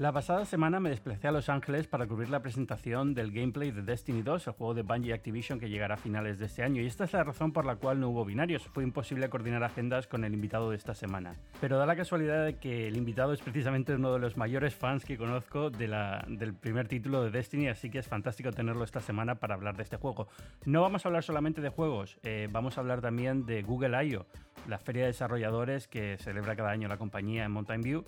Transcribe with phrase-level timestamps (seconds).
[0.00, 3.82] La pasada semana me desplacé a Los Ángeles para cubrir la presentación del gameplay de
[3.82, 6.86] Destiny 2, el juego de Bungie Activision que llegará a finales de este año, y
[6.86, 10.24] esta es la razón por la cual no hubo binarios, fue imposible coordinar agendas con
[10.24, 11.34] el invitado de esta semana.
[11.60, 15.04] Pero da la casualidad de que el invitado es precisamente uno de los mayores fans
[15.04, 19.54] que conozco del primer título de Destiny, así que es fantástico tenerlo esta semana para
[19.54, 20.28] hablar de este juego.
[20.64, 24.24] No vamos a hablar solamente de juegos, eh, vamos a hablar también de Google I.O.,
[24.66, 28.04] la feria de desarrolladores que celebra cada año la compañía en Mountain View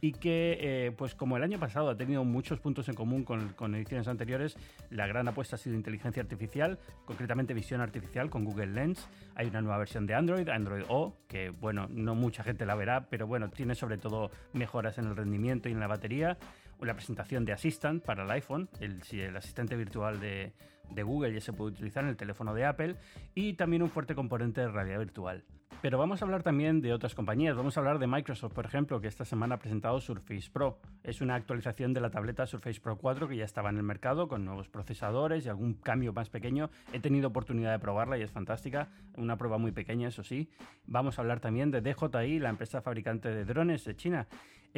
[0.00, 3.74] y que, eh, pues como el año pasado ha tenido muchos puntos en común con,
[3.74, 4.56] ediciones anteriores,
[4.90, 9.08] la gran apuesta ha sido inteligencia artificial, concretamente visión artificial con Google Lens.
[9.34, 13.08] Hay una nueva versión de Android, Android O, que bueno, no mucha gente la verá,
[13.08, 16.38] pero bueno, tiene sobre todo mejoras en el rendimiento y en la batería.
[16.80, 20.52] La presentación de Assistant para el iPhone, el asistente virtual de,
[20.90, 22.96] de Google ya se puede utilizar en el teléfono de Apple
[23.34, 25.44] y también un fuerte componente de realidad virtual.
[25.80, 27.56] Pero vamos a hablar también de otras compañías.
[27.56, 30.80] Vamos a hablar de Microsoft, por ejemplo, que esta semana ha presentado Surface Pro.
[31.04, 34.26] Es una actualización de la tableta Surface Pro 4 que ya estaba en el mercado
[34.26, 36.68] con nuevos procesadores y algún cambio más pequeño.
[36.92, 38.88] He tenido oportunidad de probarla y es fantástica.
[39.16, 40.48] Una prueba muy pequeña, eso sí.
[40.86, 44.26] Vamos a hablar también de DJI, la empresa fabricante de drones de China.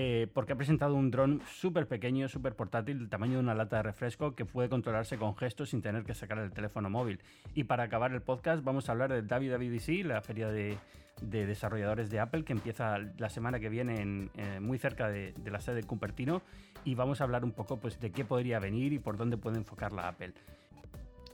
[0.03, 3.77] Eh, porque ha presentado un dron súper pequeño, súper portátil, del tamaño de una lata
[3.77, 7.21] de refresco, que puede controlarse con gestos sin tener que sacar el teléfono móvil.
[7.53, 10.79] Y para acabar el podcast vamos a hablar de WWDC, la feria de,
[11.21, 15.77] desarrolladores de Apple, que empieza la semana que viene eh, muy cerca de, la sede
[15.77, 16.41] de Cupertino,
[16.83, 19.59] y vamos a hablar un poco pues, de qué podría venir y por dónde puede
[19.59, 20.33] enfocar la Apple.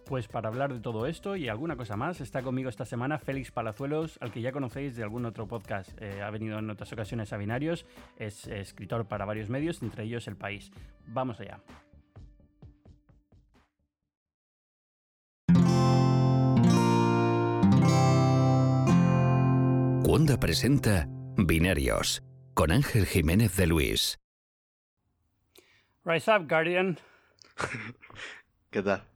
[0.07, 3.51] Pues para hablar de todo esto y alguna cosa más, está conmigo esta semana Félix
[3.51, 5.91] Palazuelos, al que ya conocéis de algún otro podcast.
[6.01, 10.29] Eh, ha venido en otras ocasiones a Binarios, es escritor para varios medios, entre ellos
[10.29, 10.71] El País.
[11.09, 11.61] Vamos allá.
[20.05, 22.23] Cuonda presenta Binarios
[22.55, 24.21] con Ángel Jiménez de Luis.
[26.05, 26.97] Rise up, Guardian.
[28.71, 29.16] ¿Qué tal?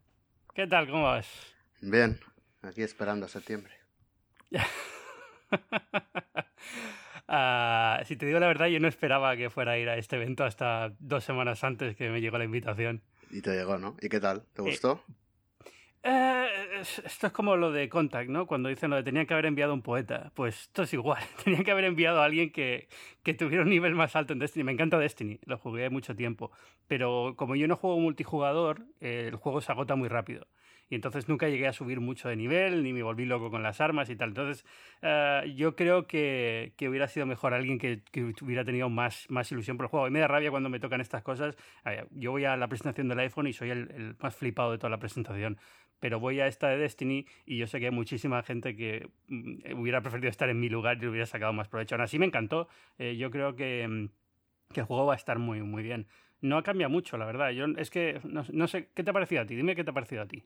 [0.60, 0.90] ¿Qué tal?
[0.90, 1.26] ¿Cómo vas?
[1.80, 2.20] Bien,
[2.60, 3.72] aquí esperando a septiembre.
[7.32, 10.16] Ah, si te digo la verdad, yo no esperaba que fuera a ir a este
[10.16, 13.02] evento hasta dos semanas antes que me llegó la invitación.
[13.30, 13.96] Y te llegó, ¿no?
[14.00, 14.42] ¿Y qué tal?
[14.52, 15.04] ¿Te gustó?
[15.08, 15.12] Eh,
[16.02, 18.46] esto es como lo de Contact, ¿no?
[18.46, 20.32] Cuando dicen lo de tenían que haber enviado un poeta.
[20.34, 21.22] Pues esto es igual.
[21.44, 22.88] Tenían que haber enviado a alguien que,
[23.22, 24.64] que tuviera un nivel más alto en Destiny.
[24.64, 26.50] Me encanta Destiny, lo jugué mucho tiempo.
[26.86, 30.46] Pero como yo no juego multijugador, el juego se agota muy rápido
[30.90, 33.80] y entonces nunca llegué a subir mucho de nivel, ni me volví loco con las
[33.80, 34.30] armas y tal.
[34.30, 34.66] Entonces
[35.02, 39.50] eh, yo creo que, que, hubiera sido mejor alguien que, que, hubiera tenido más, más
[39.52, 40.08] ilusión por el juego.
[40.08, 41.56] Y me da rabia cuando me tocan estas cosas.
[42.10, 44.98] yo voy a la presentación del iPhone y soy el, más flipado de toda la
[44.98, 45.58] presentación.
[46.00, 49.78] Pero voy a esta de Destiny y yo sé que hay muchísima gente que mm,
[49.78, 51.94] hubiera preferido estar en mi lugar y le hubiera sacado más provecho.
[51.94, 52.68] Aún así me encantó.
[52.98, 54.08] Eh, yo creo que, mm,
[54.74, 56.06] que el juego va a estar muy, muy bien
[56.42, 57.50] no ha cambiado mucho, la verdad.
[57.50, 59.56] Yo es que no, no, sé, ¿qué te ha parecido a ti?
[59.56, 60.44] Dime qué te ha parecido a ti.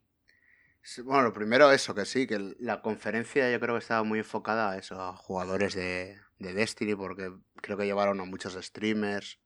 [1.04, 4.72] Bueno, lo primero eso, que sí, que la conferencia yo creo que estaba muy enfocada
[4.72, 9.40] a eso, a jugadores de, de Destiny, porque creo que llevaron a muchos streamers,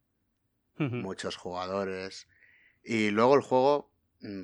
[0.79, 2.29] muchos jugadores.
[2.83, 3.93] Y luego el juego,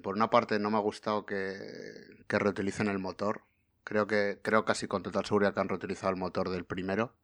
[0.03, 1.47] por una parte no me ha gustado que,
[2.29, 3.43] que reutilicen el motor.
[3.83, 7.15] Creo que, creo casi con total seguridad que han reutilizado el motor del primero.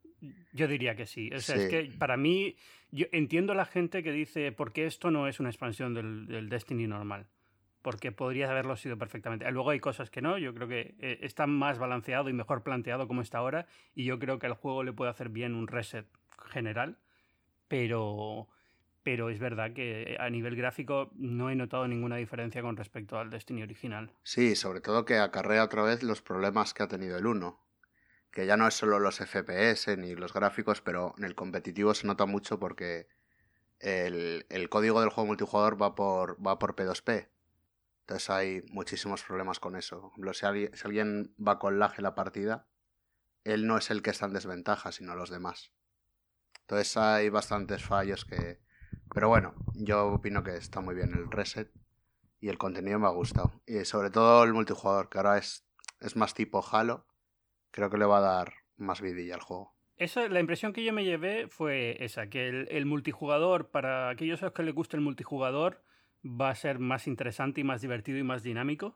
[0.53, 1.31] Yo diría que sí.
[1.33, 2.57] O sea, es que para mí,
[2.91, 6.27] yo entiendo a la gente que dice, ¿por qué esto no es una expansión del,
[6.27, 7.27] del Destiny normal?
[7.83, 9.51] porque podría haberlo sido perfectamente.
[9.51, 13.09] Luego hay cosas que no, yo creo que eh, está más balanceado y mejor planteado
[13.09, 16.07] como está ahora, y yo creo que al juego le puede hacer bien un reset
[16.49, 16.99] general,
[17.69, 18.49] pero,
[19.03, 23.31] pero es verdad que a nivel gráfico no he notado ninguna diferencia con respecto al
[23.31, 24.13] Destiny original.
[24.23, 27.59] Sí, sobre todo que acarrea otra vez los problemas que ha tenido el 1.
[28.31, 32.07] Que ya no es solo los FPS ni los gráficos, pero en el competitivo se
[32.07, 33.09] nota mucho porque
[33.81, 37.29] el, el código del juego multijugador va por, va por P2P
[38.11, 40.13] entonces hay muchísimos problemas con eso.
[40.33, 42.67] Si alguien, va con lag la partida,
[43.45, 45.71] él no es el que está en desventaja, sino los demás.
[46.63, 48.59] Entonces hay bastantes fallos que...
[49.13, 51.71] Pero bueno, yo opino que está muy bien el reset
[52.41, 53.53] y el contenido me ha gustado.
[53.67, 55.67] Y sobre todo el multijugador, que ahora es,
[56.01, 57.07] es más tipo Halo,
[57.71, 59.75] creo que le va a dar más vidilla al juego.
[59.97, 64.43] Esa, la impresión que yo me llevé fue esa, que el, el multijugador, para aquellos
[64.43, 65.83] a los que les gusta el multijugador,
[66.25, 68.95] va a ser más interesante y más divertido y más dinámico.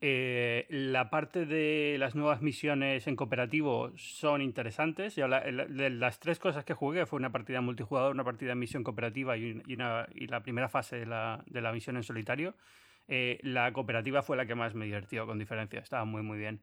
[0.00, 5.16] Eh, la parte de las nuevas misiones en cooperativo son interesantes.
[5.16, 9.36] Yo las tres cosas que jugué fue una partida multijugador, una partida en misión cooperativa
[9.36, 12.54] y, una, y la primera fase de la, de la misión en solitario.
[13.08, 15.80] Eh, la cooperativa fue la que más me divirtió, con diferencia.
[15.80, 16.60] Estaba muy, muy bien.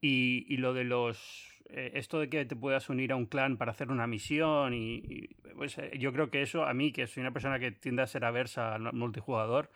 [0.00, 3.56] Y, y lo de los eh, esto de que te puedas unir a un clan
[3.56, 7.20] para hacer una misión y, pues eh, yo creo que eso a mí, que soy
[7.20, 9.70] una persona que tiende a ser aversa al multijugador,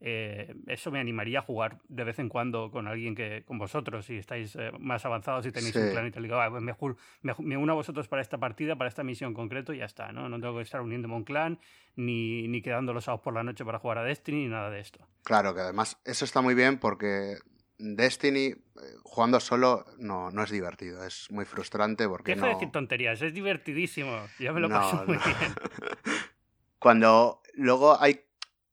[0.00, 4.06] eh, eso me animaría a jugar de vez en cuando con alguien que con vosotros,
[4.06, 7.56] si estáis más avanzados y tenéis un clan y te digo, ah, pues mejor me,
[7.56, 10.28] uno a vosotros para esta partida, para esta misión concreto y ya está, ¿no?
[10.28, 11.58] No tengo que estar uniéndome a un clan
[11.96, 14.80] ni, ni quedando los sábados por la noche para jugar a Destiny ni nada de
[14.80, 15.06] esto.
[15.22, 17.36] Claro, que además eso está muy bien porque
[17.80, 18.56] Destiny eh,
[19.02, 23.34] jugando solo no, no es divertido, es muy frustrante porque Deja de decir tonterías, es
[23.34, 25.54] divertidísimo, ya me lo paso muy bien.
[26.78, 28.20] cuando luego hay,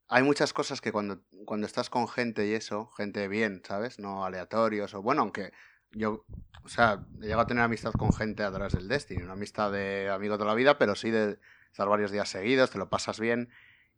[0.09, 3.99] hay muchas cosas que cuando, cuando estás con gente y eso, gente bien, ¿sabes?
[3.99, 5.51] No aleatorios o bueno, aunque
[5.91, 6.25] yo,
[6.63, 9.71] o sea, he llegado a tener amistad con gente a través del Destiny, una amistad
[9.71, 11.39] de amigo de la vida, pero sí de
[11.71, 13.49] estar varios días seguidos, te lo pasas bien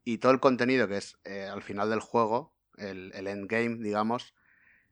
[0.04, 4.34] y todo el contenido que es eh, al final del juego, el, el endgame, digamos,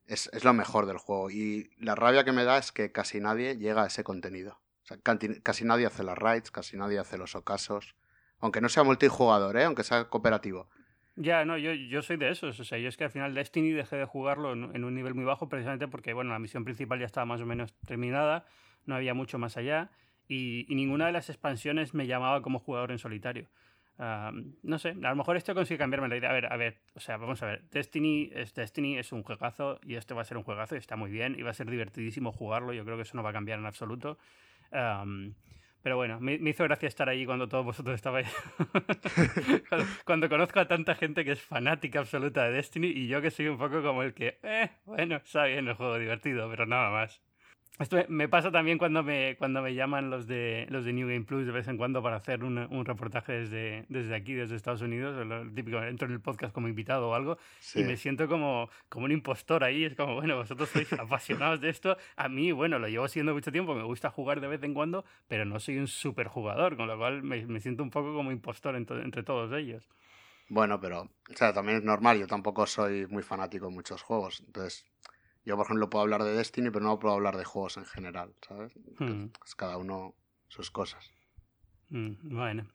[0.05, 1.31] es, es, lo mejor del juego.
[1.31, 4.59] Y la rabia que me da es que casi nadie llega a ese contenido.
[4.83, 4.97] O sea,
[5.43, 7.95] casi nadie hace las raids, casi nadie hace los ocasos.
[8.39, 9.65] Aunque no sea multijugador, ¿eh?
[9.65, 10.69] aunque sea cooperativo.
[11.17, 12.59] Ya, no, yo, yo soy de esos.
[12.59, 15.25] O sea, yo es que al final Destiny dejé de jugarlo en, un nivel muy
[15.25, 18.45] bajo precisamente porque, bueno, la misión principal ya estaba más o menos terminada,
[18.85, 19.89] no había mucho más allá
[20.27, 23.49] y, y ninguna de las expansiones me llamaba como jugador en solitario
[23.97, 26.29] no sé, a lo mejor esto consigue cambiarme la idea.
[26.29, 27.63] A ver, a ver, o sea, vamos a ver.
[27.71, 30.95] Destiny es Destiny, es un juegazo y este va a ser un juegazo y está
[30.95, 32.73] muy bien y va a ser divertidísimo jugarlo.
[32.73, 34.17] Yo creo que eso no va a cambiar en absoluto.
[35.81, 38.27] Pero bueno, me, hizo gracia estar allí cuando todos vosotros estabais.
[40.05, 43.47] cuando, conozco a tanta gente que es fanática absoluta de Destiny y yo que soy
[43.47, 47.21] un poco como el que, eh, bueno, está bien el juego divertido, pero nada más.
[47.79, 51.25] Esto me pasa también cuando me, cuando me llaman los de, los de New Game
[51.25, 54.81] Plus de vez en cuando para hacer un, un reportaje desde, desde aquí, desde Estados
[54.81, 55.23] Unidos.
[55.27, 57.37] Lo típico, entro en el podcast como invitado o algo
[57.75, 59.83] y me siento como, como un impostor ahí.
[59.83, 61.97] Es como, bueno, vosotros sois apasionados de esto.
[62.15, 65.05] A mí, bueno, lo llevo siendo mucho tiempo, me gusta jugar de vez en cuando,
[65.27, 68.31] pero no soy un super jugador, con lo cual me, me siento un poco como
[68.31, 69.87] impostor entre todos ellos.
[70.49, 72.17] Bueno, pero, o sea, también es normal.
[72.17, 74.41] Yo tampoco soy muy fanático de muchos juegos.
[74.47, 74.85] Entonces
[75.47, 78.33] yo, por ejemplo, puedo hablar de Destiny, pero no puedo hablar de juegos en general,
[78.45, 78.73] ¿sabes?
[78.99, 79.27] Hmm.
[79.45, 80.13] Es cada uno
[80.49, 81.09] sus cosas.
[81.89, 82.67] Hmm, bueno.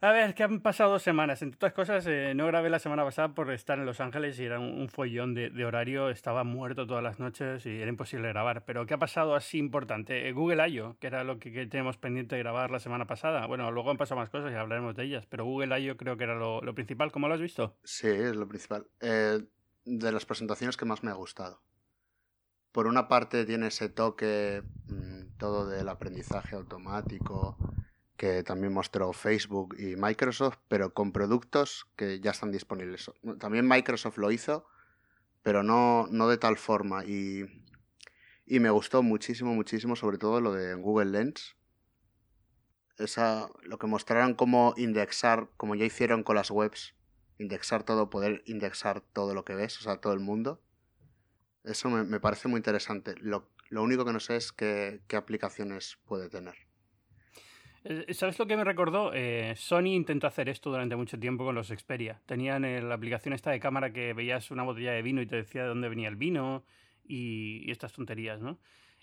[0.00, 1.40] A ver, que han pasado dos semanas.
[1.40, 4.44] Entre otras cosas, eh, no grabé la semana pasada por estar en Los Ángeles y
[4.44, 6.10] era un, follón de, horario.
[6.10, 8.64] Estaba muerto todas las noches y era imposible grabar.
[8.64, 10.28] Pero ¿qué ha pasado así importante?
[10.28, 13.46] Eh, Google I.O., que era lo que, tenemos pendiente de grabar la semana pasada.
[13.46, 15.26] Bueno, luego han pasado más cosas y hablaremos de ellas.
[15.26, 15.96] Pero Google I.O.
[15.96, 17.12] creo que era lo, lo, principal.
[17.12, 17.76] ¿Cómo lo has visto?
[17.84, 18.84] Sí, es lo principal.
[19.00, 19.40] Eh,
[19.88, 21.60] de las presentaciones que más me ha gustado
[22.72, 27.56] por una parte tiene ese toque mm, todo del aprendizaje automático
[28.16, 33.10] que también mostró Facebook y Microsoft, pero con productos que ya están disponibles.
[33.38, 34.66] También Microsoft lo hizo,
[35.42, 37.04] pero no, no de tal forma.
[37.04, 37.46] Y,
[38.44, 41.56] y me gustó muchísimo, muchísimo, sobre todo lo de Google Lens.
[42.96, 46.94] Esa, lo que mostraron cómo indexar, como ya hicieron con las webs,
[47.38, 50.60] indexar todo, poder indexar todo lo que ves, o sea, todo el mundo.
[51.64, 53.14] Eso me, parece muy interesante.
[53.20, 56.54] Lo, único que no sé es qué, aplicaciones puede tener.
[57.84, 59.12] Eh, ¿Sabes lo que me recordó?
[59.14, 62.20] Eh, Sony intentó hacer esto durante mucho tiempo con los Xperia.
[62.26, 65.62] Tenían la aplicación esta de cámara que veías una botella de vino y te decía
[65.62, 66.64] de dónde venía el vino
[67.08, 68.58] y, estas tonterías, ¿no?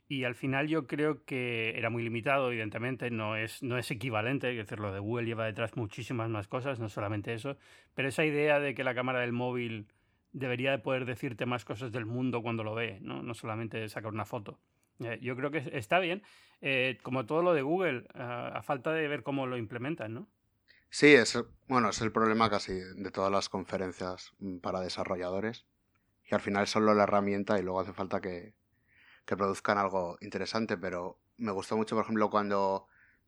[0.07, 4.51] Y al final yo creo que era muy limitado, evidentemente, no es, no es equivalente,
[4.51, 7.57] es decir, lo de Google lleva detrás muchísimas más cosas, no solamente eso,
[7.95, 9.87] pero esa idea de que la cámara del móvil
[10.31, 14.11] debería de poder decirte más cosas del mundo cuando lo ve, no, no solamente sacar
[14.11, 14.59] una foto.
[14.99, 16.21] Eh, yo creo que está bien,
[16.61, 20.27] eh, como todo lo de Google, a falta de ver cómo lo implementan, ¿no?
[20.89, 25.65] Sí, es, bueno, es el problema casi de todas las conferencias mm, para desarrolladores,
[26.23, 28.53] que al final es solo la herramienta y luego hace falta que,
[29.25, 32.87] que produzcan algo interesante, pero me gustó mucho, por ejemplo, cuando,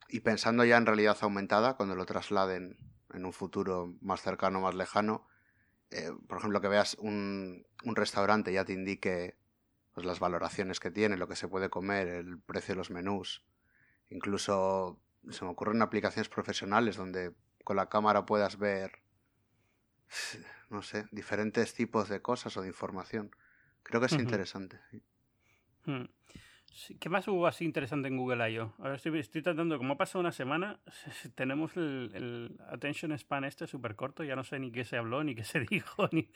[0.09, 2.77] y pensando ya en realidad aumentada, cuando lo trasladen
[3.13, 5.27] en un futuro más cercano, más lejano,
[5.91, 9.37] eh, por ejemplo, que veas un, un restaurante ya te indique
[9.93, 13.43] pues, las valoraciones que tiene, lo que se puede comer, el precio de los menús.
[14.09, 14.99] Incluso
[15.29, 19.01] se me ocurren aplicaciones profesionales donde con la cámara puedas ver,
[20.69, 23.31] no sé, diferentes tipos de cosas o de información.
[23.83, 24.79] Creo que es interesante.
[25.87, 26.03] Hmm.
[26.99, 28.73] ¿Qué más hubo así interesante en Google I.O.?
[28.77, 30.79] Ahora estoy, estoy tratando, como ha pasado una semana,
[31.35, 35.33] tenemos el, attention span este súper corto, ya no sé ni qué se habló, ni
[35.33, 36.29] qué se dijo, ni...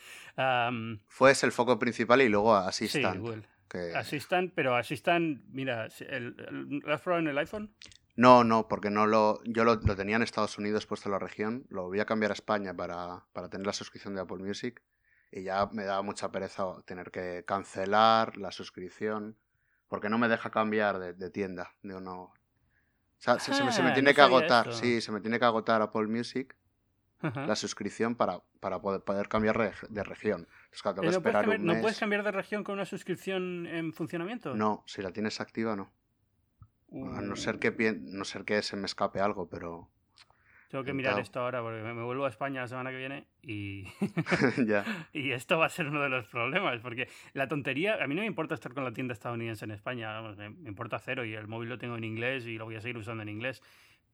[1.07, 3.15] Fue ese el foco principal y luego Assistant.
[3.15, 3.43] Sí, Google.
[3.95, 7.73] Assistant, pero Assistant, mira, ¿lo has probado en el iPhone?
[8.15, 11.65] No, no, porque no lo, yo lo, tenía en Estados Unidos puesto en la región,
[11.69, 14.81] lo voy a cambiar a España para, para tener la suscripción de Apple Music
[15.31, 19.37] y ya me daba mucha pereza tener que cancelar la suscripción
[19.87, 21.75] porque no me deja cambiar de, tienda.
[21.83, 22.23] De uno...
[22.23, 22.33] O
[23.23, 24.79] sea, se, me, Ah, tiene no que agotar, eso.
[24.79, 26.55] sí, se me tiene que agotar Apple Music
[27.21, 30.47] la suscripción para, para poder, poder cambiar de, de región.
[30.63, 31.81] Entonces, claro, tengo que ¿No, puedes cambiar, un ¿No mes.
[31.81, 34.55] puedes cambiar de región con una suscripción en funcionamiento?
[34.55, 35.91] No, si la tienes activa, no.
[37.15, 37.71] A no ser que,
[38.01, 39.89] no ser que se me escape algo, pero
[40.71, 43.83] Tengo que mirar esto ahora porque me, vuelvo a España la semana que viene y,
[44.65, 44.85] ya.
[45.11, 48.21] y esto va a ser uno de los problemas porque la tontería, a mí no
[48.21, 51.47] me importa estar con la tienda estadounidense en España, me, me importa cero y el
[51.47, 53.61] móvil lo tengo en inglés y lo voy a seguir usando en inglés,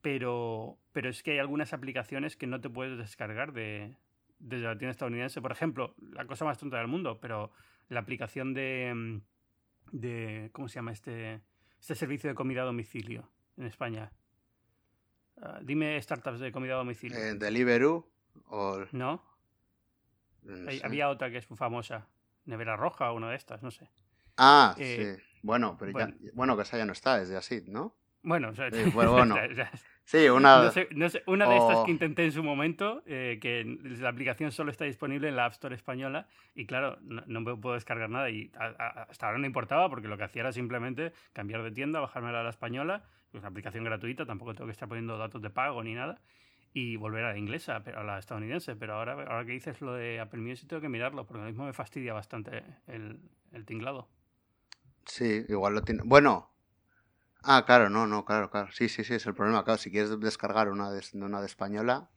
[0.00, 3.96] pero, pero es que hay algunas aplicaciones que no te puedes descargar de,
[4.38, 5.40] desde la tienda estadounidense.
[5.40, 7.52] Por ejemplo, la cosa más tonta del mundo, pero
[7.88, 9.20] la aplicación de,
[9.92, 11.40] de ¿cómo se llama este,
[11.80, 14.10] este servicio de comida a domicilio en España?
[15.42, 17.18] Ah, dime startups de comida a domicilio.
[17.18, 18.06] Eh, Deliveroo
[18.48, 18.84] o...
[18.92, 19.22] ¿No?
[20.42, 20.86] no Hay- sé.
[20.86, 22.06] Había otra que es famosa.
[22.46, 23.90] Nevera Roja o una de estas, no sé.
[24.36, 25.22] Ah, eh, sí.
[25.42, 26.14] Bueno, pero bueno.
[26.20, 26.30] ya...
[26.34, 27.94] Bueno, que esa ya no está, es de así, ¿no?
[28.22, 29.36] Bueno, o sea, Sí, bueno, bueno.
[30.04, 30.62] Sí, una...
[30.62, 33.62] no sé- no sé, una de estas que intenté en su momento, eh, que
[34.00, 37.54] la aplicación solo está disponible en la App Store española y claro, no, no me
[37.56, 40.52] puedo descargar nada y a- a- hasta ahora no importaba porque lo que hacía era
[40.52, 44.72] simplemente cambiar de tienda, bajármela a la española, es una aplicación gratuita, tampoco tengo que
[44.72, 46.20] estar poniendo datos de pago ni nada
[46.72, 50.20] y volver a la inglesa, a la estadounidense, pero ahora, ahora que dices lo de
[50.20, 53.20] Apple Music tengo que mirarlo porque ahora mismo me fastidia bastante el,
[53.52, 54.08] el tinglado.
[55.06, 56.02] Sí, igual lo tiene...
[56.04, 56.50] Bueno.
[57.42, 58.70] Ah, claro, no, no, claro, claro.
[58.72, 59.64] Sí, sí, sí, es el problema.
[59.64, 62.10] Claro, si quieres descargar una de, una de española,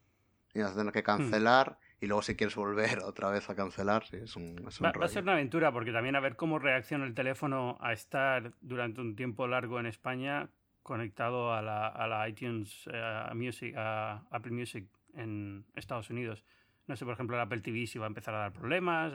[0.53, 4.05] y vas a tener que cancelar, y luego si quieres volver otra vez a cancelar,
[4.05, 6.35] sí, es un, es un Va, va a ser una aventura porque también a ver
[6.35, 10.49] cómo reacciona el teléfono a estar durante un tiempo largo en España
[10.83, 12.97] conectado a la, a la iTunes eh,
[13.29, 16.43] a Music, a Apple Music en Estados Unidos.
[16.87, 19.13] No sé, por ejemplo, el Apple TV si va a empezar a dar problemas,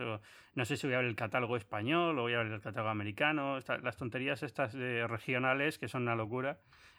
[0.54, 2.90] no sé si voy a ver el catálogo español o voy a ver el catálogo
[2.90, 6.58] americano, esta- las tonterías estas de regionales que son una locura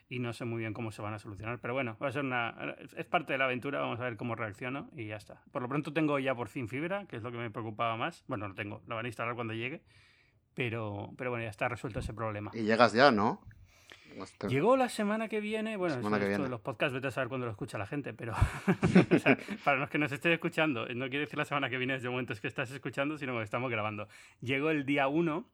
[0.09, 1.59] y no sé muy bien cómo se van a solucionar.
[1.59, 4.35] Pero bueno, va a ser una, es parte de la aventura, vamos a ver cómo
[4.35, 5.41] reacciono y ya está.
[5.51, 8.23] Por lo pronto tengo ya por fin fibra, que es lo que me preocupaba más.
[8.27, 9.81] Bueno, lo tengo, lo van a instalar cuando llegue,
[10.53, 12.51] pero, pero bueno, ya está resuelto ese problema.
[12.53, 13.41] Y llegas ya, ¿no?
[14.21, 16.47] Hasta- Llegó la semana que viene, bueno, Semana que viene.
[16.49, 18.33] los podcasts, vete a saber cuándo lo escucha la gente, pero
[19.11, 21.93] o sea, para los que nos estén escuchando, no quiere decir la semana que viene
[21.93, 24.07] desde el momento es que estás escuchando, sino que estamos grabando.
[24.41, 25.49] Llegó el día 1,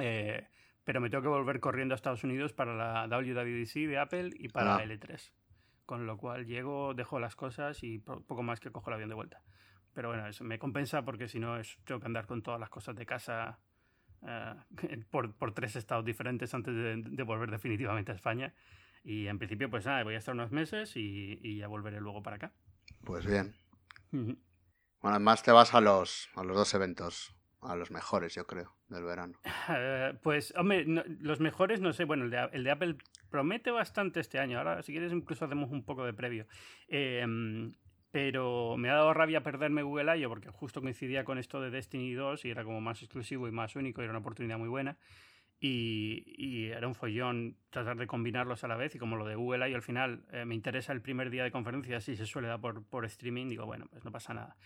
[0.00, 0.48] eh,
[0.84, 4.48] pero me tengo que volver corriendo a Estados Unidos para la WWDC de Apple y
[4.48, 4.78] para Ah.
[4.78, 5.32] la L3.
[5.86, 9.10] Con lo cual llego, dejo las cosas y po- poco más que cojo el avión
[9.10, 9.42] de vuelta.
[9.92, 12.70] Pero bueno, eso me compensa porque si no es- tengo que andar con todas las
[12.70, 13.58] cosas de casa
[14.26, 14.54] eh,
[15.10, 18.54] por, por tres estados diferentes antes de, de volver definitivamente a España.
[19.02, 22.22] Y en principio, pues nada, voy a estar unos meses y, y ya volveré luego
[22.22, 22.52] para acá.
[23.04, 23.54] Pues bien.
[24.12, 24.38] Ujú.
[25.02, 28.74] Bueno, además te vas a los, a los dos eventos, a los mejores, yo creo,
[28.88, 29.38] del verano.
[29.68, 32.96] Eh, pues, hombre, no- los mejores, no sé, bueno, el de, el de Apple
[33.30, 34.58] promete bastante este año.
[34.58, 36.46] Ahora, si quieres, incluso hacemos un poco de previo.
[36.88, 37.26] Eh,
[38.14, 40.28] pero me ha dado rabia perderme Google I.O.
[40.28, 43.74] porque justo coincidía con esto de Destiny 2 y era como más exclusivo y más
[43.74, 44.96] único y era una oportunidad muy buena.
[45.58, 49.34] Y, y era un follón tratar de combinarlos a la vez y como lo de
[49.34, 49.74] Google I.O.
[49.74, 53.04] al final eh, me interesa el primer día de conferencia si se suele dar por,
[53.04, 54.56] streaming, digo, bueno, pues no pasa nada.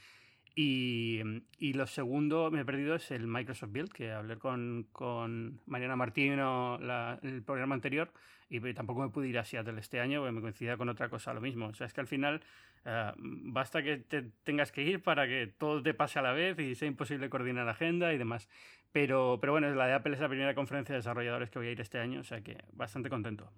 [0.54, 1.22] Y,
[1.58, 5.96] y lo segundo me he perdido es el Microsoft Build, que hablé con, con Mariana
[5.96, 8.12] Martino la- el programa anterior
[8.50, 11.32] y tampoco me pude ir a Seattle este año porque me coincidía con otra cosa
[11.34, 11.66] lo mismo.
[11.68, 12.42] O sea, es que al final
[12.84, 16.58] eh, basta que te tengas que ir para que todo te pase a la vez
[16.58, 18.48] y sea imposible coordinar agenda y demás.
[18.92, 21.72] Pero, pero bueno, la de Apple es la primera conferencia de desarrolladores que voy a
[21.72, 23.52] ir este año, o sea que bastante contento.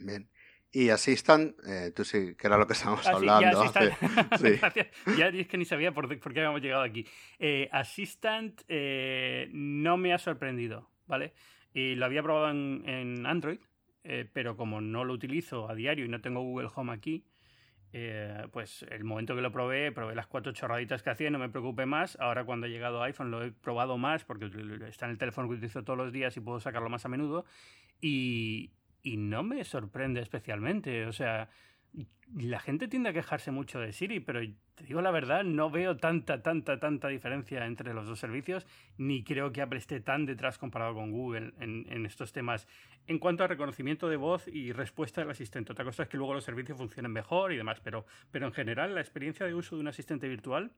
[0.00, 0.28] Bien.
[0.70, 3.62] Y Assistant, eh, tú sí, que era lo que estábamos Ah, hablando.
[3.62, 3.90] Hace-
[4.38, 4.60] sí.
[5.18, 7.06] Ya es que ni sabía por, por qué habíamos llegado aquí.
[7.38, 11.32] Eh, Assistant eh, no me ha sorprendido, ¿vale?
[11.72, 13.58] Y lo había probado en, en Android,
[14.32, 17.24] pero como no lo utilizo a diario y no tengo Google Home aquí,
[17.92, 21.48] eh, pues el momento que lo probé, probé las cuatro chorraditas que hacía no me
[21.48, 22.18] preocupé más.
[22.20, 24.50] Ahora cuando ha llegado a iPhone lo he probado más porque
[24.88, 27.44] está en el teléfono que utilizo todos los días y puedo sacarlo más a menudo.
[28.00, 31.06] Y, y no me sorprende especialmente.
[31.06, 31.48] O sea,
[32.34, 34.40] la gente tiende a quejarse mucho de Siri, pero
[34.74, 38.66] te digo la verdad, no veo tanta, tanta, tanta diferencia entre los dos servicios,
[38.98, 42.68] ni creo que Apple esté tan detrás comparado con Google en, estos temas.
[43.06, 46.34] En cuanto a reconocimiento de voz y respuesta del asistente, otra cosa es que luego
[46.34, 49.80] los servicios funcionen mejor y demás, pero, pero en general la experiencia de uso de
[49.80, 50.72] un asistente virtual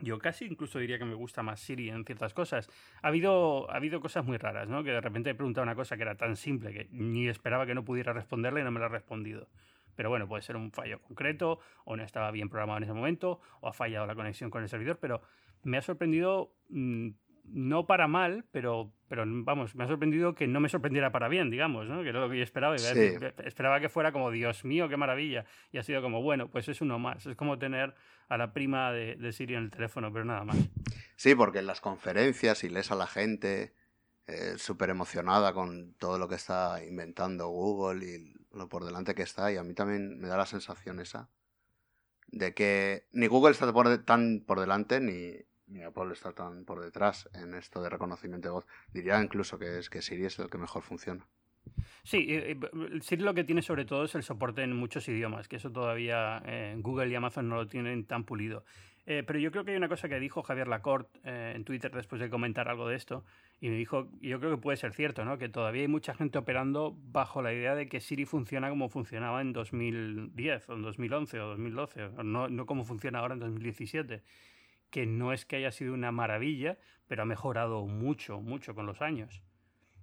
[0.00, 2.68] yo casi incluso diría que me gusta más Siri en ciertas cosas.
[3.02, 4.82] Ha habido, ha habido cosas muy raras, ¿no?
[4.82, 7.74] Que de repente he preguntado una cosa que era tan simple que ni esperaba que
[7.74, 9.48] no pudiera responderle y no me la ha respondido.
[9.94, 13.40] Pero bueno, puede ser un fallo concreto, o no estaba bien programado en ese momento,
[13.60, 15.22] o ha fallado la conexión con el servidor, pero
[15.62, 17.10] me ha sorprendido mm,
[17.44, 21.50] no para mal, pero, pero vamos, me ha sorprendido que no me sorprendiera para bien,
[21.50, 22.02] digamos, ¿no?
[22.02, 22.76] que era lo que yo esperaba.
[22.76, 25.44] Esperaba que fuera como, Dios mío, qué maravilla.
[25.72, 27.26] Y ha sido como, bueno, pues es uno más.
[27.26, 27.94] Es como tener
[28.28, 30.56] a la prima de, de Siri en el teléfono, pero nada más.
[31.16, 33.74] Sí, porque en las conferencias y lees a la gente
[34.26, 39.22] eh, súper emocionada con todo lo que está inventando Google y lo por delante que
[39.22, 41.28] está, y a mí también me da la sensación esa
[42.28, 43.70] de que ni Google está
[44.04, 45.34] tan por delante ni,
[45.66, 48.66] ni Apple está tan por detrás en esto de reconocimiento de voz.
[48.92, 51.26] Diría incluso que es que Siri es el que mejor funciona.
[52.02, 52.26] Sí,
[53.02, 56.42] Siri lo que tiene sobre todo es el soporte en muchos idiomas, que eso todavía
[56.44, 58.64] eh, Google y Amazon no lo tienen tan pulido.
[59.04, 61.92] Eh, pero yo creo que hay una cosa que dijo Javier Lacorte eh, en Twitter
[61.92, 63.24] después de comentar algo de esto,
[63.62, 65.38] y me dijo, yo creo que puede ser cierto, ¿no?
[65.38, 69.40] que todavía hay mucha gente operando bajo la idea de que Siri funciona como funcionaba
[69.40, 74.24] en 2010, o en 2011, o 2012, no, no como funciona ahora en 2017
[74.90, 76.76] que no es que haya sido una maravilla,
[77.06, 79.44] pero ha mejorado mucho, mucho con los años.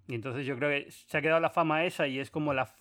[0.10, 2.74] Y entonces yo creo que se ha quedado la fama esa y es como la,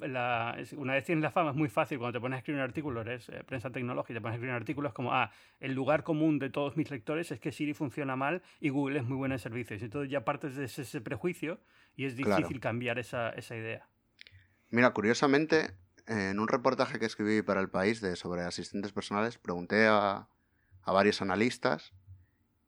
[0.79, 3.03] una vez tienes la fama es muy fácil cuando te pones a escribir un artículo,
[3.03, 5.31] eres eh, prensa tecnológica y te pones a escribir un artículo, es como, ah,
[5.61, 9.05] el lugar común de todos mis lectores es que Siri funciona mal y Google es
[9.05, 9.83] muy buena en servicios.
[9.83, 11.61] Entonces ya partes de ese, prejuicio
[11.97, 13.87] y es difícil cambiar esa, esa, idea.
[14.71, 15.75] Mira, curiosamente,
[16.07, 20.29] en un reportaje que escribí para El País de, sobre asistentes personales, pregunté a,
[20.83, 21.93] a varios analistas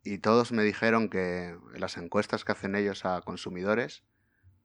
[0.05, 4.05] y todos me dijeron que en las encuestas que hacen ellos a consumidores,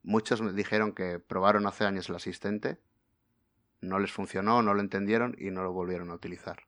[0.06, 2.78] muchos me dijeron que probaron hace años el asistente,
[3.80, 6.62] no les funcionó, no lo entendieron y no lo volvieron a utilizar.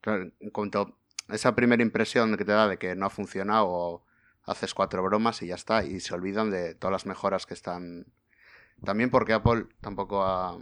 [0.00, 3.66] claro, en cuanto a esa primera impresión que te da de que no ha funcionado
[3.68, 4.06] o
[4.44, 8.06] haces cuatro bromas y ya está, y se olvidan de todas las mejoras que están.
[8.82, 10.58] También porque Apple tampoco ha...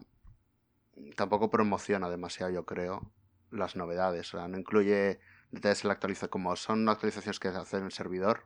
[1.16, 3.08] tampoco promociona demasiado, yo creo,
[3.52, 4.34] las novedades.
[4.34, 5.20] O sea, no incluye
[5.52, 8.42] detalles en la actualización, como son actualizaciones que hace en el servidor.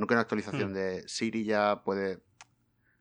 [0.00, 0.74] Nunca una actualización hmm.
[0.74, 2.18] de Siri ya puede.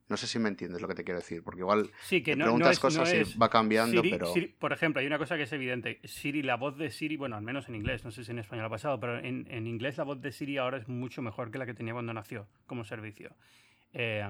[0.07, 2.45] No sé si me entiendes lo que te quiero decir, porque igual sí, que no,
[2.45, 4.33] preguntas cosas y va cambiando, pero.
[4.57, 5.99] por ejemplo, hay una cosa que es evidente.
[6.03, 8.65] Siri, la voz de Siri, bueno, al menos en inglés, no sé si en español
[8.65, 11.59] ha pasado, pero en, en inglés la voz de Siri ahora es mucho mejor que
[11.59, 13.35] la que tenía cuando nació como servicio.
[13.93, 14.23] Eh,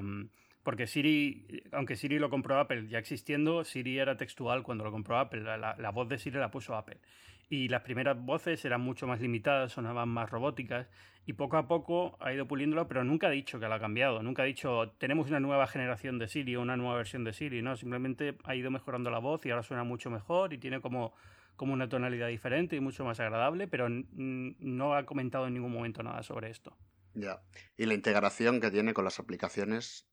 [0.63, 5.17] porque Siri, aunque Siri lo compró Apple ya existiendo, Siri era textual cuando lo compró
[5.17, 5.41] Apple.
[5.41, 6.99] La, voz de Siri la puso Apple.
[7.49, 10.87] Y las primeras voces eran mucho más limitadas, sonaban más robóticas.
[11.25, 14.21] Y poco a poco ha ido puliéndolo, pero nunca ha dicho que lo ha cambiado.
[14.21, 17.61] Nunca ha dicho, tenemos una nueva generación de Siri o una nueva versión de Siri.
[17.61, 21.13] No, simplemente ha ido mejorando la voz y ahora suena mucho mejor y tiene como,
[21.55, 26.03] como una tonalidad diferente y mucho más agradable, pero no ha comentado en ningún momento
[26.03, 26.77] nada sobre esto.
[27.13, 27.41] Ya.
[27.77, 30.07] Y la integración que tiene con las aplicaciones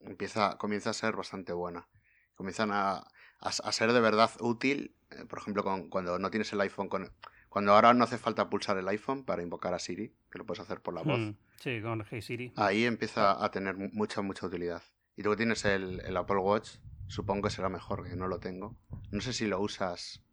[0.00, 1.88] empieza, comienza a ser bastante buena.
[2.34, 3.04] Comienzan a,
[3.40, 4.96] a, ser de verdad útil,
[5.28, 7.10] por ejemplo, con, cuando no tienes el iPhone con...
[7.48, 10.60] Cuando ahora no hace falta pulsar el iPhone para invocar a Siri, que lo puedes
[10.60, 11.18] hacer por la voz.
[11.18, 12.52] Hmm, sí, con Hey Siri.
[12.56, 14.82] Ahí empieza a tener mucha, mucha utilidad.
[15.16, 16.76] Y luego tienes el, el Apple Watch,
[17.08, 18.78] supongo que será mejor, que no lo tengo.
[19.10, 20.24] No sé si lo usas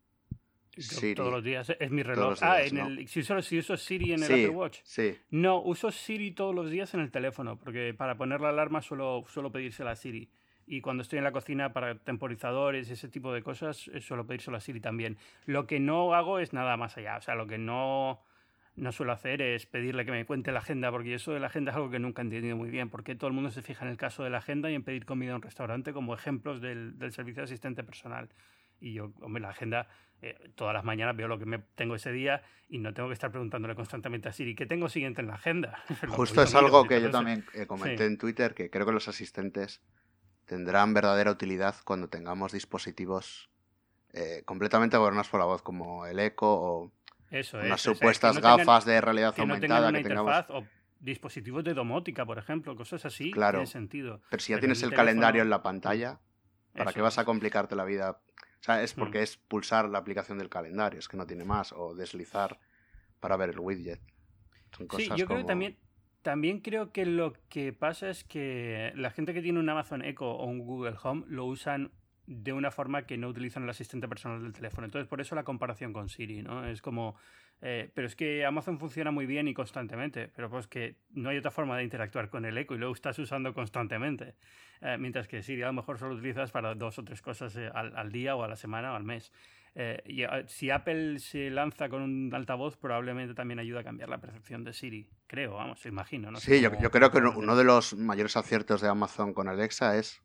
[0.78, 1.16] Siri.
[1.16, 2.38] Todos los días, es mi reloj.
[2.42, 4.80] ah, en el, si, solo, si uso Siri en el Apple Watch.
[4.84, 5.18] Sí.
[5.30, 9.24] No, uso Siri todos los días en el teléfono, porque para poner la alarma suelo,
[9.28, 10.32] suelo pedírsela a Siri.
[10.72, 14.56] Y cuando estoy en la cocina para temporizadores, ese tipo de cosas, eh, suelo pedírselo
[14.56, 15.18] a Siri también.
[15.48, 17.18] Lo que no hago es nada más allá.
[17.18, 18.22] O sea, lo que no,
[18.76, 21.72] no suelo hacer es pedirle que me cuente la agenda, porque eso de la agenda
[21.72, 22.92] es algo que nunca he entendido muy bien.
[22.92, 25.08] Porque todo el mundo se fija en el caso de la agenda y en pedir
[25.08, 28.30] comida en un restaurante como ejemplos del, del servicio de asistente personal.
[28.80, 29.88] Y yo, hombre, la agenda,
[30.22, 33.14] eh, todas las mañanas veo lo que me tengo ese día y no tengo que
[33.14, 35.84] estar preguntándole constantemente a Siri, ¿qué tengo siguiente en la agenda?
[36.10, 39.82] Justo es algo que yo también eh, comenté en Twitter, que creo que los asistentes
[40.50, 43.50] tendrán verdadera utilidad cuando tengamos dispositivos
[44.14, 46.92] eh, completamente gobernados por la voz, como el eco o
[47.54, 50.46] unas supuestas gafas de realidad aumentada que tengamos.
[50.50, 50.64] o
[51.00, 54.22] dispositivos de domótica, por ejemplo, cosas así, claro, tiene sentido.
[54.32, 56.20] Pero si ya tienes el calendario en la pantalla,
[56.74, 58.20] ¿para qué vas a complicarte la vida
[58.60, 59.24] o sea, es porque mm.
[59.24, 62.60] es pulsar la aplicación del calendario, es que no tiene más, o deslizar
[63.20, 64.02] para ver el widget.
[64.98, 65.78] sí, yo creo que también,
[66.30, 70.30] también creo que lo que pasa es que la gente que tiene un Amazon Echo
[70.30, 71.90] o un Google Home lo usan
[72.28, 74.86] de una forma que no utilizan el asistente personal del teléfono.
[74.86, 76.68] Entonces, por eso la comparación con Siri, ¿no?
[76.68, 77.16] Es como,
[77.64, 81.38] eh, pero es que Amazon funciona muy bien y constantemente, pero pues que no hay
[81.40, 84.36] otra forma de interactuar con el Echo y lo estás usando constantemente.
[84.82, 87.72] Eh, mientras que Siri a lo mejor solo utilizas para dos o tres cosas eh,
[87.74, 89.34] al, día o a la semana o al mes.
[89.76, 94.20] Eh, y si Apple se lanza con un altavoz, probablemente también ayuda a cambiar la
[94.20, 95.10] percepción de Siri.
[95.28, 96.32] Creo, vamos, imagino.
[96.32, 96.40] ¿no?
[96.40, 100.22] Sí, yo, creo que uno de los mayores aciertos de Amazon con Alexa es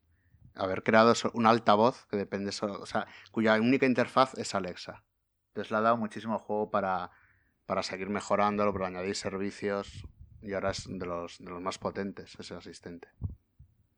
[0.54, 5.04] haber creado un altavoz que depende, o sea, cuya única interfaz es Alexa.
[5.48, 7.10] Entonces le ha dado muchísimo juego para,
[7.66, 10.06] para seguir mejorándolo, para añadir servicios.
[10.42, 13.08] Y ahora es de los, de los más potentes ese asistente.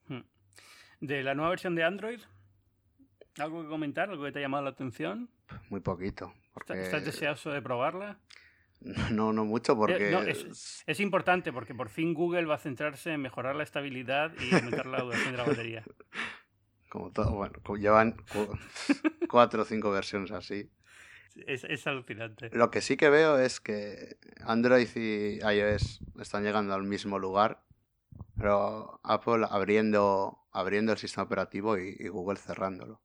[0.07, 0.23] Hmm.
[1.01, 2.21] De la nueva versión de Android,
[3.39, 4.11] ¿algo que comentar?
[4.11, 5.31] ¿Algo que te ha llamado la atención?
[5.71, 6.33] Muy poquito.
[6.53, 6.83] Porque...
[6.83, 8.19] ¿Estás deseoso de probarla?
[9.13, 10.11] No, no mucho porque...
[10.13, 10.37] Eh,
[10.87, 14.87] es, importante porque por fin Google va a centrarse en mejorar la estabilidad y aumentar
[14.87, 15.85] la duración de la batería.
[16.89, 18.17] Como todo, bueno, llevan
[19.29, 20.71] cuatro o cinco versiones así.
[21.47, 22.49] Es, alucinante.
[22.53, 27.63] Lo que sí que veo es que Android y iOS están llegando al mismo lugar,
[28.39, 33.03] pero Apple abriendo, abriendo el sistema operativo y, y Google cerrándolo.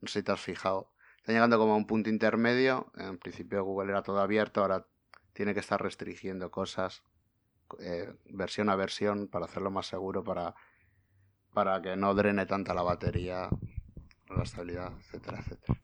[0.00, 0.95] No sé si te has fijado.
[1.26, 2.92] Están llegando como a un punto intermedio.
[2.96, 4.86] En principio Google era todo abierto, ahora
[5.32, 7.02] tiene que estar restringiendo cosas
[7.80, 10.54] eh, versión a versión para hacerlo más seguro, para,
[11.52, 13.48] para que no drene tanta la batería,
[14.28, 15.80] la estabilidad, etcétera, etcétera.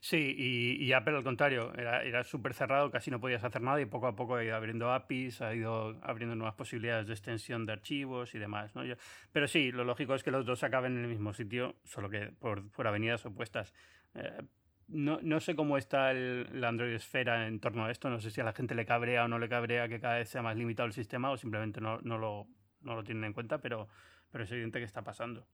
[0.00, 0.34] Sí,
[0.80, 4.06] y, Apple al contrario, era, era súper cerrado, casi no podías hacer nada y poco
[4.06, 8.34] a poco ha ido abriendo APIs, ha ido abriendo nuevas posibilidades de extensión de archivos
[8.34, 8.74] y demás.
[8.74, 8.82] ¿no?
[9.30, 12.32] pero sí, lo lógico es que los dos acaben en el mismo sitio, solo que
[12.40, 13.74] por avenidas opuestas.
[14.16, 14.42] Eh,
[14.88, 18.08] no, no, sé cómo está el, la Android Esfera en torno a esto.
[18.08, 20.28] No sé si a la gente le cabrea o no le cabrea que cada vez
[20.28, 22.46] sea más limitado el sistema o simplemente no, no, lo,
[22.82, 23.88] no lo tienen en cuenta, pero,
[24.30, 25.46] pero es evidente que está pasando.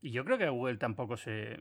[0.00, 1.60] Y yo creo que Google tampoco se,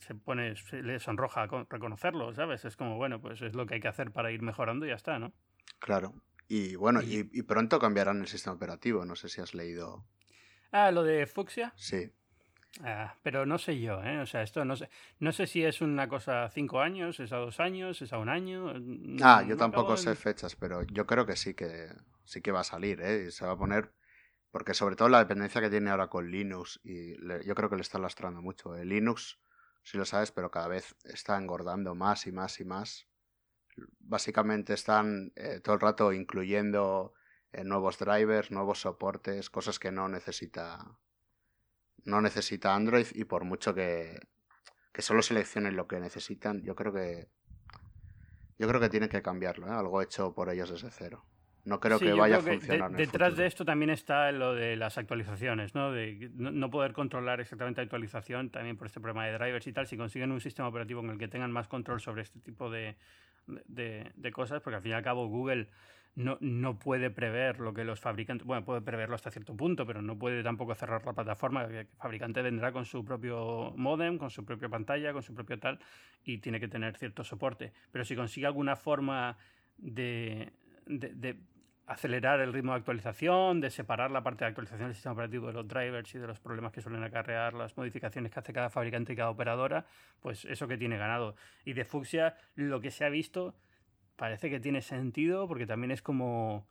[0.00, 2.64] se pone, se le sonroja reconocerlo, ¿sabes?
[2.64, 4.96] Es como, bueno, pues es lo que hay que hacer para ir mejorando y ya
[4.96, 5.32] está, ¿no?
[5.78, 6.14] Claro.
[6.48, 9.04] Y bueno, y, y pronto cambiarán el sistema operativo.
[9.04, 10.04] No sé si has leído.
[10.72, 11.72] Ah, lo de Fuchsia.
[11.76, 12.10] Sí.
[12.80, 14.20] Ah, pero no sé yo, ¿eh?
[14.20, 14.88] O sea, esto no sé.
[15.18, 18.18] No sé si es una cosa a cinco años, es a dos años, es a
[18.18, 18.72] un año.
[19.22, 21.90] Ah, yo tampoco sé fechas, pero yo creo que sí que
[22.24, 23.26] sí que va a salir, ¿eh?
[23.28, 23.92] Y se va a poner.
[24.50, 27.82] Porque sobre todo la dependencia que tiene ahora con Linux, y yo creo que le
[27.82, 28.74] está lastrando mucho.
[28.76, 29.38] El Linux,
[29.82, 33.06] si lo sabes, pero cada vez está engordando más y más y más.
[33.98, 37.14] Básicamente están eh, todo el rato incluyendo
[37.52, 40.98] eh, nuevos drivers, nuevos soportes, cosas que no necesita
[42.04, 44.18] no necesita Android y por mucho que,
[44.92, 47.28] que solo seleccionen lo que necesitan, yo creo que
[48.58, 49.72] yo creo que tienen que cambiarlo, ¿eh?
[49.72, 51.24] algo hecho por ellos desde cero.
[51.64, 52.90] No creo que vaya a funcionar.
[52.92, 55.92] detrás de esto también está lo de las actualizaciones, ¿no?
[55.92, 59.86] De no, poder controlar exactamente la actualización, también por este problema de drivers y tal.
[59.86, 62.96] Si consiguen un sistema operativo en el que tengan más control sobre este tipo de,
[63.46, 65.68] de, de cosas, porque al fin y al cabo Google
[66.14, 70.02] no, no puede prever lo que los fabricantes, bueno, puede preverlo hasta cierto punto, pero
[70.02, 71.64] no puede tampoco cerrar la plataforma.
[71.64, 75.78] El fabricante vendrá con su propio modem, con su propia pantalla, con su propio tal,
[76.24, 77.72] y tiene que tener cierto soporte.
[77.90, 79.38] Pero si consigue alguna forma
[79.78, 80.52] de,
[80.86, 81.38] de,
[81.86, 85.54] acelerar el ritmo de actualización, de separar la parte de actualización del sistema operativo de
[85.54, 89.14] los drivers y de los problemas que suelen acarrear las modificaciones que hace cada fabricante
[89.14, 89.86] y cada operadora,
[90.20, 91.36] pues eso que tiene ganado.
[91.64, 93.54] Y de Fuxia, lo que se ha visto
[94.16, 96.66] parece que tiene sentido porque también es como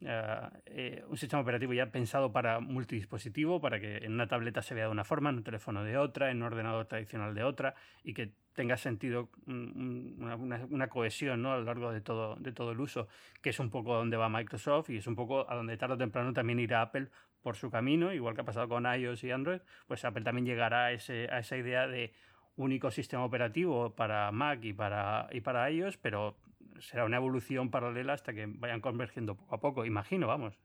[0.00, 4.84] eh, un sistema operativo ya pensado para multidispositivo, para que en una tableta se vea
[4.84, 8.12] de una forma, en un teléfono de otra, en un ordenador tradicional de otra, y
[8.12, 11.52] que tenga sentido una, cohesión ¿no?
[11.52, 13.08] a lo largo de todo, de todo el uso,
[13.40, 15.98] que es un poco donde va Microsoft y es un poco a donde tarde o
[15.98, 17.08] temprano también irá Apple
[17.42, 20.86] por su camino, igual que ha pasado con iOS y Android, pues Apple también llegará
[20.86, 22.12] a, ese, a esa idea de
[22.56, 26.36] único sistema operativo para Mac y para, y para iOS, pero
[26.80, 30.58] será una evolución paralela hasta que vayan convergiendo poco a poco, imagino, vamos.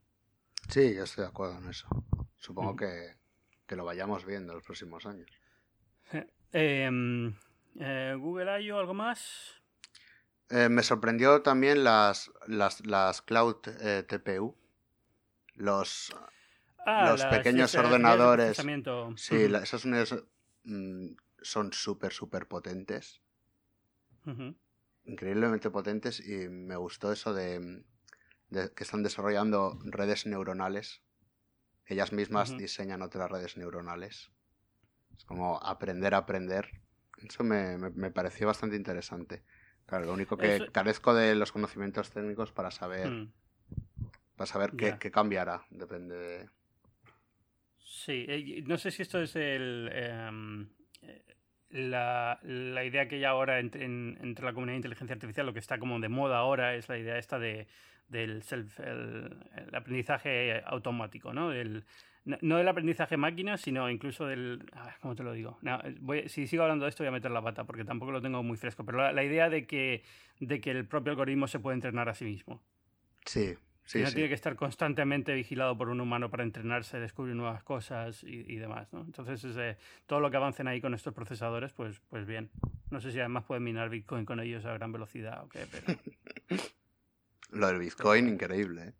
[0.68, 1.88] Sí, yo estoy de acuerdo en eso.
[2.38, 3.16] Supongo que,
[3.66, 5.28] que, lo vayamos viendo en los próximos años.
[6.52, 7.34] Em,
[7.78, 8.78] eh, ¿Google I.O.
[8.78, 9.54] algo más?
[10.48, 14.56] Eh, me sorprendió también las, las, las Cloud eh, TPU.
[15.54, 16.14] Los,
[16.86, 18.56] ah, los pequeños ordenadores.
[19.16, 20.24] Sí, esas unidades
[20.64, 21.08] mm,
[21.42, 23.20] son súper, súper potentes
[25.10, 27.82] increíblemente potentes y me gustó eso de,
[28.50, 31.02] que están desarrollando redes neuronales.
[31.86, 34.30] Ellas mismas diseñan otras redes neuronales.
[35.16, 36.70] Es como aprender a aprender.
[37.18, 39.42] Eso me, me, pareció bastante interesante.
[39.86, 43.32] Claro, lo único que carezco de los conocimientos técnicos para saber, hmm.
[44.36, 45.66] para saber qué, qué, cambiará.
[45.70, 46.48] Depende de...
[47.84, 49.90] Sí, eh, no sé si esto es el...
[49.92, 50.68] Em,
[51.70, 55.58] la, la, idea que hay ahora entre, entre la comunidad de inteligencia artificial, lo que
[55.60, 57.66] está como de moda ahora es la idea esta de,
[58.08, 59.36] del self, el,
[59.72, 61.50] aprendizaje automático, ¿no?
[61.50, 61.84] Del,
[62.24, 64.68] no, del aprendizaje máquina, sino incluso del...
[65.00, 65.58] ¿Cómo te lo digo?
[66.00, 68.42] voy, si sigo hablando de esto voy a meter la pata porque tampoco lo tengo
[68.42, 70.02] muy fresco, pero la, la idea de que,
[70.40, 72.60] de que el propio algoritmo se puede entrenar a sí mismo.
[73.24, 73.54] Sí,
[73.94, 78.56] no tiene que estar constantemente vigilado por un humano para entrenarse, descubrir nuevas cosas y,
[78.56, 79.00] demás, ¿no?
[79.00, 79.76] Entonces,
[80.06, 82.50] todo lo que avancen ahí con estos procesadores, pues, pues bien.
[82.90, 85.98] No sé si además pueden minar Bitcoin con ellos a gran velocidad o qué, pero...
[87.52, 88.82] Lo del Bitcoin, increíble.
[88.82, 88.92] ¿eh?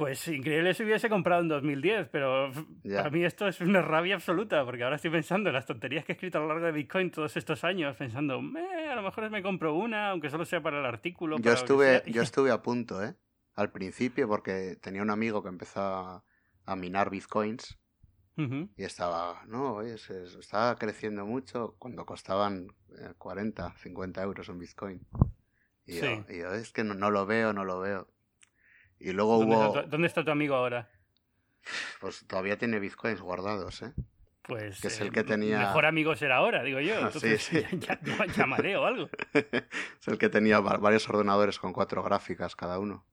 [0.00, 2.50] Pues increíble si hubiese comprado en 2010, pero
[2.90, 6.12] para mí esto es una rabia absoluta, porque ahora estoy pensando en las tonterías que
[6.12, 9.42] he escrito a lo largo de Bitcoin todos estos años, pensando, a lo mejor me
[9.42, 11.38] compro una, aunque solo sea para el artículo.
[11.38, 13.14] Yo, estuve, yo estuve a punto, ¿eh?
[13.54, 16.24] Al principio, porque tenía un amigo que empezó
[16.64, 17.78] a minar Bitcoins
[18.76, 22.68] y estaba, no, estaba creciendo mucho cuando costaban
[23.18, 25.06] 40, eh, 50 euros un Bitcoin.
[25.84, 28.08] Y, yo, es que no lo veo, no lo veo.
[29.00, 29.66] Y luego ¿Dónde hubo...
[29.66, 30.88] Está tu, ¿Dónde está tu amigo ahora?
[32.00, 33.92] Pues todavía tiene bitcoins guardados, ¿eh?
[34.42, 35.58] Pues que es el eh, que tenía...
[35.58, 36.94] mejor amigo será ahora, digo yo.
[37.00, 37.78] Entonces, sí, sí.
[37.80, 39.08] Ya, o algo.
[39.32, 43.04] es el que tenía varios ordenadores con cuatro gráficas cada uno.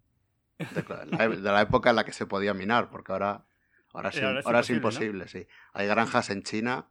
[0.58, 3.46] De la, época en la que se podía minar, porque ahora,
[3.94, 4.12] ahora,
[4.44, 5.48] ahora, es, imposible, sí.
[5.74, 6.88] Hay granjas en China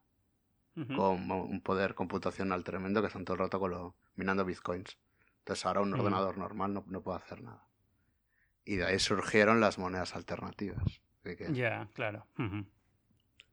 [0.95, 4.99] con un poder computacional tremendo que están todo el rato con lo, minando bitcoins.
[5.39, 7.67] Entonces ahora un ordenador normal no, no puede hacer nada.
[8.67, 11.01] Y de ahí surgieron las monedas alternativas.
[11.53, 12.27] Ya, claro.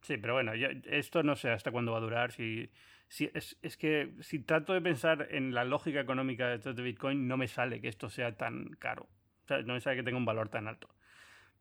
[0.02, 2.32] Sí, pero bueno, esto no sé hasta cuándo va a durar.
[2.32, 2.70] Si,
[3.08, 7.38] si es, es, que si trato de pensar en la lógica económica de Bitcoin, no
[7.38, 9.08] me sale que esto sea tan caro.
[9.46, 10.90] O sea, no me sale que tenga un valor tan alto.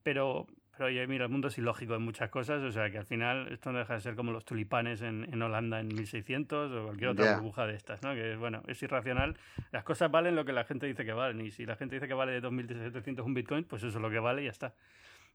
[0.03, 3.05] Pero pero oye, mira, el mundo es ilógico en muchas cosas, o sea que al
[3.05, 6.85] final esto no deja de ser como los tulipanes en, en Holanda en 1600 o
[6.85, 8.15] cualquier otra burbuja de estas, ¿no?
[8.15, 9.37] Que bueno, es irracional.
[9.71, 12.09] Las cosas valen lo que la gente dice que valen y si la gente dice
[12.09, 14.75] que vale 2.700 un Bitcoin, pues eso es lo que vale y ya está.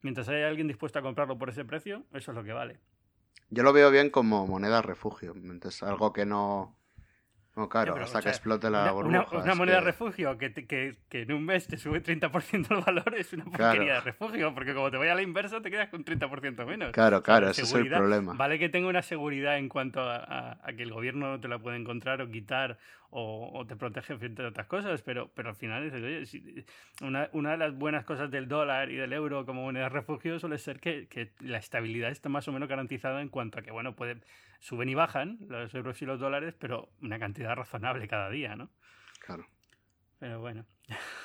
[0.01, 2.79] Mientras haya alguien dispuesto a comprarlo por ese precio, eso es lo que vale.
[3.49, 6.76] Yo lo veo bien como moneda refugio, entonces algo que no
[7.57, 9.25] no, claro, hasta que explote la burbuja.
[9.31, 13.15] Una, moneda de refugio que, que, que, en un mes te sube 30% el valor
[13.17, 16.05] es una porquería de refugio, porque como te vaya a la inversa te quedas con
[16.05, 16.91] 30% menos.
[16.91, 18.33] Claro, claro, ese es el problema.
[18.33, 21.57] Vale que tenga una seguridad en cuanto a, a, que el gobierno no te la
[21.57, 22.77] puede encontrar o quitar
[23.09, 26.65] o, te protege frente a otras cosas, pero, pero al final es, oye,
[27.01, 30.57] una, una, de las buenas cosas del dólar y del euro como moneda refugio suele
[30.57, 33.95] ser que, que, la estabilidad está más o menos garantizada en cuanto a que, bueno,
[33.95, 34.17] puede,
[34.59, 38.69] suben y bajan los euros y los dólares, pero una cantidad razonable cada día, ¿no?
[39.19, 39.47] Claro.
[40.19, 40.65] Pero bueno.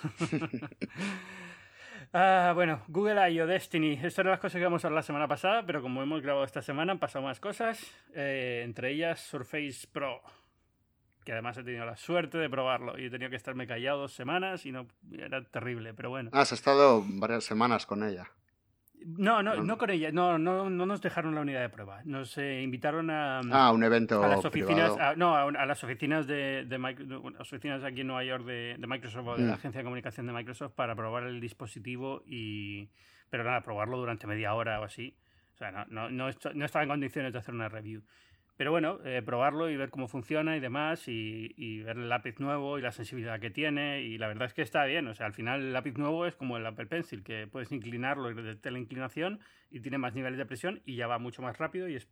[2.15, 3.47] Ah, bueno, Google I.O.
[3.47, 3.93] Destiny.
[3.93, 6.45] Estas eran las cosas que íbamos a hablar la semana pasada, pero como hemos grabado
[6.45, 7.81] esta semana han pasado más cosas.
[8.15, 10.21] Eh, entre ellas Surface Pro
[11.25, 14.13] que además he tenido la suerte de probarlo y he tenido que estarme callado dos
[14.13, 16.31] semanas y no era terrible, pero bueno.
[16.33, 18.31] Has estado varias semanas con ella.
[19.07, 22.01] No, no, no, con ella, no, no, no nos dejaron la unidad de prueba.
[22.05, 26.65] Nos eh, invitaron a, ah, un evento a las oficinas, no, a, las oficinas de,
[26.65, 29.55] de, las oficinas aquí en Nueva York de, de Microsoft o de la mm.
[29.55, 32.89] agencia de comunicación de Microsoft para probar el dispositivo y,
[33.31, 35.17] pero nada, probarlo durante media hora o así.
[35.55, 38.03] O sea, no, no, no, no estaba en condiciones de hacer una review.
[38.63, 42.79] Pero bueno, eh, probarlo y ver cómo funciona y demás, y, ver el lápiz nuevo
[42.79, 45.09] y la sensibilidad que tiene, y la verdad es que está bien.
[45.09, 48.31] O sea, al final el lápiz nuevo es como el Apple Pencil, que puedes inclinarlo
[48.31, 51.59] y de la inclinación y tiene más niveles de presión y ya va mucho más
[51.59, 52.09] rápido y es,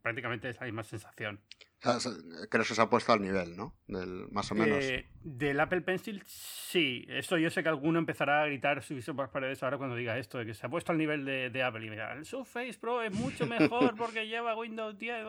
[0.00, 1.40] prácticamente es la misma sensación.
[1.82, 3.74] Creo que se ha puesto al nivel, ¿no?
[3.88, 4.84] Del, más o menos.
[4.84, 7.04] Eh, del Apple Pencil, sí.
[7.08, 10.16] Esto yo sé que alguno empezará a gritar subirse por las paredes ahora cuando diga
[10.16, 11.84] esto, de que se ha puesto al nivel de, Apple.
[11.84, 15.24] Y mira, el Surface Pro es mucho mejor porque lleva Windows 10.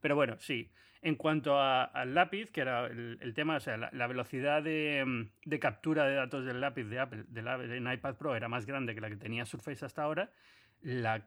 [0.00, 0.70] Pero bueno, sí.
[1.02, 6.06] En cuanto al lápiz, que era el, tema, o sea, la, velocidad de, de, captura
[6.06, 9.10] de datos del lápiz de Apple, del, del iPad Pro era más grande que la
[9.10, 10.30] que tenía Surface hasta ahora
[10.84, 11.26] la,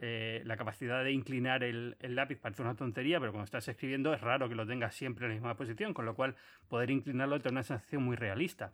[0.00, 4.14] eh, la, capacidad de inclinar el, el, lápiz parece una tontería, pero cuando estás escribiendo
[4.14, 6.36] es raro que lo tengas siempre en la misma posición, con lo cual
[6.68, 8.72] poder inclinarlo te da una sensación muy realista.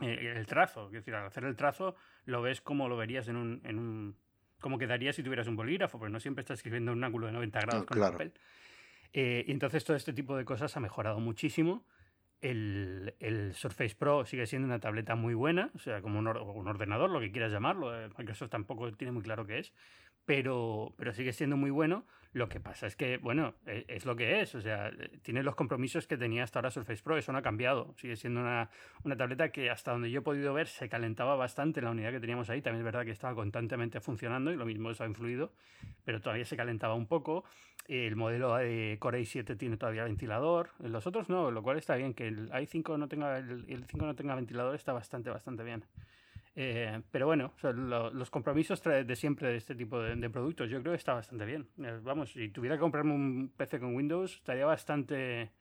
[0.00, 1.94] Eh, el trazo, es decir, al hacer el trazo
[2.24, 4.16] lo ves como lo verías en un, en un
[4.60, 7.32] como quedaría si tuvieras un bolígrafo, porque no siempre estás escribiendo en un ángulo de
[7.32, 8.32] 90 grados con el papel.
[9.12, 11.84] Eh, y entonces todo este tipo de cosas ha mejorado muchísimo
[12.40, 16.68] el, el, Surface Pro sigue siendo una tableta muy buena, o sea, como un, un,
[16.68, 17.98] ordenador, lo que quieras llamarlo.
[17.98, 19.72] Eh, Microsoft tampoco tiene muy claro qué es,
[20.24, 22.04] pero, pero sigue siendo muy bueno.
[22.32, 25.56] Lo que pasa es que, bueno, es, es, lo que es, o sea, tiene los
[25.56, 27.92] compromisos que tenía hasta ahora Surface Pro, eso no ha cambiado.
[27.96, 28.70] Sigue siendo una,
[29.02, 32.20] una tableta que, hasta donde yo he podido ver, se calentaba bastante la unidad que
[32.20, 32.62] teníamos ahí.
[32.62, 35.52] También es verdad que estaba constantemente funcionando y lo mismo eso ha influido,
[36.04, 37.44] pero todavía se calentaba un poco.
[37.88, 40.70] El modelo de Core i7 tiene todavía ventilador.
[40.78, 42.14] Los otros no, lo cual está bien.
[42.14, 45.84] Que el i5 no tenga, el, 5 no tenga ventilador está bastante, bastante bien.
[46.56, 47.54] Eh, pero bueno,
[48.12, 51.68] los compromisos de siempre de este tipo de, productos, yo creo que está bastante bien.
[51.78, 55.52] Eh, vamos, si tuviera que comprarme un PC con Windows, estaría bastante,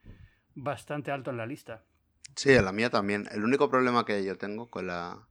[0.55, 1.83] bastante alto en la lista.
[2.35, 3.27] Sí, en la mía también.
[3.31, 5.27] El único problema que yo tengo con la,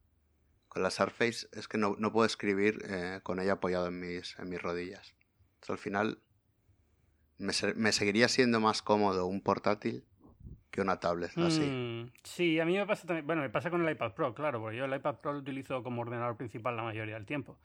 [0.68, 4.38] con la Surface es que no, no puedo escribir eh, con ella apoyado en mis,
[4.38, 5.14] en mis rodillas.
[5.68, 6.22] Al final
[7.36, 10.04] me, me, seguiría siendo más cómodo un portátil
[10.70, 11.60] que una tablet así.
[11.60, 13.26] Mm, sí, a mí me pasa también.
[13.26, 15.82] Bueno, me pasa con el iPad Pro, claro, porque yo el iPad Pro lo utilizo
[15.82, 17.58] como ordenador principal la mayoría del tiempo.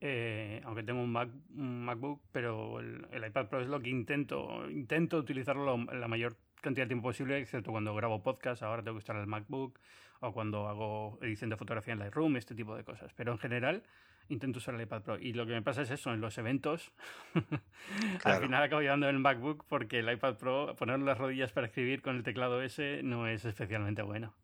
[0.00, 4.68] Eh, aunque tengo un, Mac, un MacBook, pero el, iPad Pro es lo que intento.
[4.68, 8.62] Intento utilizarlo la mayor cantidad de tiempo posible, excepto cuando grabo podcast.
[8.62, 9.78] Ahora tengo que estar en el MacBook
[10.20, 13.12] o cuando hago edición de fotografía en Lightroom, este tipo de cosas.
[13.14, 13.82] Pero en general
[14.28, 15.18] intento usar el iPad Pro.
[15.18, 16.92] Y lo que me pasa es eso, en los eventos,
[18.24, 22.02] al final acabo llevando el MacBook porque el iPad Pro, poner las rodillas para escribir
[22.02, 24.34] con el teclado ese no es especialmente bueno.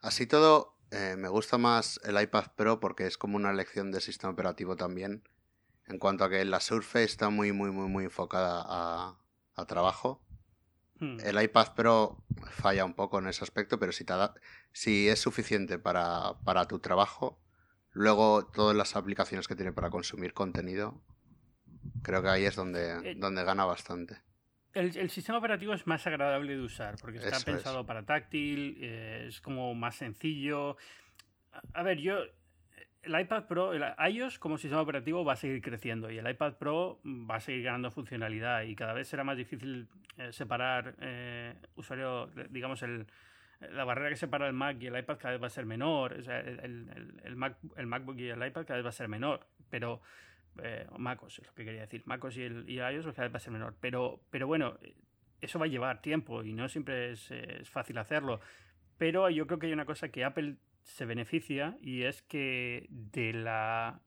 [0.00, 4.00] Así todo, eh, me gusta más el iPad Pro porque es como una lección de
[4.00, 5.22] sistema operativo también.
[5.86, 9.16] En cuanto a que la Surface está muy, muy, muy, muy enfocada a,
[9.54, 10.22] a trabajo.
[10.98, 11.18] Hmm.
[11.24, 14.14] El iPad Pro falla un poco en ese aspecto, pero si, te
[14.72, 17.38] si es suficiente para, para tu trabajo,
[17.96, 21.00] Luego, todas las aplicaciones que tiene para consumir contenido,
[22.02, 24.18] creo que ahí es donde, eh, donde gana bastante.
[24.74, 29.40] El, sistema operativo es más agradable de usar porque está pensado para táctil, eh, es
[29.40, 30.76] como más sencillo.
[31.72, 32.18] A ver, yo.
[33.00, 33.82] El iPad Pro, el
[34.12, 37.62] iOS como sistema operativo va a seguir creciendo y el iPad Pro va a seguir
[37.62, 40.96] ganando funcionalidad y cada vez será más difícil eh, separar
[41.76, 43.06] usuario, digamos, el,
[43.60, 46.14] la barrera que separa el Mac y el iPad cada vez va a ser menor.
[46.14, 46.90] O sea, el,
[47.24, 49.46] el, Mac, el MacBook y el iPad cada vez va a ser menor.
[49.70, 50.00] Pero.
[50.62, 52.02] Eh, MacOS es lo que quería decir.
[52.06, 53.76] MacOS y, el, y iOS cada vez va a ser menor.
[53.78, 54.78] Pero, pero bueno,
[55.40, 57.30] eso va a llevar tiempo y no siempre es,
[57.70, 58.40] fácil hacerlo.
[58.98, 63.32] Pero yo creo que hay una cosa que Apple se beneficia y es que de
[63.32, 64.00] la.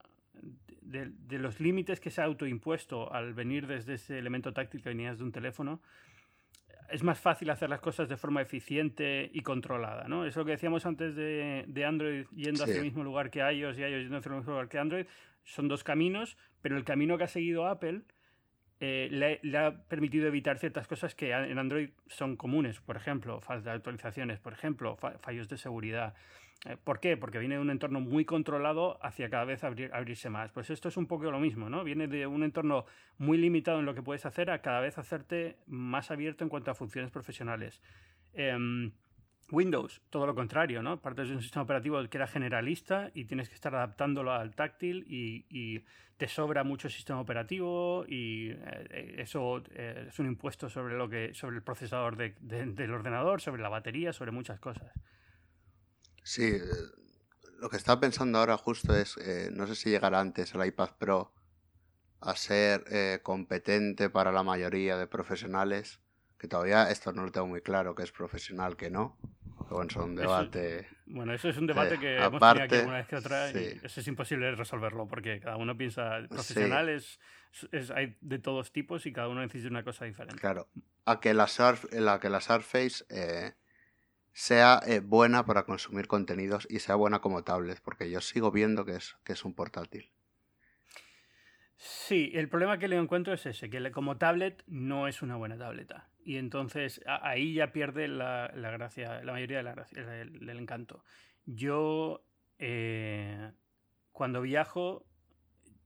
[0.81, 4.89] De, de los límites que se ha autoimpuesto al venir desde ese elemento táctil que
[4.89, 5.83] venías de un teléfono,
[6.91, 10.25] es más fácil hacer las cosas de forma eficiente y controlada, ¿no?
[10.25, 13.78] Es lo que decíamos antes de, de Android yendo hacia el mismo lugar que iOS
[13.78, 15.06] y iOS yendo hacia el mismo lugar que Android.
[15.43, 18.04] Son dos caminos, pero el camino que ha seguido Apple
[18.82, 22.80] eh, le, ha permitido evitar ciertas cosas que en Android son comunes.
[22.80, 26.13] Por ejemplo, falta de actualizaciones, por ejemplo, fallos de seguridad.
[26.65, 27.15] Eh, ¿Por qué?
[27.15, 30.51] Porque viene de un entorno muy controlado hacia cada vez abrirse más.
[30.51, 31.83] Pues esto es un poco lo mismo, ¿no?
[31.83, 32.85] Viene de un entorno
[33.17, 36.71] muy limitado en lo que puedes hacer a cada vez hacerte más abierto en cuanto
[36.71, 37.81] a funciones profesionales.
[38.33, 38.91] Em,
[39.51, 41.01] Windows, todo lo contrario, ¿no?
[41.01, 45.05] Partes de un sistema operativo que era generalista y tienes que estar adaptándolo al táctil
[45.07, 45.83] y,
[46.19, 51.33] te sobra mucho sistema operativo y eh, eso eh, es un impuesto sobre lo que
[51.33, 54.91] sobre el procesador del ordenador, sobre la batería, sobre muchas cosas.
[56.29, 56.61] Sí, eh,
[57.59, 60.91] lo que estaba pensando ahora justo es, eh, no sé si llegará antes el iPad
[60.99, 61.33] Pro
[62.21, 65.99] a ser eh, competente para la mayoría de profesionales,
[66.37, 69.17] que todavía esto no lo tengo muy claro, que es profesional, que no.
[69.57, 70.87] Pero bueno, es un debate.
[71.07, 73.99] bueno, eso es un debate que hemos tenido aquí una vez que otra y eso
[73.99, 77.19] es imposible resolverlo porque cada uno piensa profesionales
[77.95, 80.39] hay de todos tipos y cada uno necesita una cosa diferente.
[80.39, 80.69] Claro,
[81.05, 83.03] a que la, surf, la, que la Surface
[84.39, 88.86] sea eh, buena para consumir contenidos y sea buena como tablet, porque yo sigo viendo
[88.86, 90.10] que es, que es un portátil.
[91.75, 95.58] Sí, el problema que le encuentro es ese, que como tablet no es una buena
[95.58, 96.08] tableta.
[96.23, 101.04] Y entonces ahí ya pierde la, gracia, la mayoría de la gracia, del, encanto.
[101.45, 102.23] Yo,
[102.60, 103.52] eh,
[104.13, 105.06] cuando viajo,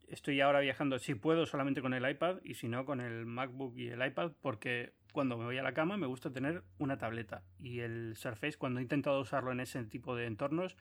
[0.07, 3.75] estoy ahora viajando, si puedo, solamente con el iPad y si no, con el MacBook
[3.79, 7.43] y el iPad, porque cuando me voy a la cama me gusta tener una tableta.
[7.59, 10.75] Y el Surface, cuando he intentado usarlo en ese tipo de entornos,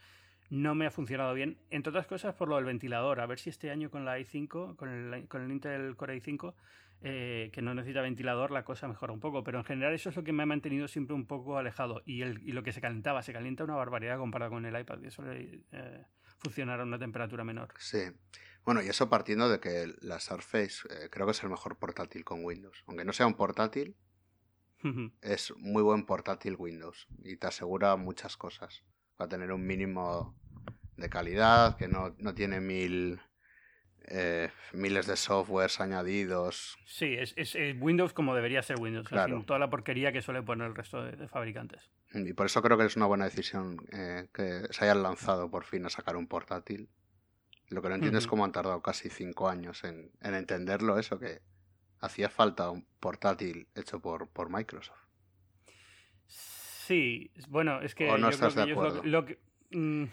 [0.51, 1.59] no me ha funcionado bien.
[1.71, 3.21] Entre otras cosas por lo del ventilador.
[3.21, 6.55] A ver si este año con la i5, con el, con el Intel Core i5,
[7.03, 9.45] eh, que no necesita ventilador, la cosa mejora un poco.
[9.45, 12.03] Pero en general eso es lo que me ha mantenido siempre un poco alejado.
[12.07, 15.01] Y, el, y lo que se calentaba, se calienta una barbaridad comparado con el iPad,
[15.01, 16.05] que suele eh,
[16.59, 17.73] a una temperatura menor.
[17.79, 18.03] Sí.
[18.65, 22.25] Bueno, y eso partiendo de que la Surface eh, creo que es el mejor portátil
[22.25, 22.85] con Windows.
[22.87, 23.97] Aunque no sea un portátil,
[25.21, 28.83] es muy buen portátil Windows y te asegura muchas cosas.
[29.21, 30.37] Va a tener un mínimo
[30.97, 33.21] de calidad, que no, tiene mil
[34.09, 36.77] eh, miles de softwares añadidos.
[36.87, 37.35] Sí, es,
[37.81, 41.29] Windows como debería ser Windows, sin toda la porquería que suele poner el resto de,
[41.29, 41.91] fabricantes.
[42.15, 45.65] Y por eso creo que es una buena decisión eh, que se hayan lanzado por
[45.65, 46.89] fin a sacar un portátil.
[47.69, 51.19] Lo que no entiendo es cómo han tardado casi cinco años en, en entenderlo, eso
[51.19, 51.41] que
[52.03, 54.99] hacía falta un portátil hecho por, por Microsoft.
[56.27, 58.11] Sí, bueno, es que.
[58.11, 59.03] ¿O no estás de acuerdo?
[59.05, 59.39] Lo, que,
[59.71, 60.05] mm,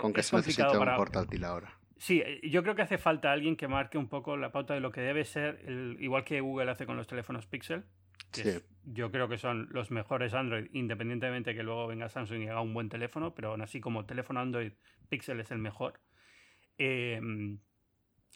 [0.00, 1.76] Con que se necesita un portátil ahora.
[1.98, 4.80] Sí, eh, yo creo que hace falta alguien que marque un poco la pauta de
[4.80, 7.84] lo que debe ser, el, igual que Google hace con los teléfonos Pixel.
[8.30, 12.62] Que yo creo que son los mejores Android, independientemente que luego venga Samsung y haga
[12.62, 14.72] un buen teléfono, pero aún así como teléfono Android
[15.08, 16.00] Pixel es el mejor.
[16.78, 17.20] Eh,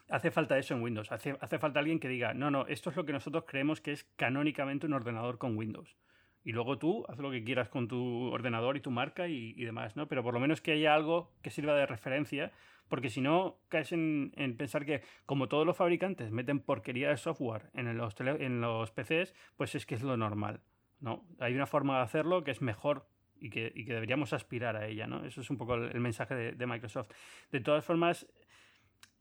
[0.09, 1.13] hace falta eso en Windows.
[1.13, 3.93] Hace, hace falta alguien que diga, no, no, esto es lo que nosotros creemos que
[3.93, 5.97] es canónicamente un ordenador con Windows.
[6.45, 9.97] Y luego tú haz lo que quieras con tu ordenador y tu marca y, demás,
[9.97, 10.07] ¿no?
[10.07, 12.53] Pero por lo menos que haya algo que sirva de referencia,
[12.89, 17.71] porque si no caes en, pensar que como todos los fabricantes meten porquería de software
[17.75, 20.61] en los, en los PCs, pues es que es lo normal,
[21.01, 21.27] ¿no?
[21.41, 23.09] Hay una forma de hacerlo que es mejor
[23.41, 25.25] y que, deberíamos aspirar a ella, ¿no?
[25.25, 27.11] Eso es un poco el, mensaje de, Microsoft.
[27.51, 28.27] De todas formas,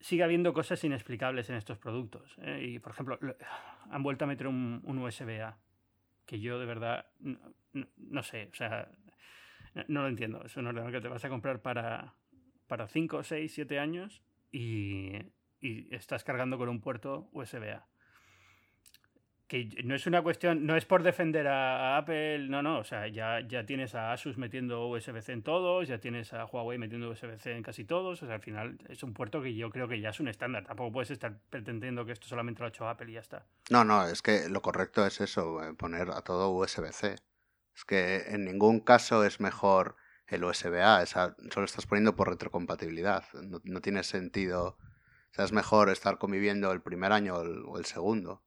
[0.05, 2.37] sigue habiendo cosas inexplicables en estos productos.
[2.43, 2.61] ¿eh?
[2.63, 3.17] Y, por ejemplo,
[3.89, 5.57] han vuelto a meter un, USB-A,
[6.27, 7.07] que yo de verdad
[7.97, 8.87] no, sé, o sea,
[9.87, 10.43] no, lo entiendo.
[10.45, 12.13] Es un ordenador que te vas a comprar para,
[12.67, 15.13] para 5, 6, 7 años y,
[15.59, 17.87] y estás cargando con un puerto USB-A
[19.47, 23.07] que no es una cuestión, no es por defender a, Apple, no, no, o sea,
[23.07, 27.55] ya, ya tienes a Asus metiendo USB-C en todos, ya tienes a Huawei metiendo USB-C
[27.55, 30.09] en casi todos, o sea, al final es un puerto que yo creo que ya
[30.09, 33.13] es un estándar, tampoco puedes estar pretendiendo que esto solamente lo ha hecho Apple y
[33.13, 33.45] ya está.
[33.69, 37.15] No, no, es que lo correcto es eso, eh, poner a todo USB-C.
[37.75, 39.95] Es que en ningún caso es mejor
[40.27, 46.17] el USB-A, solo estás poniendo por retrocompatibilidad, no, tiene sentido, o sea, es mejor estar
[46.17, 48.44] conviviendo el primer año o el segundo.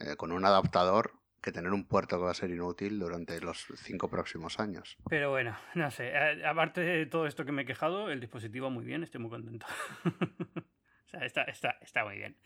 [0.00, 3.66] Eh, con un adaptador que tener un puerto que va a ser inútil durante los
[3.76, 4.96] cinco próximos años.
[5.08, 6.12] Pero bueno, no sé.
[6.44, 9.66] Aparte de todo esto que me he quejado, el dispositivo muy bien, estoy muy contento.
[10.04, 12.36] o sea, está, está, está muy bien.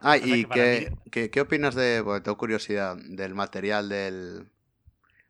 [0.00, 4.48] ah, ¿y qué, qué, opinas de, porque tengo curiosidad, del material del...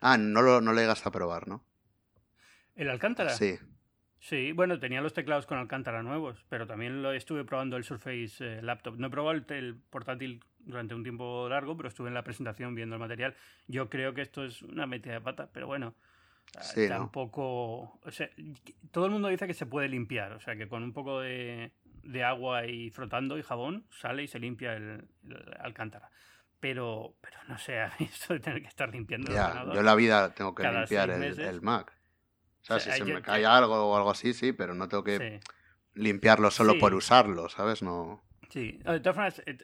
[0.00, 1.64] Ah, no lo, no llegas a probar, ¿no?
[2.76, 3.30] ¿El Alcántara?
[3.30, 3.58] Sí.
[4.20, 8.36] Sí, bueno, tenía los teclados con Alcántara nuevos, pero también lo estuve probando el Surface
[8.40, 8.96] eh, Laptop.
[8.98, 12.96] No he probado el, portátil durante un tiempo largo, pero estuve en la presentación viendo
[12.96, 13.34] el material.
[13.66, 15.94] Yo creo que esto es una metida de pata, pero bueno,
[16.76, 17.98] eh, tampoco...
[18.04, 18.28] O sea,
[18.90, 21.72] todo el mundo dice que se puede limpiar, o sea, que con un poco de,
[22.24, 25.08] agua y frotando y jabón sale y se limpia el,
[25.58, 26.10] Alcántara.
[26.60, 30.54] Pero, pero no sé, esto de tener que estar limpiando ya, Yo la vida tengo
[30.54, 31.92] que limpiar el Mac.
[32.60, 35.40] O sea, si se me cae algo o algo así, sí, pero no tengo que
[35.94, 37.82] limpiarlo solo por usarlo, ¿sabes?
[37.82, 38.22] No.
[38.50, 39.56] Sí, de todas formas, eh,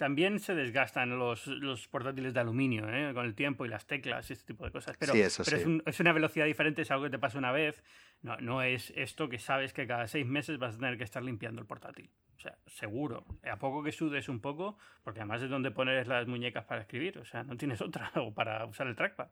[0.00, 3.12] también se desgastan los, los portátiles de aluminio ¿eh?
[3.12, 4.96] con el tiempo y las teclas y este tipo de cosas.
[4.98, 7.52] Pero, sí, eso pero es, es, una velocidad diferente, es algo que te pasa una
[7.52, 7.84] vez.
[8.22, 11.22] No, no es esto que sabes que cada seis meses vas a tener que estar
[11.22, 12.10] limpiando el portátil.
[12.34, 13.26] O sea, seguro.
[13.44, 17.18] A poco que sudes un poco, porque además es donde pones las muñecas para escribir.
[17.18, 19.28] O sea, no tienes otra o para usar el trackpad.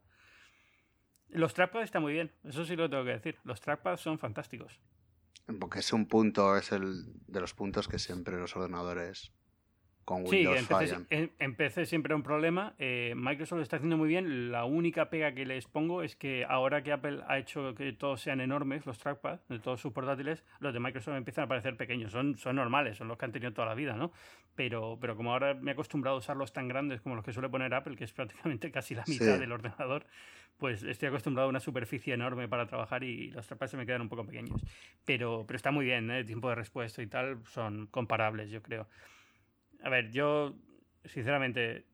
[1.30, 3.38] Los trackpads están muy bien, eso sí lo tengo que decir.
[3.42, 4.78] Los trackpads son fantásticos.
[5.58, 9.32] Porque es un punto, es el de los puntos que siempre los ordenadores
[10.08, 11.06] con Windows sí,
[11.38, 12.72] en PC, siempre un problema.
[12.78, 14.50] Eh, Microsoft lo está haciendo muy bien.
[14.50, 18.22] La única pega que les pongo es que ahora que Apple ha hecho que todos
[18.22, 22.10] sean enormes, los trackpads de todos sus portátiles, los de Microsoft empiezan a parecer pequeños.
[22.10, 24.10] Son, son normales, son los que han tenido toda la vida, ¿no?
[24.54, 27.50] Pero, pero como ahora me he acostumbrado a usarlos tan grandes como los que suele
[27.50, 30.06] poner Apple, que es prácticamente casi la mitad del ordenador,
[30.56, 34.00] pues estoy acostumbrado a una superficie enorme para trabajar y los trackpads se me quedan
[34.00, 34.58] un poco pequeños.
[35.04, 36.24] Pero, pero está muy bien, ¿eh?
[36.24, 38.88] tiempo de respuesta y tal son comparables, yo creo
[39.82, 40.54] a ver, yo,
[41.04, 41.84] sinceramente,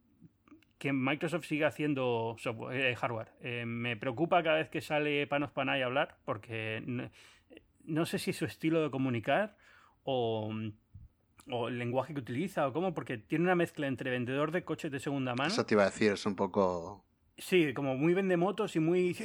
[0.79, 2.37] que Microsoft siga haciendo
[2.73, 3.29] eh, hardware.
[3.41, 6.83] Eh, me preocupa cada vez que sale Panos Panay a hablar, porque
[7.85, 9.57] no, sé si es su estilo de comunicar
[10.03, 14.91] o, el lenguaje que utiliza o cómo, porque tiene una mezcla entre vendedor de coches
[14.91, 15.53] de segunda mano.
[15.53, 17.05] Eso te iba a decir, es un poco
[17.37, 19.17] Sí, como muy vende motos y muy,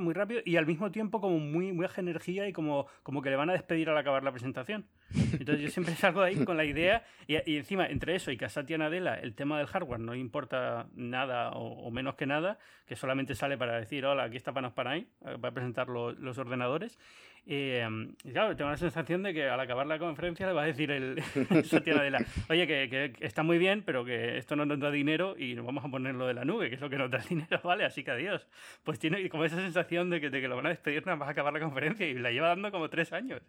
[0.00, 3.36] muy rápido y al mismo tiempo como muy mucha energía y como, como que le
[3.36, 4.86] van a despedir al acabar la presentación.
[5.14, 8.50] Entonces yo siempre salgo ahí con la idea y, encima entre eso y que a
[8.50, 13.34] Satya Nadella el tema del hardware no importa nada o, menos que nada, que solamente
[13.34, 16.98] sale para decir, hola, aquí está Panos para ahí, para presentar los ordenadores
[17.50, 17.88] eh,
[18.24, 20.90] y claro, tengo la sensación de que al acabar la conferencia le va a decir
[20.90, 21.22] el
[21.64, 22.18] Satya Nadella,
[22.50, 25.82] oye, que, está muy bien, pero que esto no nos da dinero y nos vamos
[25.82, 27.86] a poner lo de la nube, que es lo que nos da dinero, ¿vale?
[27.86, 28.46] Así que adiós.
[28.84, 31.28] Pues tiene como esa sensación de que, de que lo van a despedir nada más
[31.28, 33.40] a acabar la conferencia y la lleva dando como tres años.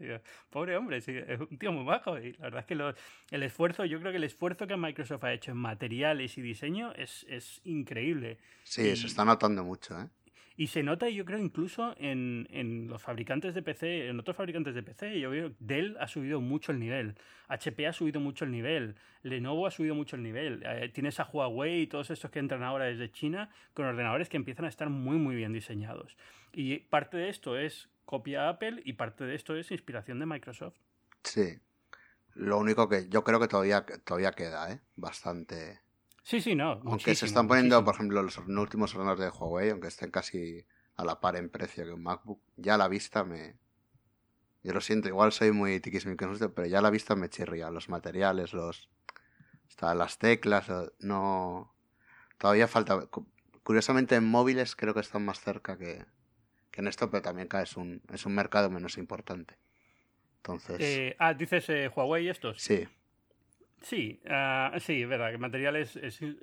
[0.49, 3.83] pobre hombre, sí, es un tío muy bajo y la verdad es que el esfuerzo,
[3.83, 7.59] yo creo que el esfuerzo que Microsoft ha hecho en materiales y diseño es, es
[7.65, 8.37] increíble.
[8.63, 10.07] Sí, se está notando mucho, ¿eh?
[10.59, 14.75] Y se nota, yo creo, incluso en, en, los fabricantes de PC, en otros fabricantes
[14.75, 15.17] de PC.
[15.17, 17.15] Yo veo Dell ha subido mucho el nivel,
[17.47, 20.61] HP ha subido mucho el nivel, Lenovo ha subido mucho el nivel.
[20.65, 24.35] Eh, tienes a Huawei y todos estos que entran ahora desde China con ordenadores que
[24.35, 26.17] empiezan a estar muy, muy bien diseñados.
[26.51, 30.75] Y parte de esto es copia Apple y parte de esto es inspiración de Microsoft.
[31.23, 31.57] Sí.
[32.33, 34.81] Lo único que yo creo que todavía, todavía queda, ¿eh?
[34.97, 35.79] Bastante
[36.23, 36.81] Sí, sí, no.
[36.85, 40.65] Aunque se están poniendo, por ejemplo, los últimos ordenadores de Huawei, aunque estén casi
[40.95, 43.57] a la par en precio que un MacBook, ya a la vista me.
[44.63, 47.71] Yo lo siento, igual soy muy tiquismiquis, pero ya a la vista me chirría.
[47.71, 48.89] Los materiales, los.
[49.67, 50.67] Hasta las teclas,
[50.99, 51.73] no.
[52.37, 53.07] Todavía falta.
[53.63, 56.05] curiosamente en móviles creo que están más cerca que,
[56.71, 59.57] que en esto, pero también es un, es un mercado menos importante.
[60.37, 60.77] Entonces.
[60.79, 62.61] Eh, ah, dices eh, Huawei estos.
[62.61, 62.87] Sí.
[63.81, 65.97] Sí, uh, sí, es verdad, que materiales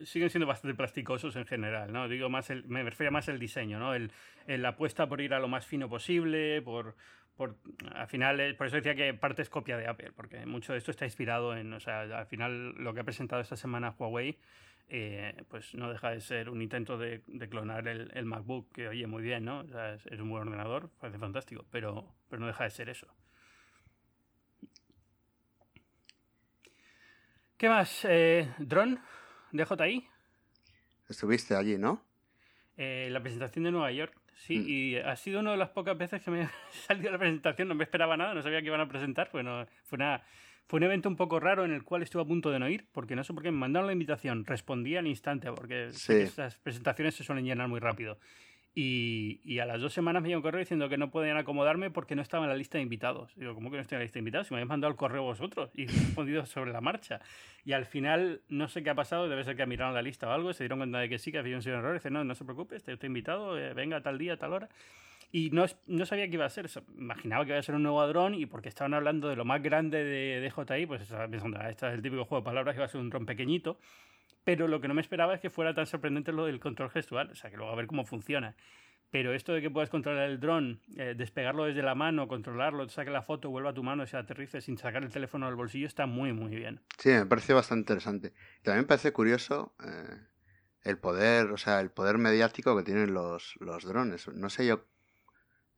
[0.04, 2.08] siguen siendo bastante plasticosos en general, ¿no?
[2.08, 3.94] Digo más el, me refiero más al diseño, ¿no?
[3.94, 4.10] El,
[4.46, 6.96] la apuesta por ir a lo más fino posible, por,
[7.36, 7.56] por
[7.94, 10.78] al final, eh, por eso decía que parte es copia de Apple, porque mucho de
[10.78, 14.38] esto está inspirado en, o sea, al final lo que ha presentado esta semana Huawei,
[14.88, 19.06] eh, pues no deja de ser un intento de, clonar el, el, MacBook, que oye
[19.06, 19.60] muy bien, ¿no?
[19.60, 22.88] O sea, es, es, un buen ordenador, parece fantástico, pero, pero no deja de ser
[22.88, 23.08] eso.
[27.56, 28.04] ¿Qué más?
[28.04, 29.00] Eh, ¿Dron?
[29.52, 30.06] ¿DJI?
[31.08, 32.02] Estuviste allí, ¿no?
[32.76, 34.64] Eh, la presentación de Nueva York, sí, mm.
[34.68, 36.50] y ha sido una de las pocas veces que me ha
[36.86, 39.96] salido la presentación, no me esperaba nada, no sabía que iban a presentar, bueno, fue,
[39.96, 40.22] una,
[40.66, 42.86] fue un evento un poco raro en el cual estuve a punto de no ir,
[42.92, 47.14] porque no sé por qué me mandaron la invitación, respondí al instante, porque estas presentaciones
[47.14, 48.18] se suelen llenar muy rápido.
[48.78, 52.14] Y, a las dos semanas me llegó un correo diciendo que no podían acomodarme porque
[52.14, 53.32] no estaba en la lista de invitados.
[53.34, 54.48] Digo, ¿cómo que no estoy en la lista de invitados?
[54.48, 57.22] Si me habéis mandado el correo vosotros y he respondido sobre la marcha.
[57.64, 60.30] Y al final, no sé qué ha pasado, debe ser que miraron la lista o
[60.30, 61.94] algo, se dieron cuenta de que sí, que había sido un error.
[61.94, 64.68] Y dice, no, no se preocupe, estoy invitado, eh, venga tal día, tal hora.
[65.32, 66.68] Y no, no, sabía qué iba a ser.
[66.98, 69.62] Imaginaba que iba a ser un nuevo dron y porque estaban hablando de lo más
[69.62, 72.74] grande de, de JI, pues estaba pensando, ah, este es el típico juego de palabras
[72.74, 73.78] que iba a ser un dron pequeñito
[74.44, 77.30] pero lo que no me esperaba es que fuera tan sorprendente lo del control gestual,
[77.30, 78.56] o sea, que luego a ver cómo funciona.
[79.10, 83.10] Pero esto de que puedas controlar el dron, eh, despegarlo desde la mano, controlarlo, saque
[83.10, 86.06] la foto, vuelva a tu mano se aterrice sin sacar el teléfono del bolsillo, está
[86.06, 86.80] muy, muy bien.
[86.98, 88.32] Sí, me parece bastante interesante.
[88.62, 90.16] También me parece curioso eh,
[90.82, 94.28] el poder, o sea, el poder mediático que tienen los, los drones.
[94.28, 94.84] No sé yo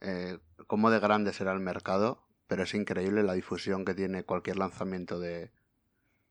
[0.01, 4.57] eh, cómo de grande será el mercado, pero es increíble la difusión que tiene cualquier
[4.57, 5.53] lanzamiento de,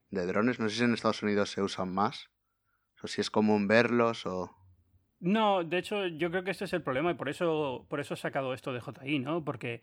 [0.09, 0.59] de drones.
[0.59, 2.29] No sé si en Estados Unidos se usan más,
[3.01, 4.51] o si es común verlos o...
[5.19, 8.13] No, de hecho, yo creo que este es el problema y por eso, por eso
[8.13, 9.43] he sacado esto de JI, ¿no?
[9.43, 9.81] Porque,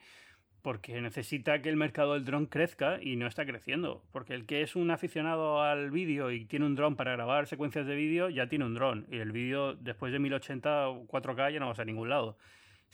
[0.62, 4.04] porque necesita que el mercado del dron crezca y no está creciendo.
[4.12, 7.84] Porque el que es un aficionado al vídeo y tiene un dron para grabar secuencias
[7.86, 9.06] de vídeo, ya tiene un dron.
[9.10, 12.38] Y el vídeo, después de 1080 o 4K, ya no vas a ningún lado.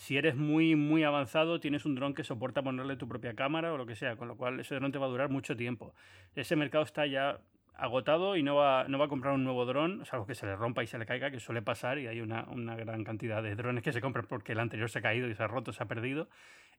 [0.00, 3.76] Si eres muy, muy avanzado, tienes un dron que soporta ponerle tu propia cámara o
[3.76, 5.92] lo que sea, con lo cual ese dron te va a durar mucho tiempo.
[6.34, 7.38] Ese mercado está ya
[7.74, 10.56] agotado y no va, no va a comprar un nuevo dron, algo que se le
[10.56, 13.54] rompa y se le caiga, que suele pasar y hay una, una gran cantidad de
[13.54, 15.82] drones que se compran porque el anterior se ha caído y se ha roto, se
[15.82, 16.30] ha perdido.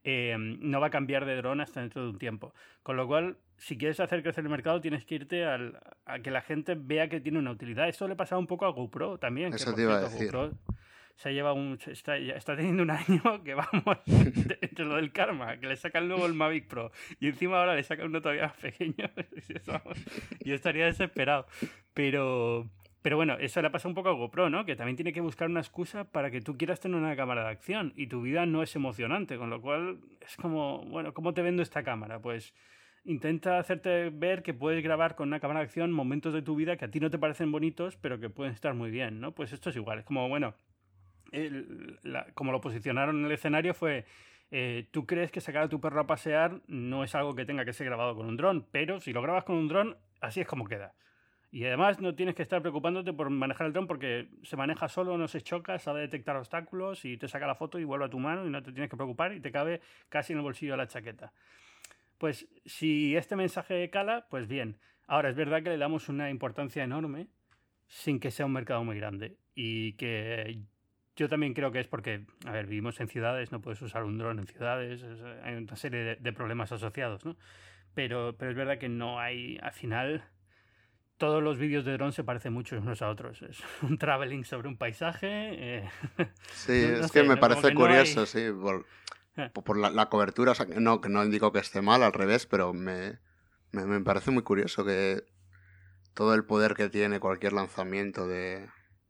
[0.03, 2.55] Eh, no va a cambiar de dron hasta dentro de un tiempo.
[2.81, 6.31] Con lo cual, si quieres hacer crecer el mercado, tienes que irte al, a que
[6.31, 7.87] la gente vea que tiene una utilidad.
[7.87, 9.53] Esto le pasado un poco a GoPro también.
[9.53, 10.31] Eso te iba a decir
[11.21, 15.67] se lleva un, está, está teniendo un año que vamos entre lo del karma, que
[15.67, 19.07] le sacan luego el Mavic Pro y encima ahora le sacan uno todavía más pequeño.
[20.43, 21.45] Yo estaría desesperado.
[21.93, 22.67] Pero,
[23.03, 24.65] pero bueno, eso le pasa un poco a GoPro, ¿no?
[24.65, 27.49] Que también tiene que buscar una excusa para que tú quieras tener una cámara de
[27.49, 31.43] acción y tu vida no es emocionante, con lo cual es como, bueno, ¿cómo te
[31.43, 32.19] vendo esta cámara?
[32.19, 32.55] Pues
[33.05, 36.77] intenta hacerte ver que puedes grabar con una cámara de acción momentos de tu vida
[36.77, 39.33] que a ti no te parecen bonitos, pero que pueden estar muy bien, ¿no?
[39.33, 40.55] Pues esto es igual, es como, bueno,
[42.33, 44.05] como lo posicionaron en el escenario fue,
[44.51, 47.65] eh, tú crees que sacar a tu perro a pasear no es algo que tenga
[47.65, 50.47] que ser grabado con un dron, pero si lo grabas con un dron, así es
[50.47, 50.93] como queda.
[51.53, 55.17] Y además no tienes que estar preocupándote por manejar el dron porque se maneja solo,
[55.17, 58.19] no se choca, sabe detectar obstáculos y te saca la foto y vuelve a tu
[58.19, 60.77] mano y no te tienes que preocupar y te cabe casi en el bolsillo de
[60.77, 61.33] la chaqueta.
[62.17, 64.77] Pues si este mensaje cala, pues bien.
[65.07, 67.27] Ahora es verdad que le damos una importancia enorme
[67.87, 70.61] sin que sea un mercado muy grande y que
[71.21, 74.17] yo también creo que es porque, a ver, vivimos en ciudades, no puedes usar un
[74.17, 75.03] dron en ciudades,
[75.43, 77.37] hay una serie de, problemas asociados, ¿no?
[77.93, 80.23] Pero, pero es verdad que no hay, al final,
[81.17, 83.43] todos los vídeos de dron se parecen mucho unos a otros.
[83.43, 85.27] Es un traveling sobre un paisaje.
[85.29, 85.89] Eh,
[86.53, 88.87] sí, es que me parece curioso, sí, por,
[89.37, 89.51] eh.
[89.53, 93.19] por la, cobertura, no, que no indico que esté mal, al revés, pero me,
[93.73, 95.23] me, parece muy curioso que
[96.15, 98.67] todo el poder que tiene cualquier lanzamiento de,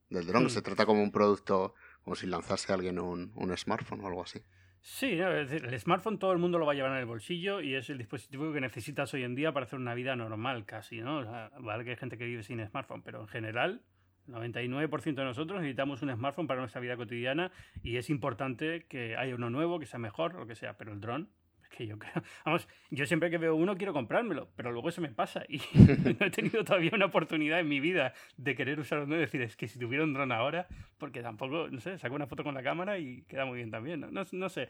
[0.10, 0.50] del dron, mm.
[0.50, 1.74] se trata como un producto
[2.04, 4.40] como si lanzase a alguien un, un smartphone o algo así.
[4.82, 7.90] Sí, el smartphone todo el mundo lo va a llevar en el bolsillo y es
[7.92, 11.24] el dispositivo que necesitas hoy en día para hacer una vida normal casi, ¿no?
[11.60, 13.84] vale que hay gente que vive sin smartphone, pero en general,
[14.28, 17.52] el 99% de nosotros necesitamos un smartphone para nuestra vida cotidiana
[17.84, 21.00] y es importante que haya uno nuevo, que sea mejor, lo que sea, pero el
[21.00, 21.30] dron
[21.72, 22.14] que yo creo.
[22.46, 25.60] Vamos, yo siempre que veo uno quiero comprármelo, pero luego eso me pasa y
[26.20, 29.42] no he tenido todavía una oportunidad en mi vida de querer usar uno y decir,
[29.42, 30.68] es que si tuviera un dron ahora,
[30.98, 34.02] porque tampoco, no sé, saco una foto con la cámara y queda muy bien también,
[34.02, 34.70] no, no, sé.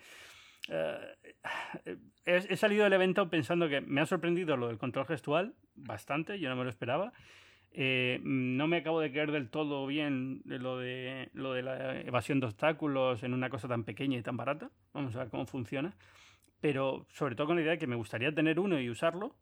[0.70, 1.16] Eh,
[2.26, 6.50] he, salido del evento pensando que me ha sorprendido lo del control gestual bastante, yo
[6.50, 7.12] no me lo esperaba.
[7.74, 12.42] Eh, no me acabo de creer del todo bien lo de lo de la evasión
[12.42, 14.70] de obstáculos en una cosa tan pequeña y tan barata.
[14.94, 15.96] Vamos a ver cómo funciona.
[16.62, 19.36] Pero sobre todo con la idea de que me gustaría tener uno y usarlo,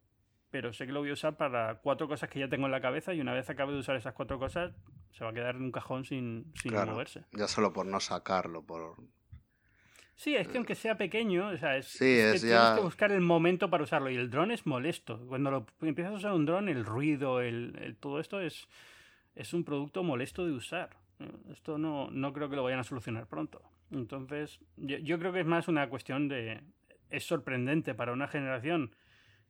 [0.50, 2.80] pero sé que lo voy a usar para cuatro cosas que ya tengo en la
[2.80, 4.72] cabeza y una vez acabe de usar esas cuatro cosas
[5.12, 7.24] se va a quedar en un cajón sin, sin moverse.
[7.32, 8.96] Ya solo por no sacarlo, por...
[10.14, 13.22] Sí, es que aunque sea pequeño, o sea, es, sí, es, tienes que buscar el
[13.22, 15.18] momento para usarlo y el dron es molesto.
[15.26, 18.68] Cuando lo, empiezas a usar un dron, el ruido, el, todo esto es,
[19.34, 20.90] es un producto molesto de usar.
[21.50, 23.62] Esto no, no creo que lo vayan a solucionar pronto.
[23.90, 26.60] Entonces, yo creo que es más una cuestión de...
[27.10, 28.94] Es sorprendente para una generación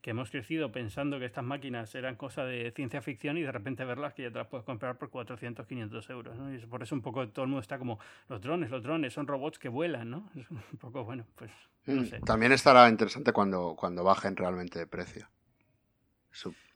[0.00, 3.84] que hemos crecido pensando que estas máquinas eran cosa de ciencia ficción y de repente
[3.84, 6.38] verlas que ya te las puedes comprar por 400, 500 euros.
[6.38, 6.54] ¿no?
[6.54, 7.98] Y por eso un poco todo el mundo está como,
[8.28, 10.30] los drones, los drones son robots que vuelan, ¿no?
[10.36, 11.50] Es un poco, bueno, pues
[11.86, 12.20] no mm, sé.
[12.20, 15.28] También estará interesante cuando, cuando bajen realmente de precio.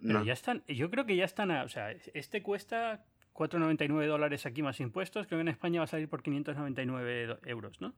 [0.02, 3.04] Pero ya están, yo creo que ya están, o sea, este cuesta
[3.34, 7.80] 4,99 dólares aquí más impuestos, creo que en España va a salir por 599 euros,
[7.80, 7.94] ¿no?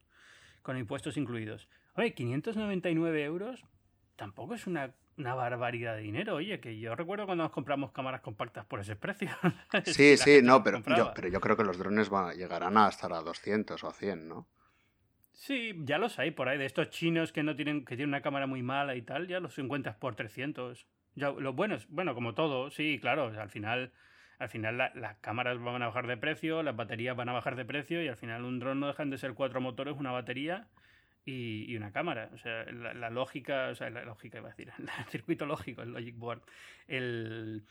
[0.62, 1.68] Con impuestos incluidos.
[1.94, 3.64] Oye, 599 euros
[4.16, 6.36] tampoco es una una barbaridad de dinero.
[6.36, 9.30] Oye, que yo recuerdo cuando nos compramos cámaras compactas por ese precio.
[9.84, 13.12] Sí, sí, no, pero yo, pero yo creo que los drones van, llegarán a estar
[13.12, 14.46] a 200 o a 100, ¿no?
[15.32, 18.22] Sí, ya los hay por ahí, de estos chinos que no tienen, que tienen una
[18.22, 20.86] cámara muy mala y tal, ya los encuentras por 300.
[21.14, 23.92] Ya, lo bueno bueno, como todo, sí, claro, al final,
[24.38, 27.64] al final las cámaras van a bajar de precio, las baterías van a bajar de
[27.64, 30.68] precio y al final un dron no dejan de ser cuatro motores, una batería
[31.24, 32.30] y, una cámara.
[32.34, 35.92] O sea, la, lógica, o sea, la lógica iba a decir, el circuito lógico, el
[35.92, 36.42] logic board,
[36.86, 37.64] el,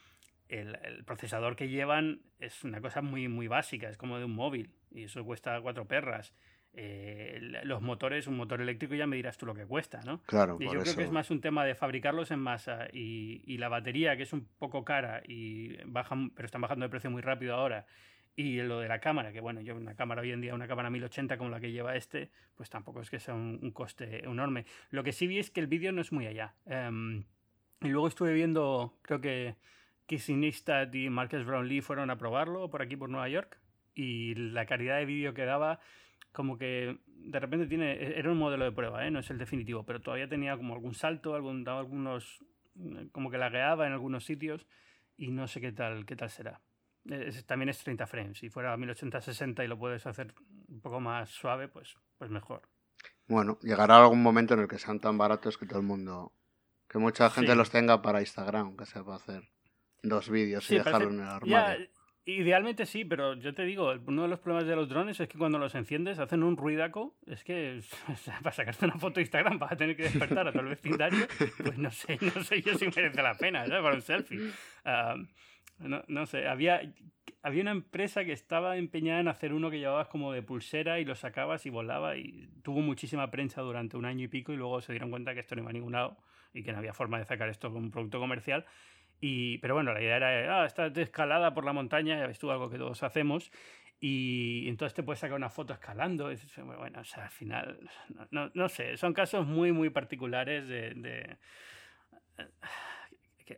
[0.48, 4.70] el, procesador que llevan es una cosa muy, muy básica, es como de un móvil
[4.90, 6.34] y eso cuesta cuatro perras.
[6.78, 10.20] Eh, los motores, un motor eléctrico ya me dirás tú lo que cuesta, ¿no?
[10.26, 10.58] Claro.
[10.60, 13.68] Y yo creo que es más un tema de fabricarlos en masa y, y, la
[13.68, 17.54] batería, que es un poco cara y bajan, pero están bajando de precio muy rápido
[17.54, 17.86] ahora
[18.36, 20.90] y lo de la cámara, que bueno, yo una cámara hoy en día, una cámara
[20.90, 24.66] 1080 como la que lleva este, pues tampoco es que sea un, coste enorme.
[24.90, 26.54] Lo que sí vi es que el vídeo no es muy allá.
[26.66, 27.24] Em,
[27.80, 29.56] y luego estuve viendo, creo que
[30.04, 33.58] Kissing Neistat y Marcus Brownlee fueron a probarlo por aquí, por Nueva York.
[33.94, 35.80] Y la calidad de vídeo que daba,
[36.36, 37.92] como que de repente tiene.
[37.92, 39.10] E-, era un modelo de prueba, ¿eh?
[39.10, 42.44] no es el definitivo, pero todavía tenía como algún salto, algún, daba algunos.
[43.10, 44.66] como que lagueaba en algunos sitios.
[45.16, 46.60] Y no sé qué tal, qué tal será
[47.46, 48.38] también es 30 frames.
[48.38, 50.34] Si fuera 1080-60 y lo puedes hacer
[50.68, 52.62] un poco más suave, pues, pues mejor.
[53.28, 56.32] Bueno, llegará algún momento en el que sean tan baratos que todo el mundo,
[56.88, 59.48] que mucha gente los tenga para Instagram, que se va a hacer
[60.02, 61.88] dos vídeos y dejarlo en el armario.
[62.26, 65.38] Idealmente sí, pero yo te digo, uno de los problemas de los drones es que
[65.38, 67.16] cuando los enciendes hacen un ruidaco.
[67.26, 67.80] Es que
[68.42, 71.26] para sacarte una foto de Instagram vas a tener que despertar a todo el vecindario.
[71.62, 73.82] Pues no sé, no sé yo si merece la pena, ¿sabes?
[73.82, 74.40] Para un selfie.
[75.78, 76.80] No, no sé, había,
[77.42, 81.04] había una empresa que estaba empeñada en hacer uno que llevabas como de pulsera y
[81.04, 84.80] lo sacabas y volaba y tuvo muchísima prensa durante un año y pico y luego
[84.80, 86.16] se dieron cuenta que esto no iba a ningún lado
[86.54, 88.64] y que no había forma de sacar esto como un producto comercial.
[89.20, 92.70] Y, pero bueno, la idea era, ah, escalada por la montaña, ya ves tú, algo
[92.70, 93.50] que todos hacemos.
[93.98, 96.30] Y entonces te puedes sacar una foto escalando.
[96.64, 97.78] bueno, o sea, al final,
[98.30, 101.36] no, no, sé, son casos muy, muy particulares de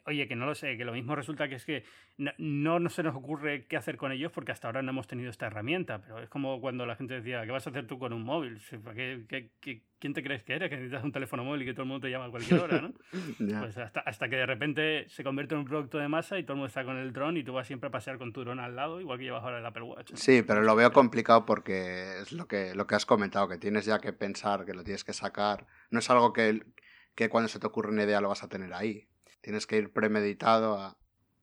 [0.06, 1.84] oye, que no lo sé, que lo mismo resulta que es que
[2.16, 2.32] no,
[2.78, 5.46] no, se nos ocurre qué hacer con ellos porque hasta ahora no hemos tenido esta
[5.46, 8.22] herramienta, pero es como cuando la gente decía, ¿qué vas a hacer tú con un
[8.22, 8.60] móvil?
[9.28, 9.50] ¿Qué,
[9.98, 10.68] quién te crees que eres?
[10.68, 12.80] Que necesitas un teléfono móvil y que todo el mundo te llama a cualquier hora,
[12.80, 12.92] ¿no?
[13.58, 16.54] Pues hasta, hasta, que de repente se convierte en un producto de masa y todo
[16.54, 18.60] el mundo está con el dron y tú vas siempre a pasear con tu dron
[18.60, 20.12] al lado, igual que llevas ahora el Apple Watch.
[20.14, 23.86] Sí, pero lo veo complicado porque es lo que, lo que has comentado, que tienes
[23.86, 25.66] ya que pensar, que lo tienes que sacar.
[25.90, 26.62] No es algo que,
[27.14, 29.07] que cuando se te ocurre una idea lo vas a tener ahí.
[29.40, 30.96] Tienes que ir premeditado a...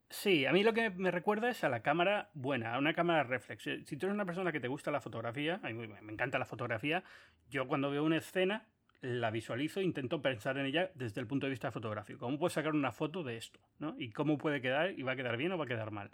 [0.10, 3.24] Sí, a mí lo que me recuerda es a la cámara buena, a una cámara
[3.24, 3.64] reflex.
[3.64, 7.04] Si tú eres una persona que te gusta la fotografía, me encanta la fotografía,
[7.50, 8.66] yo cuando veo una escena
[9.02, 12.20] la visualizo e intento pensar en ella desde el punto de vista fotográfico.
[12.20, 13.60] ¿Cómo puedo sacar una foto de esto?
[13.80, 13.96] ¿no?
[13.98, 14.92] ¿Y cómo puede quedar?
[14.98, 16.12] ¿Y va a quedar bien o va a quedar mal?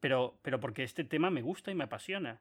[0.00, 2.40] Pero, pero porque este tema me gusta y me apasiona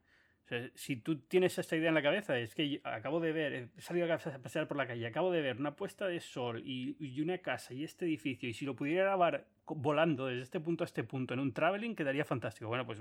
[0.75, 4.11] si tú tienes esta idea en la cabeza, es que acabo de ver, he salido
[4.13, 7.73] a pasear por la calle, acabo de ver una puesta de sol y, una casa
[7.73, 11.33] y este edificio, y si lo pudiera grabar volando desde este punto a este punto
[11.33, 12.67] en un traveling, quedaría fantástico.
[12.67, 12.99] Bueno, pues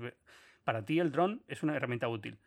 [0.63, 2.37] para ti el dron es una herramienta útil.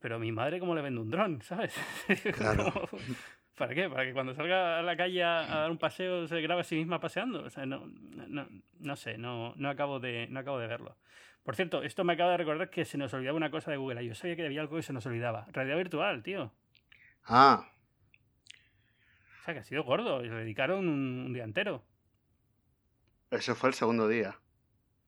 [0.00, 1.42] Pero a mi madre, ¿cómo le vende un dron?
[1.42, 1.74] ¿Sabes?
[3.56, 3.88] ¿Para qué?
[3.90, 6.76] ¿Para que cuando salga a la calle a, dar un paseo se grabe a sí
[6.76, 7.42] misma paseando?
[7.42, 8.46] O sea, no, no,
[8.78, 10.96] no sé, no, no, acabo de, no acabo de verlo.
[11.48, 14.04] Por cierto, esto me acaba de recordar que se nos olvidaba una cosa de Google.
[14.04, 15.46] Yo sabía que había algo que se nos olvidaba.
[15.50, 16.52] Realidad virtual, tío.
[17.24, 17.72] Ah.
[19.40, 20.22] O sea, que ha sido gordo.
[20.22, 21.82] Y le dedicaron un, día entero.
[23.30, 24.36] Ese fue el segundo día.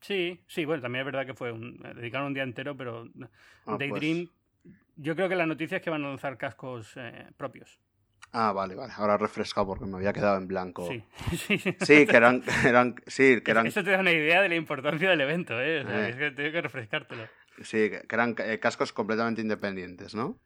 [0.01, 3.07] Sí, sí, bueno, también es verdad que fue un, dedicaron un día entero, pero
[3.67, 4.31] Ah, Daydream,
[4.97, 7.79] yo creo que la noticia es que van a lanzar cascos eh, propios.
[8.33, 8.93] Ah, vale, vale.
[8.97, 10.87] Ahora refrescado porque me había quedado en blanco.
[10.89, 11.03] Sí,
[11.81, 15.11] sí, que eran, eran, sí, que eran, Eso te da una idea de la importancia
[15.11, 15.81] del evento, ¿eh?
[15.81, 16.11] O sea, Eh.
[16.11, 17.27] es que tengo que refrescártelo.
[17.63, 20.39] sí, que eran eh, cascos completamente independientes, ¿no?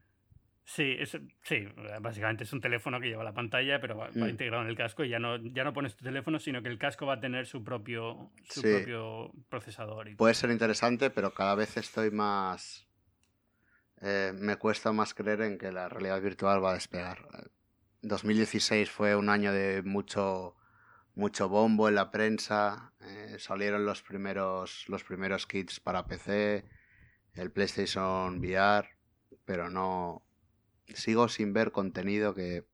[0.67, 1.69] Sí, es, sí,
[2.01, 4.31] básicamente es un teléfono que lleva la pantalla, pero va, va Mm.
[4.31, 6.79] integrado en el casco y ya no, ya no pones tu teléfono, sino que el
[6.79, 8.69] casco va a tener su propio, su Sí.
[8.73, 10.09] propio procesador.
[10.09, 12.89] Y Puede ser interesante, pero cada vez estoy más...
[14.01, 17.19] eh, me cuesta más creer en que la realidad virtual va a despegar.
[18.05, 20.57] Eh, 2016 fue un año de mucho
[21.15, 22.93] mucho bombo en la prensa.
[23.01, 26.65] eh, salieron los primeros los primeros kits para PC,
[27.35, 28.89] el PlayStation VR,
[29.45, 30.23] pero no
[30.95, 32.65] sigo sin ver contenido que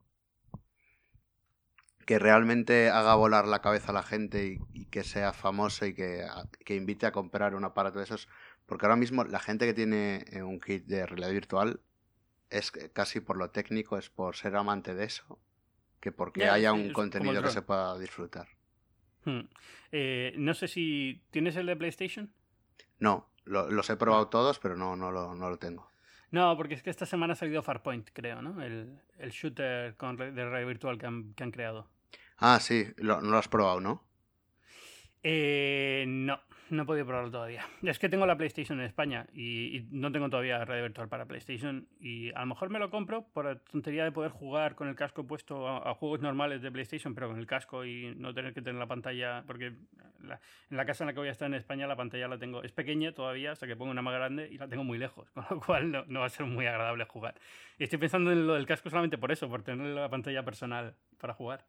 [2.06, 6.26] que realmente haga volar la cabeza a la gente y, que sea famoso y que,
[6.64, 8.28] que invite a comprar un aparato de esos.
[8.66, 11.80] Porque ahora mismo la gente que tiene eh, un kit de realidad virtual
[12.50, 15.38] es casi por lo técnico, es por ser amante de eso,
[16.00, 18.48] que porque Ya, haya un contenido que se pueda disfrutar.
[19.24, 19.40] Hmm.
[19.92, 21.22] Eh, no sé si.
[21.30, 22.32] ¿Tienes el de PlayStation?
[22.98, 25.88] No, lo- los he probado todos, pero no, no, lo, no lo tengo.
[26.30, 28.62] No, porque es que esta semana ha salido Farpoint, creo, ¿no?
[28.62, 31.88] El, el shooter con de realidad virtual que han, que han creado.
[32.38, 34.04] Ah, sí, lo- no lo has probado, ¿no?
[35.22, 36.40] Eh, no,
[36.70, 37.66] no he podido probarlo todavía.
[37.82, 41.88] Es que tengo la PlayStation en España y, no tengo todavía realidad virtual para PlayStation.
[42.00, 44.94] Y a lo mejor me lo compro por la tontería de poder jugar con el
[44.94, 48.62] casco puesto a, juegos normales de PlayStation, pero con el casco y no tener que
[48.62, 49.44] tener la pantalla.
[49.46, 52.38] Porque en la casa en la que voy a estar en España, la pantalla la
[52.38, 52.62] tengo.
[52.62, 55.44] Es pequeña todavía, hasta que pongo una más grande y la tengo muy lejos, con
[55.50, 57.34] lo cual no, no va a ser muy agradable jugar.
[57.78, 60.94] Y estoy pensando en lo del casco solamente por eso, por tener la pantalla personal
[61.18, 61.64] para jugar.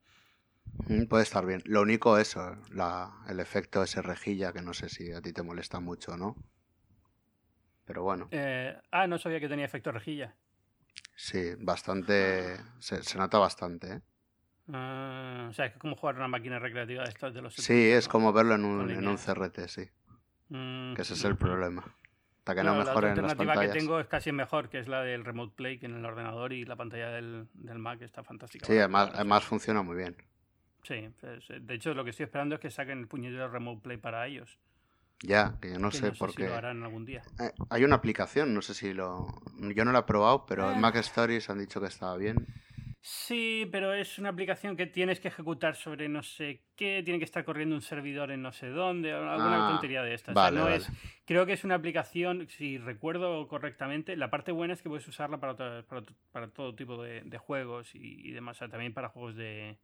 [0.88, 1.62] Mm, Puede estar bien.
[1.66, 5.44] Lo único eso, la, el efecto ese rejilla, que no sé si a ti te
[5.44, 6.36] molesta mucho o no.
[7.86, 10.36] Pero bueno, Eh, ah, no sabía que tenía efecto rejilla.
[11.16, 12.58] sí, bastante...
[12.80, 14.02] Se, se nota bastante, ¿eh?
[14.74, 17.54] Ah, o sea, es como jugar una máquina recreativa de estas de los.
[17.56, 19.18] Sí, es como verlo en un, en un.
[19.18, 19.90] CRT, sí.
[20.50, 21.84] Mm, Que ese es el problema.
[22.40, 23.74] Hasta que No, no la otra mejoren las alternativa pantallas.
[23.74, 26.54] que tengo es casi mejor, que es la del Remote Play, que en el ordenador
[26.54, 28.66] y la pantalla del, del Mac está fantástica.
[28.66, 30.16] Sí, además, además funciona muy bien.
[30.84, 33.98] Sí, eh, de hecho lo que estoy esperando es que saquen el puñetero Remote Play
[33.98, 34.58] para ellos.
[35.24, 36.48] Ya, que yo no que sé por si qué.
[36.48, 37.22] lo harán algún día.
[37.40, 39.28] Eh, Hay una aplicación, no sé si lo...
[39.76, 40.82] Yo no la he probado, pero en Eh.
[40.82, 42.46] Mac Stories han dicho que estaba bien.
[43.04, 47.26] Sí, pero es una aplicación que tienes que ejecutar sobre no sé qué, tiene que
[47.26, 50.34] estar corriendo un servidor en no sé dónde, alguna Ah, tontería de estas.
[50.34, 50.76] O sea, vale, no vale.
[50.78, 50.92] es,
[51.26, 55.40] creo que es una aplicación, si recuerdo correctamente, la parte buena es que puedes usarla
[55.40, 58.70] para, otra- para, to- para todo tipo de, de juegos y, y demás, o sea,
[58.70, 59.80] también para juegos de,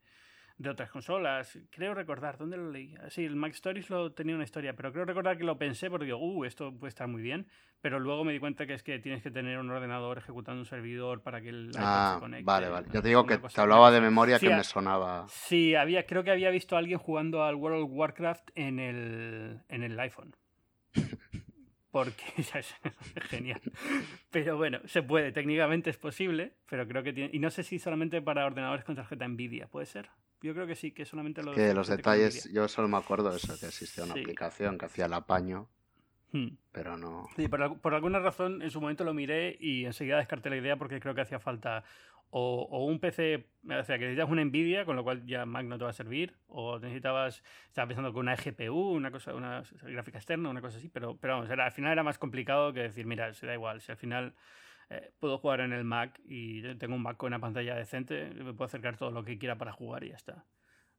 [0.57, 1.57] de otras consolas.
[1.69, 2.95] Creo recordar, ¿dónde lo leí?
[2.99, 5.89] Ah, Sí, el Mac Stories lo tenía una historia, pero creo recordar que lo pensé
[5.89, 7.47] porque digo, uh, esto puede estar muy bien,
[7.79, 10.65] pero luego me di cuenta que es que tienes que tener un ordenador ejecutando un
[10.65, 12.43] servidor para que el Ah, se conecte.
[12.45, 12.87] vale, vale.
[12.91, 15.27] Ya te digo que te hablaba de memoria Sí, que me sonaba...
[15.29, 19.61] Sí, había, creo que había visto a alguien jugando al World of Warcraft en el,
[19.69, 20.35] en el iPhone.
[21.91, 22.75] Porque es
[23.29, 23.61] genial.
[24.31, 27.29] Pero bueno, se puede, técnicamente es posible, pero creo que tiene.
[27.33, 30.09] Y no sé si solamente para ordenadores con tarjeta Nvidia, ¿puede ser?
[30.41, 31.55] Yo creo que sí, que solamente los.
[31.55, 34.19] Que los gente con detalles, yo solo me acuerdo de eso, que existía una Sí.
[34.21, 35.67] aplicación que hacía el apaño,
[36.31, 36.57] Hmm.
[36.73, 37.27] pero no...
[37.37, 40.75] Sí, por, por alguna razón en su momento lo miré y enseguida descarté la idea
[40.75, 41.83] porque creo que hacía falta
[42.29, 45.65] o, o un PC, o sea, que necesitas una Nvidia, con lo cual ya Mac
[45.65, 49.63] no te va a servir, o necesitabas, estaba pensando con una GPU, una cosa, una
[49.83, 52.81] gráfica externa, una cosa así, pero, pero vamos, era, al final era más complicado que
[52.81, 54.33] decir, mira, se da igual, si al final
[54.89, 58.53] eh, puedo jugar en el Mac y tengo un Mac con una pantalla decente, me
[58.53, 60.45] puedo acercar todo lo que quiera para jugar y ya está.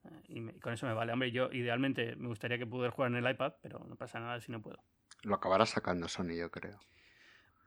[0.04, 1.12] Eh, Y, me- y con eso me vale.
[1.12, 4.40] Hombre, yo idealmente me gustaría que pudiera jugar en el iPad, pero no pasa nada
[4.40, 4.78] si no puedo.
[5.22, 6.78] Lo acabará sacando Sony, yo creo.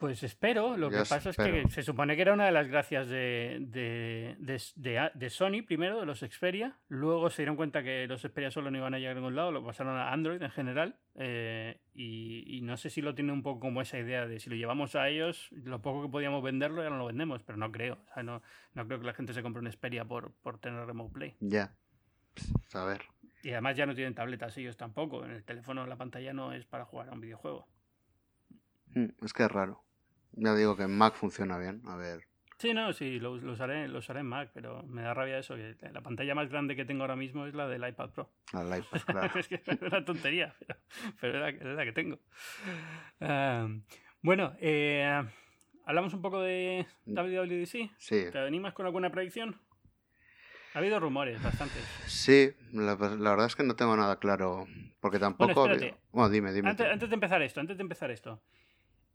[0.01, 3.07] Pues espero, lo que pasa es que se supone que era una de las gracias
[3.07, 8.49] de, de, de- Sony, primero, de los Xperia, luego se dieron cuenta que los Xperia
[8.49, 11.81] solo no iban a llegar a ningún lado, lo pasaron a Android en general, eh,
[11.93, 14.55] y, y no sé si lo tiene un poco como esa idea de si lo
[14.55, 17.99] llevamos a ellos, lo poco que podíamos venderlo ya no lo vendemos, pero no creo,
[18.09, 18.41] o sea, no,
[18.73, 21.35] no creo que la gente se compre un Xperia por, por tener Remote Play.
[21.41, 21.75] Ya.
[22.33, 23.03] Pues, a ver.
[23.43, 26.65] Y además ya no tienen tabletas ellos tampoco, en el teléfono la pantalla no es
[26.65, 27.67] para jugar a un videojuego.
[28.95, 29.83] Mm, Es que es raro.
[30.33, 31.81] Ya digo que en Mac funciona bien.
[31.85, 32.27] A ver.
[32.57, 35.55] Sí, no, sí, lo, lo usaré, lo usaré en Mac, pero me da rabia eso,
[35.55, 38.29] que la pantalla más grande que tengo ahora mismo es la del iPad Pro.
[38.53, 39.39] Al iPad, claro.
[39.39, 40.79] es que es una tontería, pero,
[41.19, 42.19] pero es, la, es la que tengo.
[43.19, 43.67] Ah,
[44.21, 45.23] bueno, eh,
[45.85, 47.91] hablamos un poco de WWDC.
[47.97, 48.25] Sí.
[48.31, 49.59] ¿Te animas con alguna predicción?
[50.73, 51.83] Ha habido rumores, bastantes.
[52.07, 54.67] Sí, la, verdad es que no tengo nada claro.
[55.01, 55.67] Porque tampoco.
[56.11, 56.69] Bueno, dime, dime.
[56.69, 58.41] Antes, de empezar esto, antes de empezar esto.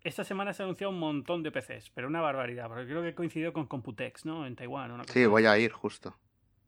[0.06, 3.12] Esta semana se ha anunciado un montón de PCs, pero una barbaridad, porque creo que
[3.12, 4.46] coincidió con Computex, ¿no?
[4.46, 5.02] En Taiwán.
[5.08, 6.16] sí, voy a ir justo.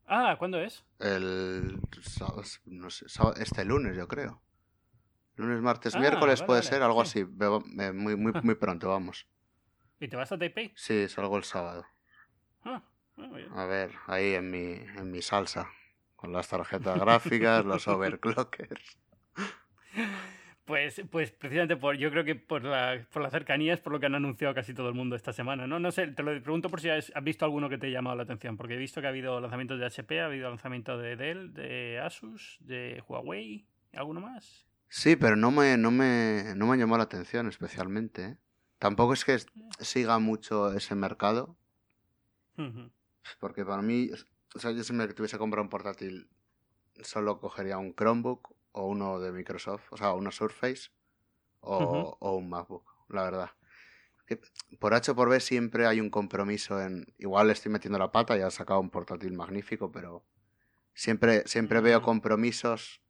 [0.07, 0.83] Ah, ¿cuándo es?
[0.99, 1.79] El.
[2.65, 3.05] No sé,
[3.39, 4.41] este lunes, yo creo.
[5.37, 7.23] Lunes, martes, ah, miércoles puede ser, algo así.
[7.23, 9.25] Muy, muy, muy pronto, vamos.
[10.01, 10.73] ¿Y te vas a Taipei?
[10.75, 11.85] Sí, salgo el sábado.
[12.65, 12.83] Ah,
[13.55, 15.69] a ver, ahí en mi, en mi salsa,
[16.17, 18.99] con las tarjetas gráficas, los overclockers.
[20.69, 23.99] Pues, pues precisamente por, yo creo que por la, por la cercanía es por lo
[23.99, 25.79] que han anunciado casi todo el mundo esta semana, ¿no?
[25.79, 28.21] No sé, te lo pregunto por si has, visto alguno que te ha llamado la
[28.21, 31.55] atención, porque he visto que ha habido lanzamientos de HP, ha habido lanzamientos de Dell,
[31.55, 34.67] de Asus, de Huawei, ¿alguno más?
[34.89, 38.23] Sí, pero no me, no me, no me llamado la atención especialmente.
[38.23, 38.37] ¿eh?
[38.77, 39.39] Tampoco es que
[39.79, 41.57] siga mucho ese mercado.
[43.39, 44.11] Porque para mí,
[44.53, 46.29] o sea, yo si me tuviese que comprar un portátil,
[47.01, 50.89] solo cogería un Chromebook o uno de Microsoft, o sea, una Surface
[51.61, 53.49] o, o un MacBook, la verdad.
[54.79, 57.13] por H por B siempre hay un compromiso en.
[57.17, 60.23] Igual estoy metiendo la pata, ya he sacado un portátil magnífico, pero
[60.93, 63.01] siempre, siempre veo compromisos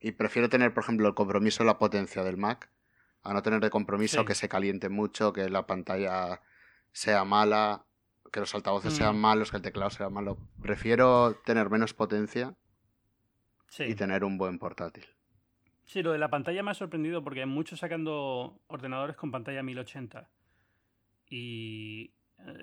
[0.00, 2.70] y prefiero tener, por ejemplo, el compromiso de la potencia del Mac
[3.22, 6.42] a no tener de compromiso que se caliente mucho, que la pantalla
[6.92, 7.86] sea mala,
[8.30, 9.20] que los altavoces sean mm.
[9.20, 10.36] malos, que el teclado sea malo.
[10.60, 12.54] Prefiero tener menos potencia
[13.78, 15.04] y tener un buen portátil.
[15.86, 19.62] Sí, lo de la pantalla me ha sorprendido porque hay muchos sacando ordenadores con pantalla
[19.62, 20.28] 1080.
[21.28, 22.12] Y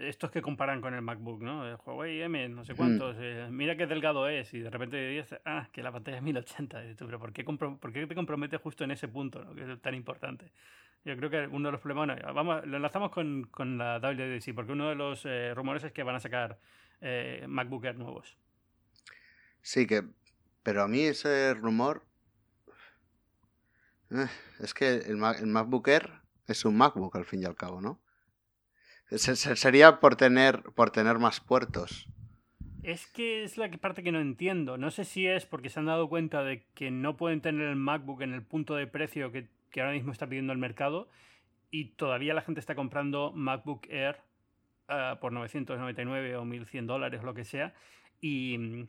[0.02, 1.68] estos que comparan con el MacBook, ¿no?
[1.68, 2.78] El Huawei M, no sé mm.
[2.78, 3.16] cuántos.
[3.20, 4.54] Eh, mira qué delgado es.
[4.54, 6.82] Y de repente dices, ah, que la pantalla es 1080.
[6.98, 9.54] pero ¿por qué, ¿por qué te comprometes justo en ese punto, ¿no?
[9.54, 10.52] que es tan importante?
[11.04, 12.20] Yo creo que uno de los problemas.
[12.34, 16.04] vamos, lo enlazamos con, con la WWDC, porque uno de los eh, rumores es que
[16.04, 16.60] van a sacar
[17.02, 18.38] eh, MacBook Air nuevos.
[19.62, 20.04] Sí, que.
[20.64, 22.04] Pero a mí ese rumor.
[24.60, 26.12] es que el, MacBook Air
[26.48, 28.00] es un MacBook al fin y al cabo, ¿no?
[29.10, 32.08] Sería por tener, por tener más puertos.
[32.84, 34.78] Es que es la parte que no entiendo.
[34.78, 37.76] No sé si es porque se han dado cuenta de que no pueden tener el
[37.76, 41.10] MacBook en el punto de precio que, ahora mismo está pidiendo el mercado
[41.70, 44.18] y todavía la gente está comprando MacBook Air
[44.88, 47.74] ah, por 999 o 1100 dólares, lo que sea.
[48.20, 48.88] Y,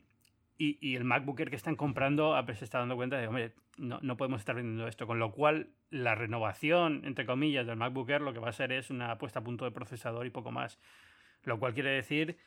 [0.63, 4.17] y, el MacBook Air que están comprando se está dando cuenta de, hombre, no, no,
[4.17, 5.07] podemos estar vendiendo esto.
[5.07, 8.71] Con lo cual, la renovación, entre comillas, del MacBook Air lo que va a ser
[8.71, 10.79] es una puesta a punto de procesador y poco más.
[11.43, 12.37] Lo cual quiere decir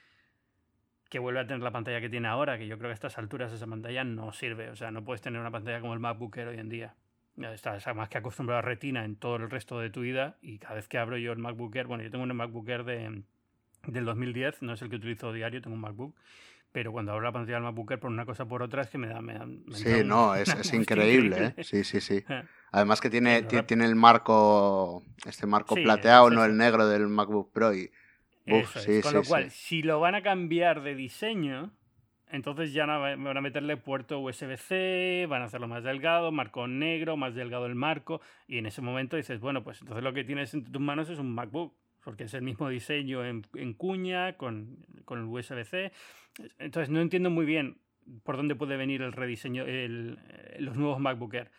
[1.10, 3.18] que vuelve a tener la pantalla que tiene ahora, que yo creo que a estas
[3.18, 4.70] alturas esa pantalla no sirve.
[4.70, 6.94] O sea, no puedes tener una pantalla como el MacBook Air hoy en día.
[7.36, 10.76] Estás más que acostumbrado a retina en todo el resto de tu vida y cada
[10.76, 13.22] vez que abro yo el MacBook Air, bueno, yo tengo un MacBook Air de,
[13.86, 16.16] del 2010, no es el que utilizo diario, tengo un MacBook
[16.76, 19.06] pero cuando abro la pantalla del MacBook por una cosa por otra es que me
[19.06, 19.22] da...
[19.22, 21.64] Me sí, no, es, es increíble, ¿eh?
[21.64, 22.22] Sí, sí, sí.
[22.70, 27.72] Además que tiene, tiene el marco, este marco plateado, no el negro del MacBook Pro
[27.72, 27.90] y...
[29.02, 31.72] Con lo cual, si lo van a cambiar de diseño,
[32.30, 37.34] entonces ya van a meterle puerto USB-C, van a hacerlo más delgado, marco negro, más
[37.34, 40.70] delgado el marco, y en ese momento dices, bueno, pues entonces lo que tienes en
[40.70, 41.72] tus manos es un MacBook,
[42.06, 43.42] porque es el mismo diseño en,
[43.74, 45.90] cuña, con, con el USB-C.
[46.60, 47.78] Entonces no entiendo muy bien
[48.22, 51.50] por dónde puede venir el rediseño, el, eh, los nuevos MacBook Air.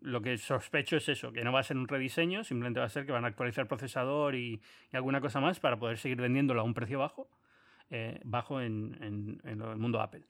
[0.00, 2.88] Lo que sospecho es eso, que no va a ser un rediseño, simplemente va a
[2.88, 4.60] ser que van a actualizar el procesador y,
[4.90, 7.30] alguna cosa más para poder seguir vendiéndolo a un precio bajo,
[7.90, 10.24] eh, bajo en, en, el mundo Apple.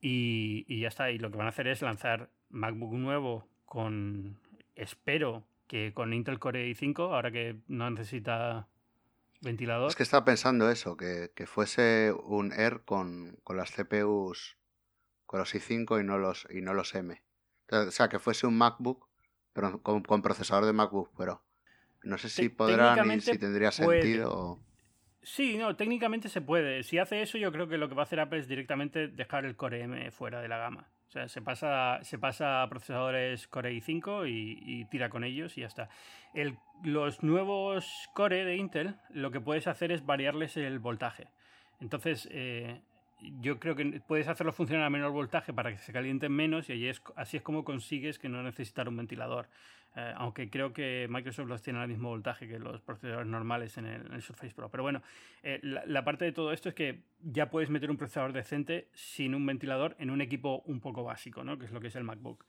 [0.00, 4.38] Y, y, ya está, y lo que van a hacer es lanzar MacBook nuevo con,
[4.74, 8.66] espero que con Intel Core i5, ahora que no necesita
[9.44, 9.88] ventilador.
[9.88, 14.56] Es que estaba pensando eso, que, fuese un Air con, las CPUs,
[15.26, 17.22] con los i5 y no los, y no los M.
[17.70, 19.08] O sea, que fuese un MacBook,
[19.52, 21.44] pero con, procesador de MacBook, pero
[22.02, 24.60] no sé si podrán y si tendría sentido.
[25.22, 26.82] Sí, no, técnicamente se puede.
[26.82, 29.46] Si hace eso, yo creo que lo que va a hacer Apple es directamente dejar
[29.46, 30.90] el Core M fuera de la gama.
[31.14, 35.68] Sea, se pasa, se pasa a procesadores Core i5 y, tira con ellos y ya
[35.68, 35.88] está.
[36.34, 41.28] El, los nuevos Core de Intel, lo que puedes hacer es variarles el voltaje.
[41.80, 42.80] Entonces, eh,
[43.40, 46.90] yo creo que puedes hacerlo funcionar a menor voltaje para que se calienten menos y
[47.14, 49.48] así es como consigues que no necesitar un ventilador.
[49.96, 53.86] Eh, aunque creo que Microsoft los tiene al mismo voltaje que los procesadores normales en
[53.86, 54.68] el, Surface Pro.
[54.68, 55.02] Pero bueno,
[55.42, 59.34] eh, la, parte de todo esto es que ya puedes meter un procesador decente sin
[59.34, 61.58] un ventilador en un equipo un poco básico, ¿no?
[61.58, 62.44] que es lo que es el MacBook.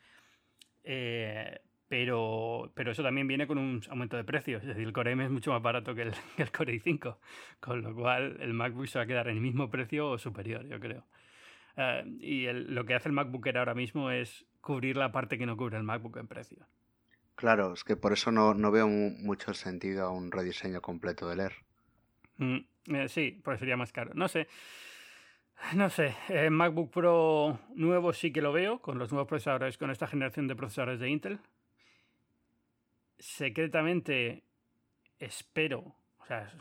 [0.83, 4.63] Eh, pero, pero eso también viene con un aumento de precios.
[4.63, 7.17] Es decir, el Core M es mucho más barato que el, que el Core i5,
[7.59, 10.65] con lo cual el MacBook se va a quedar en el mismo precio o superior,
[10.67, 11.05] yo creo.
[12.21, 15.75] Y lo que hace el MacBook ahora mismo es cubrir la parte que no cubre
[15.75, 16.65] el MacBook en precio.
[17.35, 21.41] Claro, es que por eso no, no veo mucho sentido a un rediseño completo del
[21.41, 21.53] Air.
[22.37, 22.57] Mm,
[22.87, 24.11] eh, sí, porque sería más caro.
[24.13, 24.47] No sé.
[25.73, 29.89] No sé, eh, MacBook Pro nuevo sí que lo veo, con los nuevos procesadores, con
[29.89, 31.39] esta generación de procesadores de Intel.
[33.17, 34.43] Secretamente
[35.17, 36.51] espero, o sea,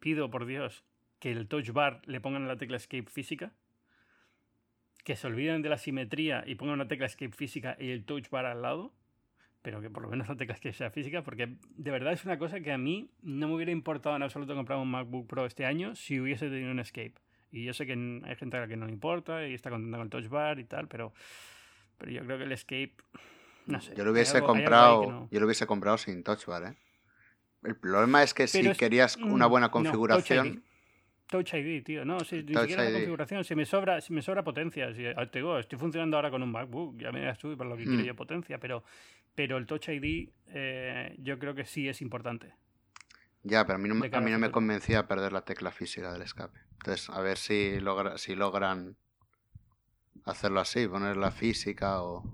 [0.00, 0.84] pido por Dios
[1.20, 3.52] que el touch bar le pongan la tecla escape física,
[5.04, 8.28] que se olviden de la simetría y pongan una tecla escape física y el touch
[8.28, 8.92] bar al lado,
[9.64, 12.38] pero que por lo menos la tecla escape sea física, porque de verdad es una
[12.38, 15.64] cosa que a mí no me hubiera importado en absoluto comprar un MacBook Pro este
[15.64, 17.14] año si hubiese tenido un escape.
[17.50, 19.96] Y yo sé que hay gente a la que no le importa y está contenta
[19.96, 21.14] con el touch bar y tal, pero,
[21.96, 22.94] pero yo creo que el escape,
[23.66, 23.94] no sé.
[23.96, 26.74] Yo lo hubiese comprado, yo lo hubiese comprado sin touch bar, ¿eh?
[27.62, 30.62] El problema es que si querías una buena configuración...
[31.26, 32.04] Touch ID, tío.
[32.04, 33.44] No, si, ni siquiera la configuración.
[33.44, 34.92] Si me sobra, si me sobra potencia.
[34.94, 36.98] Si, ah, te digo, estoy funcionando ahora con un MacBook.
[36.98, 38.04] Ya me das tú para lo que quiero mm.
[38.04, 38.58] yo potencia.
[38.58, 38.84] Pero,
[39.34, 42.54] pero el Touch ID eh, yo creo que sí es importante.
[43.42, 46.22] Ya, pero a mí no, a mí no me convencía perder la tecla física del
[46.22, 46.58] escape.
[46.72, 48.96] Entonces, a ver si, logra, si logran
[50.24, 52.24] hacerlo así, poner la física o...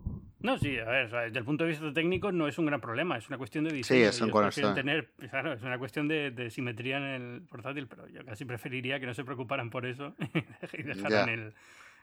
[0.41, 3.19] No, sí, a ver, desde el punto de vista técnico no es un gran problema,
[3.19, 4.11] es una cuestión de diseño.
[4.13, 8.25] Sí, es un tener, claro, es una cuestión de, simetría en el portátil, pero yo
[8.25, 10.15] casi preferiría que no se preocuparan por eso
[10.73, 11.55] y dejaran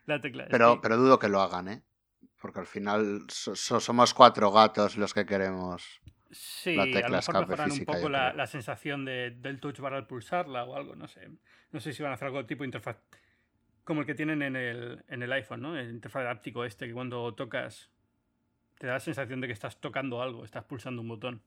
[0.06, 0.46] la tecla.
[0.50, 1.82] Pero, pero dudo que lo hagan, ¿eh?
[2.40, 7.84] Porque al final somos cuatro gatos los que queremos Sí, a lo mejor mejoran un
[7.84, 11.28] poco la, sensación de, del touch bar al pulsarla o algo, no sé.
[11.72, 12.98] No sé si van a hacer algo tipo de interfaz
[13.84, 15.78] como el que tienen en el, en el iPhone, ¿no?
[15.78, 17.90] El interfaz áptico este que cuando tocas
[18.78, 21.42] te da la sensación de que estás tocando algo, estás pulsando un botón.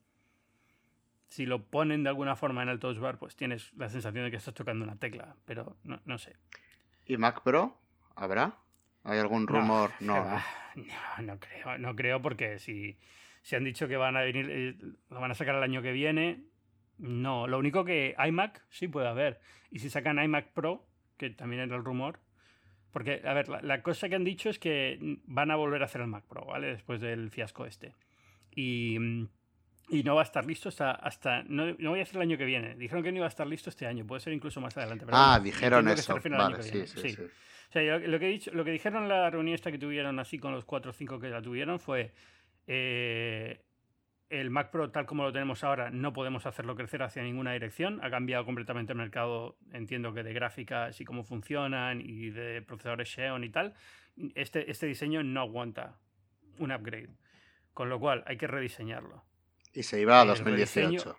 [1.28, 4.30] Si lo ponen de alguna forma en el touch bar, pues tienes la sensación de
[4.30, 6.36] que estás tocando una tecla, pero no, no sé.
[7.06, 7.78] ¿Y Mac Pro?
[8.14, 8.58] ¿Habrá?
[9.04, 9.90] ¿Hay algún rumor?
[10.74, 12.96] No, no, creo, no creo porque si
[13.42, 14.76] se han dicho que van a venir, eh,
[15.10, 16.44] lo van a sacar el año que viene.
[16.96, 19.38] No, lo único que iMac sí puede haber.
[19.70, 20.86] Y si sacan iMac Pro,
[21.18, 22.20] que también era el rumor,
[22.92, 26.02] porque, a ver, la, cosa que han dicho es que van a volver a hacer
[26.02, 26.68] el Mac Pro, ¿vale?
[26.68, 27.94] Después del fiasco este.
[28.54, 28.96] Y,
[29.88, 30.92] y no va a estar listo hasta...
[30.92, 32.74] hasta no, no, voy a decir el año que viene.
[32.74, 34.06] Dijeron que no iba a estar listo este año.
[34.06, 35.06] Puede ser incluso más adelante.
[35.10, 36.18] ah, dijeron eso.
[36.22, 39.30] Vale, sí, sí, sí, O sea, lo, que he dicho, lo que dijeron en la
[39.30, 42.12] reunión esta que tuvieron así con los 4 o 5 que la tuvieron fue
[42.66, 43.58] eh,
[44.32, 48.00] el Mac Pro tal como lo tenemos ahora no podemos hacerlo crecer hacia ninguna dirección.
[48.02, 53.10] Ha cambiado completamente el mercado, entiendo que de gráficas y cómo funcionan y de procesadores
[53.14, 53.74] Xeon y tal.
[54.34, 55.98] Este, este diseño no aguanta
[56.58, 57.10] un upgrade.
[57.74, 59.22] Con lo cual hay que rediseñarlo.
[59.74, 61.14] Y se iba a 2018.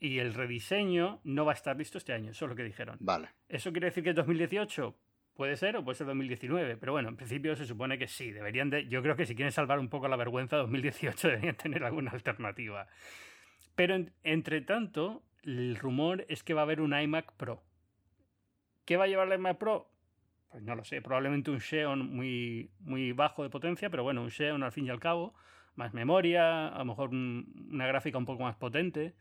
[0.00, 2.96] y el rediseño no va a estar listo este año, eso es lo que dijeron.
[3.00, 3.28] Vale.
[3.48, 4.96] ¿Eso quiere decir que 2018?
[5.40, 8.68] Puede ser o puede ser 2019, pero bueno, en principio se supone que sí, deberían
[8.68, 12.10] de, yo creo que si quieren salvar un poco la vergüenza 2018 deberían tener alguna
[12.10, 12.86] alternativa.
[13.74, 17.62] Pero entre tanto, el rumor es que va a haber un iMac Pro.
[18.84, 19.90] ¿Qué va a llevar el iMac Pro?
[20.50, 24.30] Pues no lo sé, probablemente un Xeon muy, muy bajo de potencia, pero bueno, un
[24.30, 25.32] Xeon al fin y al cabo,
[25.74, 29.14] más memoria, a lo mejor una gráfica un poco más potente,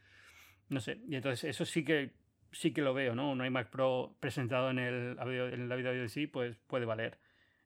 [0.68, 2.12] no sé, y entonces eso sí que
[2.52, 3.32] sí que lo veo, ¿no?
[3.32, 7.20] Un iMac Pro presentado en, el, en la vida de sí, pues puede valer.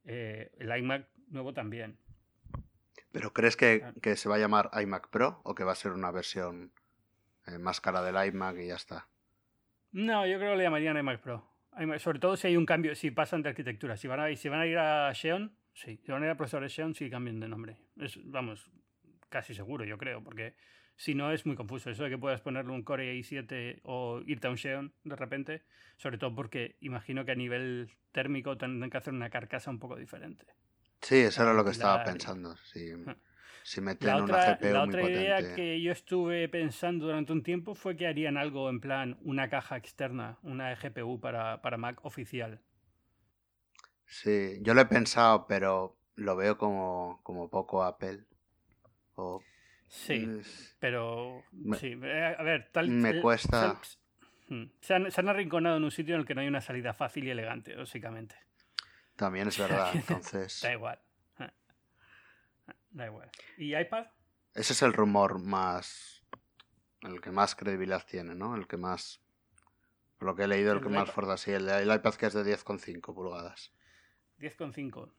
[0.06, 1.98] Eh, el iMac nuevo también.
[3.12, 6.12] ¿Pero crees que, se va a llamar iMac Pro o que va a ser una
[6.12, 6.72] versión
[7.48, 9.08] eh, más cara del iMac y ya está?
[9.92, 11.48] No, yo creo que le llamarían iMac Pro.
[12.00, 13.98] sobre todo si hay un cambio, si pasan de arquitectura.
[13.98, 16.02] Si van a, si van a ir a Xeon, sí.
[16.04, 17.78] Si van a ir a procesadores Xeon, sí cambian de nombre.
[17.98, 18.72] Es, vamos,
[19.30, 20.56] casi seguro, yo creo, porque
[20.96, 21.90] si no es muy confuso.
[21.90, 25.64] Eso de que puedas ponerle un Core i7 o irte a un Xeon de repente,
[25.98, 29.96] sobre todo porque imagino que a nivel térmico tendrán que hacer una carcasa un poco
[29.96, 30.46] diferente.
[31.02, 32.56] Sí, eso era lo que estaba pensando.
[32.58, 33.16] Si, ah.
[33.64, 37.44] si meten la otra, una GPU La otra idea que yo estuve pensando durante un
[37.44, 42.00] tiempo fue que harían algo en plan una caja externa, una GPU para, para Mac
[42.06, 42.62] oficial.
[44.06, 48.26] Sí, yo lo he pensado, pero lo veo como, como poco Apple.
[49.16, 49.42] O
[49.94, 50.28] Sí,
[50.80, 51.44] pero
[51.80, 53.80] sí, eh, a ver, tal me cuesta.
[54.50, 56.62] Hmm, se, han, se, han, arrinconado en un sitio en el que no hay una
[56.62, 58.36] salida fácil y elegante, básicamente.
[59.16, 60.62] También es verdad, entonces.
[60.64, 61.00] da igual.
[61.38, 61.54] Ah,
[62.68, 63.30] ah, da igual.
[63.56, 64.08] ¿Y iPad?
[64.56, 66.26] Ese es el rumor más.
[67.04, 68.56] El que más credibilidad tiene, ¿no?
[68.56, 69.22] El que más.
[70.18, 71.52] Por lo que he leído, el, que más fuerte así.
[71.52, 73.72] El, el iPad que es de 10,5 pulgadas.
[74.40, 75.12] 10,5.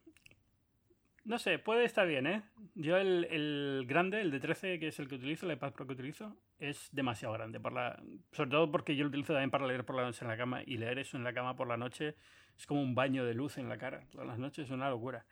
[1.25, 2.43] No sé, puede estar bien, ¿eh?
[2.75, 5.93] Yo el, grande, el de 13, que es el que utilizo, el iPad Pro que
[5.93, 7.59] utilizo, es demasiado grande.
[7.59, 7.99] Por la,
[8.31, 10.61] sobre todo porque yo lo utilizo también para leer por la noche en la cama
[10.63, 12.15] y leer eso en la cama por la noche
[12.55, 14.05] es como un baño de luz en la cara.
[14.11, 15.25] Todas las noches es una locura.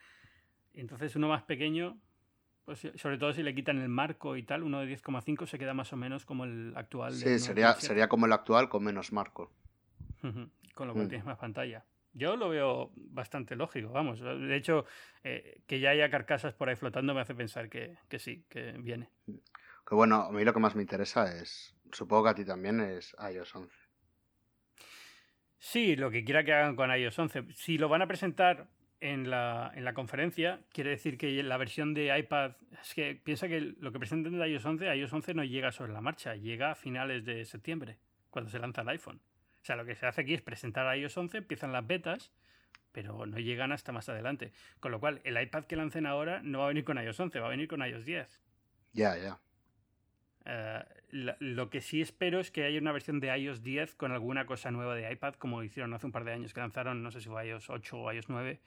[0.73, 1.99] Entonces uno más pequeño,
[2.65, 5.75] pues, sobre todo si le quitan el marco y tal, uno de 10,5 se queda
[5.75, 7.13] más o menos como el actual.
[7.13, 9.51] Sí, sería, sería como el actual con menos marco.
[10.21, 11.09] Con lo cual mm.
[11.09, 11.85] tienes más pantalla.
[12.13, 14.19] Yo lo veo bastante lógico, vamos.
[14.21, 14.85] De hecho,
[15.23, 19.09] eh, que ya haya carcasas por ahí flotando me hace pensar que, sí, que viene.
[19.25, 22.79] Que bueno, a mí lo que más me interesa es, supongo que a ti también,
[22.81, 23.75] es iOS 11.
[25.57, 27.45] Sí, lo que quiera que hagan con iOS 11.
[27.53, 28.67] Si lo van a presentar
[28.99, 33.47] en la, en la conferencia, quiere decir que la versión de iPad, es que piensa
[33.47, 36.71] que lo que presentan de iOS 11, iOS 11 no llega sobre la marcha, llega
[36.71, 37.97] a finales de septiembre,
[38.29, 39.19] cuando se lanza el iPhone.
[39.63, 42.33] O sea, lo que se hace aquí es presentar a iOS 11, empiezan las betas,
[42.91, 44.51] pero no llegan hasta más adelante.
[44.81, 47.39] Con lo cual, el iPad que lancen ahora no va a venir con iOS 11,
[47.39, 48.41] va a venir con iOS 10.
[48.91, 49.39] Ya, ya.
[50.43, 54.45] Eh, lo, que sí espero es que haya una versión de iOS 10 con alguna
[54.45, 57.21] cosa nueva de iPad, como hicieron hace un par de años que lanzaron, no sé
[57.21, 58.59] si fue iOS 8 o iOS 9,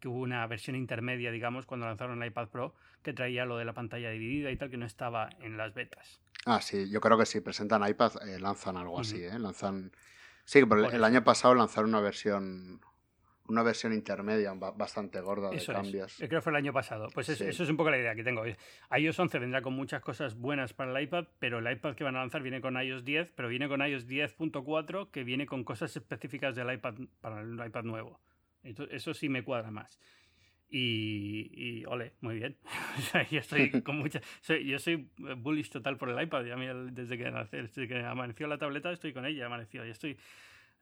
[0.00, 3.64] que hubo una versión intermedia, digamos, cuando lanzaron el iPad Pro, que traía lo de
[3.64, 6.20] la pantalla dividida y tal, que no estaba en las betas.
[6.44, 9.38] Ah, sí, yo creo que si presentan iPad, eh, lanzan algo así, ¿eh?
[9.38, 9.92] Lanzan
[10.44, 12.80] Sí, pero el año pasado lanzaron una versión
[13.48, 16.16] una versión intermedia bastante gorda de cambios.
[16.16, 17.08] Creo que fue el año pasado.
[17.12, 18.44] Pues eso, es un poco la idea que tengo.
[18.96, 22.16] iOS 11 vendrá con muchas cosas buenas para el iPad, pero el iPad que van
[22.16, 25.94] a lanzar viene con iOS 10, pero viene con iOS 10.4 que viene con cosas
[25.96, 28.20] específicas del iPad para el iPad nuevo.
[28.62, 29.98] Eso sí me cuadra más.
[30.74, 32.56] Y, ole, muy bien.
[33.30, 34.20] yo estoy con mucha.
[34.64, 36.44] yo soy bullish total por el iPad.
[36.92, 39.86] desde que, desde que amaneció la tableta estoy con ella, amaneció.
[39.86, 40.16] Y estoy.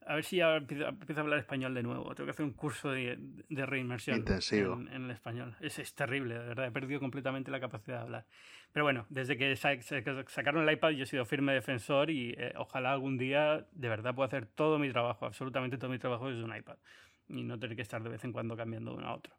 [0.07, 2.15] A ver si ya empiezo, a hablar español de nuevo.
[2.15, 3.19] Tengo que hacer un curso de,
[3.49, 4.73] de reinmersión Intensivo.
[4.73, 5.55] En, el español.
[5.59, 6.65] Es, es, terrible, de verdad.
[6.65, 8.25] He perdido completamente la capacidad de hablar.
[8.71, 12.93] Pero bueno, desde que sacaron el iPad yo he sido firme defensor y eh, ojalá
[12.93, 16.55] algún día de verdad pueda hacer todo mi trabajo, absolutamente todo mi trabajo desde un
[16.55, 16.77] iPad
[17.31, 19.33] y no tener que estar de vez en cuando cambiando de uno a otro.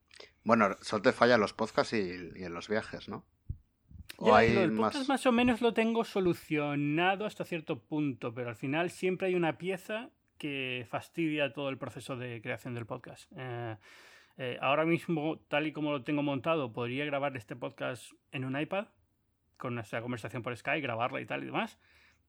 [0.45, 3.25] Bueno, solo te falla en los podcasts y, en los viajes, ¿no?
[4.19, 5.09] ¿O hay más...
[5.09, 9.59] más o menos lo tengo solucionado hasta cierto punto, pero al final siempre hay una
[9.59, 13.31] pieza que fastidia todo el proceso de creación del podcast.
[13.37, 13.77] Eh,
[14.39, 18.59] eh, ahora mismo, tal y como lo tengo montado, podría grabar este podcast en un
[18.59, 18.87] iPad
[19.57, 21.79] con nuestra conversación por Skype, grabarla y tal y demás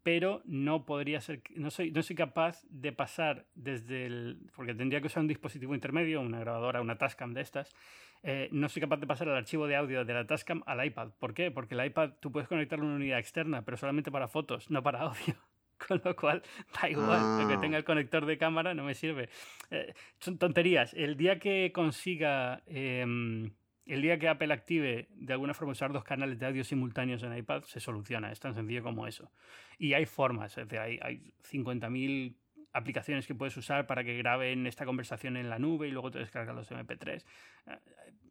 [0.04, 5.00] pero no podría ser, no soy, no soy capaz de pasar desde el, porque tendría
[5.00, 7.74] que usar un dispositivo intermedio, una grabadora, una Tascam de estas,
[8.22, 11.12] eh, no soy capaz de pasar el archivo de audio de la Tascam al iPad.
[11.20, 11.52] ¿Por qué?
[11.52, 14.84] Porque el iPad tú puedes conectarlo a una unidad externa, pero solamente para fotos, no
[14.84, 15.36] para audio.
[15.88, 16.44] Con lo cual,
[16.80, 19.30] da igual, que tenga el conector de cámara no me sirve.
[19.72, 20.94] Eh, son tonterías.
[20.94, 22.62] El día que consiga...
[22.68, 23.52] Em,
[23.86, 27.36] el día que Apple active de alguna forma usar dos canales de audio simultáneos en
[27.36, 28.32] iPad, se soluciona.
[28.32, 29.32] Es tan sencillo como eso.
[29.78, 32.36] Y hay formas, es decir, hay, hay 50.000
[32.74, 36.20] aplicaciones que puedes usar para que graben esta conversación en la nube y luego te
[36.20, 37.24] descargas los MP3.
[37.68, 37.80] Eh,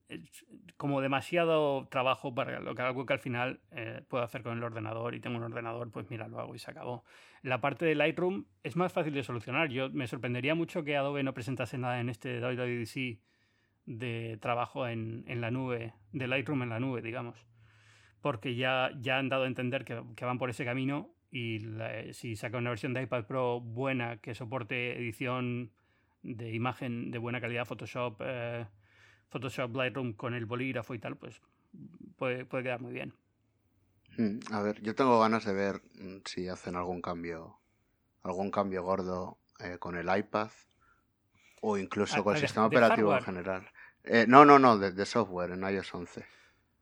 [0.08, 0.44] es
[0.76, 4.62] como demasiado trabajo para lo que algo que al final eh, puedo hacer con el
[4.62, 7.04] ordenador y tengo un ordenador, pues mira, lo hago y se acabó.
[7.42, 9.70] La parte de Lightroom es más fácil de solucionar.
[9.70, 13.20] Yo me sorprendería mucho que Adobe no presentase nada en este WWDC
[13.86, 17.38] de trabajo en, en, la nube, de Lightroom en la nube, digamos.
[18.20, 21.60] Porque ya, ya han dado a entender que, que van por ese camino y
[22.12, 25.72] si saca una versión de iPad Pro buena que soporte edición
[26.22, 28.66] de imagen de buena calidad, Photoshop, eh,
[29.30, 31.40] Photoshop Lightroom con el bolígrafo y tal, pues
[32.16, 33.14] puede, puede quedar muy bien.
[34.18, 37.58] Hmm, a ver, yo tengo ganas de ver mm, si hacen algún cambio,
[38.22, 40.50] algún cambio gordo eh, con el iPad
[41.62, 43.71] o incluso con el sistema operativo en general.
[44.04, 46.24] Eh, no, no, no, de, software en iOS 11.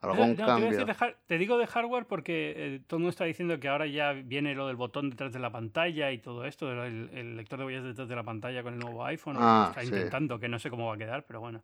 [0.01, 0.87] ¿Algún cambio?
[1.27, 4.55] Te, digo de hardware porque eh, todo el mundo está diciendo que ahora ya viene
[4.55, 8.09] lo del botón detrás de la pantalla y todo esto, el, lector de huellas detrás
[8.09, 9.37] de la pantalla con el nuevo iPhone.
[9.39, 11.63] Ah, está intentando, que no sé cómo va a quedar, pero bueno.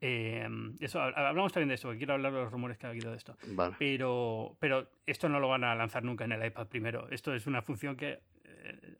[0.00, 0.48] Eh,
[0.80, 3.36] eso, hablamos también de eso, quiero hablar de los rumores que ha habido de esto.
[3.78, 7.08] Pero, pero esto no lo van a lanzar nunca en el iPad primero.
[7.10, 8.20] Esto es una función que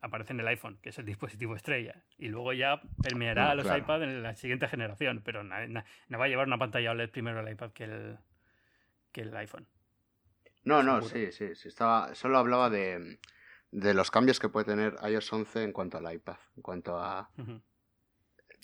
[0.01, 2.03] aparece en el iPhone, que es el dispositivo estrella.
[2.19, 6.29] Y luego ya permeará a los iPad en la siguiente generación, pero no, va a
[6.29, 8.19] llevar una pantalla OLED primero el iPad que el,
[9.13, 9.67] que el iPhone.
[10.65, 11.69] No, no, sí, sí, sí.
[11.69, 13.19] Estaba, solo hablaba de,
[13.71, 17.31] de los cambios que puede tener iOS 11 en cuanto al iPad, en cuanto a...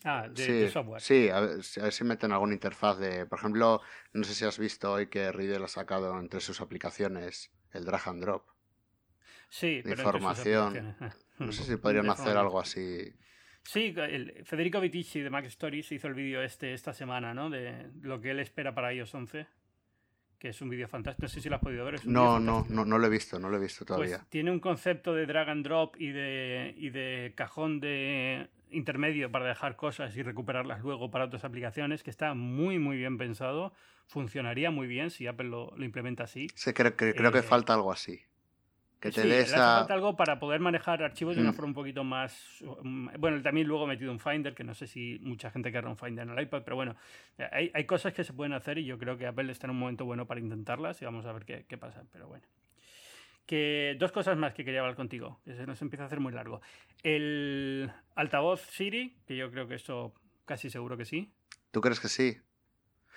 [0.04, 1.00] Ah, de, software.
[1.00, 3.26] Sí, a ver, si meten alguna interfaz de...
[3.26, 3.80] Por ejemplo,
[4.12, 8.08] no sé si has visto hoy que Riddle ha sacado entre sus aplicaciones el drag
[8.08, 8.46] and drop
[9.48, 10.96] sí, de información.
[11.38, 13.14] No sé si podrían hacer algo así.
[13.62, 17.50] Sí, el Federico Vitici de Mac Stories hizo el vídeo este esta semana, ¿no?
[17.50, 19.46] De lo que él espera para iOS 11
[20.38, 21.24] que es un vídeo fantástico.
[21.24, 22.06] No sé si lo has podido ver.
[22.06, 24.18] no, no, no, no lo he visto, no lo he visto pues todavía.
[24.18, 29.30] Pues tiene un concepto de drag and drop y de, y de cajón de intermedio
[29.30, 33.72] para dejar cosas y recuperarlas luego para otras aplicaciones que está muy, muy bien pensado.
[34.06, 36.48] Funcionaría muy bien si Apple lo, implementa así.
[36.54, 38.20] Sí, creo, que, creo que eh, falta algo así.
[39.00, 41.54] Que te sí, falta algo para poder manejar archivos de una mm.
[41.54, 42.64] forma un poquito más.
[42.82, 45.88] Mm, bueno, también luego he metido un Finder, que no sé si mucha gente querrá
[45.88, 46.96] un Finder en el iPad, pero bueno,
[47.52, 49.78] hay, hay, cosas que se pueden hacer y yo creo que Apple está en un
[49.78, 52.44] momento bueno para intentarlas y vamos a ver qué, qué pasa, pero bueno.
[53.46, 56.32] Que dos cosas más que quería hablar contigo, que se nos empieza a hacer muy
[56.32, 56.60] largo.
[57.04, 60.12] El altavoz Siri, que yo creo que eso
[60.44, 61.30] casi seguro que sí.
[61.70, 62.36] ¿Tú crees que sí?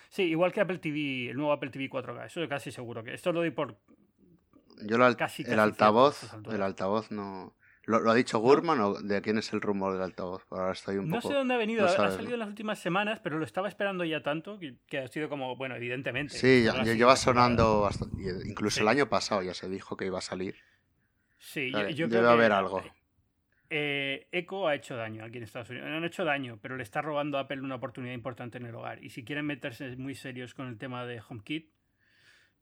[0.10, 3.14] Sí, igual que Apple TV, el nuevo Apple TV 4K, eso casi seguro que.
[3.14, 3.78] Esto lo doy por
[4.86, 7.56] yo lo, el altavoz, el altavoz no.
[7.86, 10.46] ¿Lo, ha dicho Gurman o de quién es el rumor del altavoz?
[10.52, 13.40] Ahora estoy un no sé dónde ha venido, ha salido en las últimas semanas, pero
[13.40, 16.38] lo estaba esperando ya tanto que, ha sido como, bueno, evidentemente.
[16.38, 17.90] Sí, ya, lleva sonando,
[18.46, 20.56] incluso el año pasado ya se dijo que iba a salir.
[21.40, 22.84] Sí, yo, debe haber algo.
[23.74, 25.90] Eh, Echo ha hecho daño aquí en Estados Unidos.
[25.90, 28.76] No han hecho daño, pero le está robando a Apple una oportunidad importante en el
[28.76, 29.04] hogar.
[29.04, 31.72] Y si quieren meterse muy serios con el tema de HomeKit,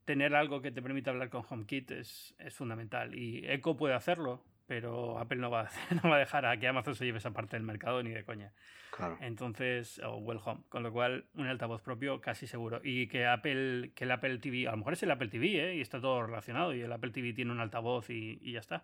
[0.09, 3.13] tener algo que te permita hablar con HomeKit es, es fundamental.
[3.13, 5.69] Y Echo puede hacerlo, pero Apple no va,
[6.03, 8.23] no va a dejar a que Amazon se lleve esa parte del mercado ni de
[8.23, 8.51] coña.
[8.89, 9.19] Claro.
[9.21, 10.61] Entonces, o Well Home.
[10.67, 12.81] Con lo cual, un altavoz propio casi seguro.
[12.83, 15.75] Y que Apple, que el Apple TV, a lo mejor es el Apple TV, ¿eh?
[15.75, 18.83] y está todo relacionado, y el Apple TV tiene un altavoz y, y ya está.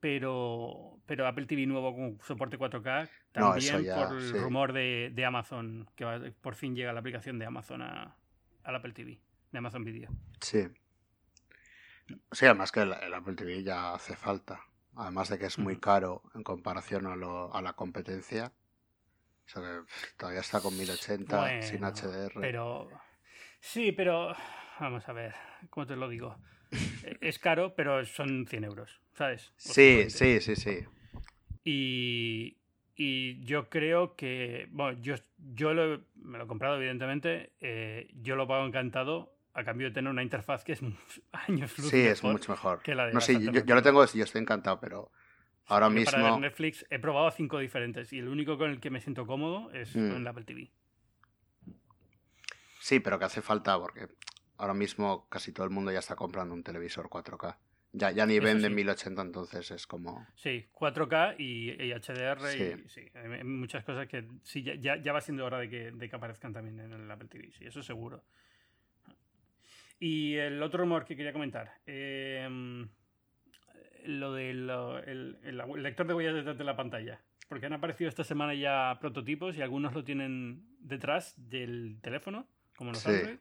[0.00, 5.90] Pero, pero Apple TV nuevo con soporte 4K, también por el rumor de, de Amazon,
[5.94, 8.16] que por fin llega la aplicación de Amazon a,
[8.64, 9.20] al Apple TV
[9.52, 10.10] de Amazon Video.
[10.40, 10.66] Sí.
[12.32, 14.60] Sí, además que el, Apple TV ya hace falta.
[14.96, 18.52] Además de que es muy caro en comparación a, lo, a la competencia.
[19.46, 22.40] O sea que todavía está con 1080 sin HDR.
[22.40, 22.88] Pero.
[23.60, 24.34] Sí, pero.
[24.80, 25.34] Vamos a ver,
[25.70, 26.36] ¿cómo te lo digo?
[27.20, 29.52] Es caro, pero son 100 euros, ¿sabes?
[29.56, 30.80] Sí, sí, sí, sí.
[31.64, 32.56] Y,
[32.96, 35.72] y yo creo que, bueno, yo, yo
[36.14, 40.22] me lo he comprado evidentemente, eh, yo lo pago encantado a cambio de tener una
[40.22, 40.80] interfaz que es
[41.32, 42.80] años luz Sí, es mucho mejor.
[43.12, 45.10] no, sí, yo, lo tengo, yo estoy encantado, pero
[45.66, 46.12] ahora mismo...
[46.12, 49.70] Para Netflix he probado cinco diferentes y el único con el que me siento cómodo
[49.72, 50.08] es mm.
[50.08, 50.70] con el Apple TV.
[52.80, 54.08] Sí, pero que hace falta porque
[54.58, 57.56] ahora mismo casi todo el mundo ya está comprando un televisor 4K.
[57.94, 60.26] Ya, ya ni venden 1080, entonces es como...
[60.34, 65.44] Sí, 4K y, HDR y sí, hay muchas cosas que sí, ya, ya va siendo
[65.44, 68.24] hora de que, de que aparezcan también en el Apple TV, sí, eso seguro.
[70.02, 71.74] Y el otro rumor que quería comentar.
[71.86, 72.88] Em,
[74.04, 74.68] lo del
[75.06, 77.20] el, lector de huellas detrás de la pantalla.
[77.48, 82.90] Porque han aparecido esta semana ya prototipos y algunos lo tienen detrás del teléfono, como
[82.90, 83.38] los Android.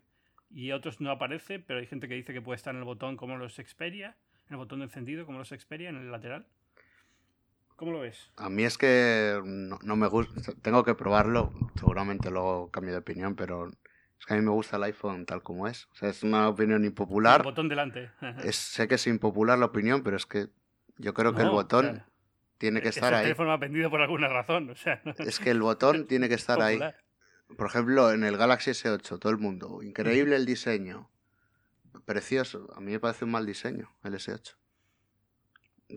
[0.52, 3.18] Y otros no aparece, pero hay gente que dice que puede estar en el botón
[3.18, 4.16] como los Xperia,
[4.46, 6.46] en el botón de encendido como los Xperia, en el lateral.
[7.76, 8.32] ¿Cómo lo ves?
[8.36, 13.00] A mí es que no, no me gusta, tengo que probarlo, seguramente luego cambio de
[13.00, 13.72] opinión, pero
[14.22, 15.88] es que a mí me gusta el iPhone tal como es.
[15.94, 17.42] O sea, es una opinión impopular.
[17.42, 18.12] El botón delante.
[18.44, 20.50] es, sé que es impopular la opinión, pero es que
[21.00, 22.04] yo creo que el botón
[22.60, 23.22] tiene que estar ahí.
[23.22, 24.70] El teléfono ha vendido por alguna razón.
[24.70, 26.80] O sea, Es que el botón tiene que estar ahí.
[27.58, 29.82] Por ejemplo, en el Galaxy S8, todo el mundo.
[29.82, 31.10] Increíble el diseño.
[32.06, 32.72] Precioso.
[32.76, 34.54] A mí me parece un mal diseño el S8.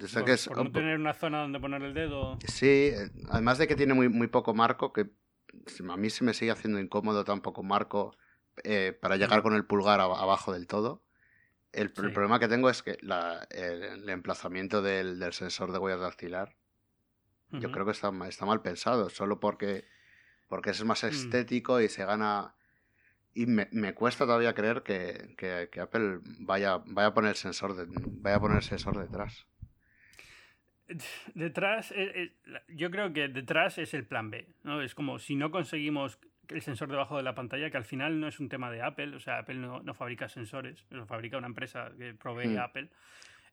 [0.01, 2.39] Por, que es, no tener una zona donde poner el dedo.
[2.49, 5.11] Sí, eh, además de que tiene muy, muy poco marco, que
[5.91, 8.17] a mí se me sigue haciendo incómodo tampoco marco
[8.63, 11.03] eh, para llegar con el pulgar abajo del todo.
[11.73, 16.55] El, problema que tengo es que el, emplazamiento del, sensor de huellas dactilar,
[17.51, 19.85] yo creo que está, está mal pensado, solo porque,
[20.49, 21.09] porque es más mm.
[21.09, 22.55] estético y se gana...
[23.37, 28.37] Y me, cuesta todavía creer que, que, Apple vaya, vaya, a poner sensor de, vaya
[28.37, 29.49] a poner sensor detrás.
[31.35, 34.83] Detrás, eh, eh, yo creo que detrás es el plan B, ¿no?
[34.83, 38.29] Es como si no conseguimos el sensor debajo de la pantalla, que al final no
[38.29, 41.91] es un tema de Apple, o sea, Apple no, fabrica sensores, lo fabrica una empresa
[41.97, 42.65] que provee a hmm.
[42.65, 42.89] Apple.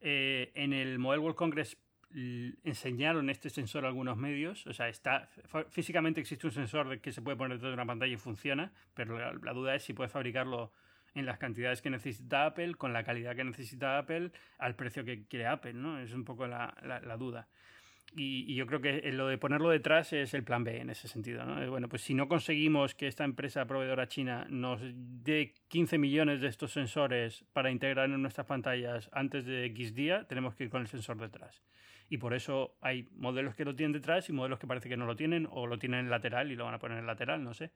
[0.01, 1.77] Eh, en el Mobile World Congress
[2.13, 5.29] enseñaron este sensor a algunos medios, o sea, está
[5.69, 9.17] físicamente existe un sensor que se puede poner dentro de una pantalla y funciona, pero
[9.17, 10.73] la duda es si puede fabricarlo
[11.15, 15.25] en las cantidades que necesita Apple, con la calidad que necesita Apple, al precio que
[15.25, 15.99] quiere Apple, ¿no?
[15.99, 17.47] Es un poco la, la, duda.
[18.15, 21.45] y, yo creo que lo de ponerlo detrás es el plan B en ese sentido.
[21.45, 21.69] ¿no?
[21.69, 26.47] Bueno, pues si no conseguimos que esta empresa proveedora china nos dé 15 millones de
[26.47, 30.81] estos sensores para integrar en nuestras pantallas antes de X día, tenemos que ir con
[30.81, 31.61] el sensor detrás.
[32.09, 35.05] Y por eso hay modelos que lo tienen detrás y modelos que parece que no
[35.05, 37.53] lo tienen o lo tienen en lateral y lo van a poner en lateral, no
[37.53, 37.71] sé.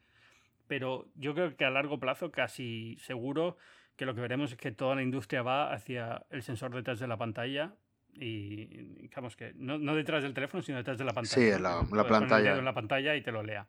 [0.68, 3.58] Pero yo creo que a largo plazo casi seguro
[3.96, 7.08] que lo que veremos es que toda la industria va hacia el sensor detrás de
[7.08, 7.74] la pantalla
[8.14, 8.66] y
[9.02, 11.36] digamos que no, no, detrás del teléfono, sino detrás de la pantalla.
[11.36, 12.58] Sí, en la, la pantalla.
[12.58, 13.68] en la pantalla y te lo lea.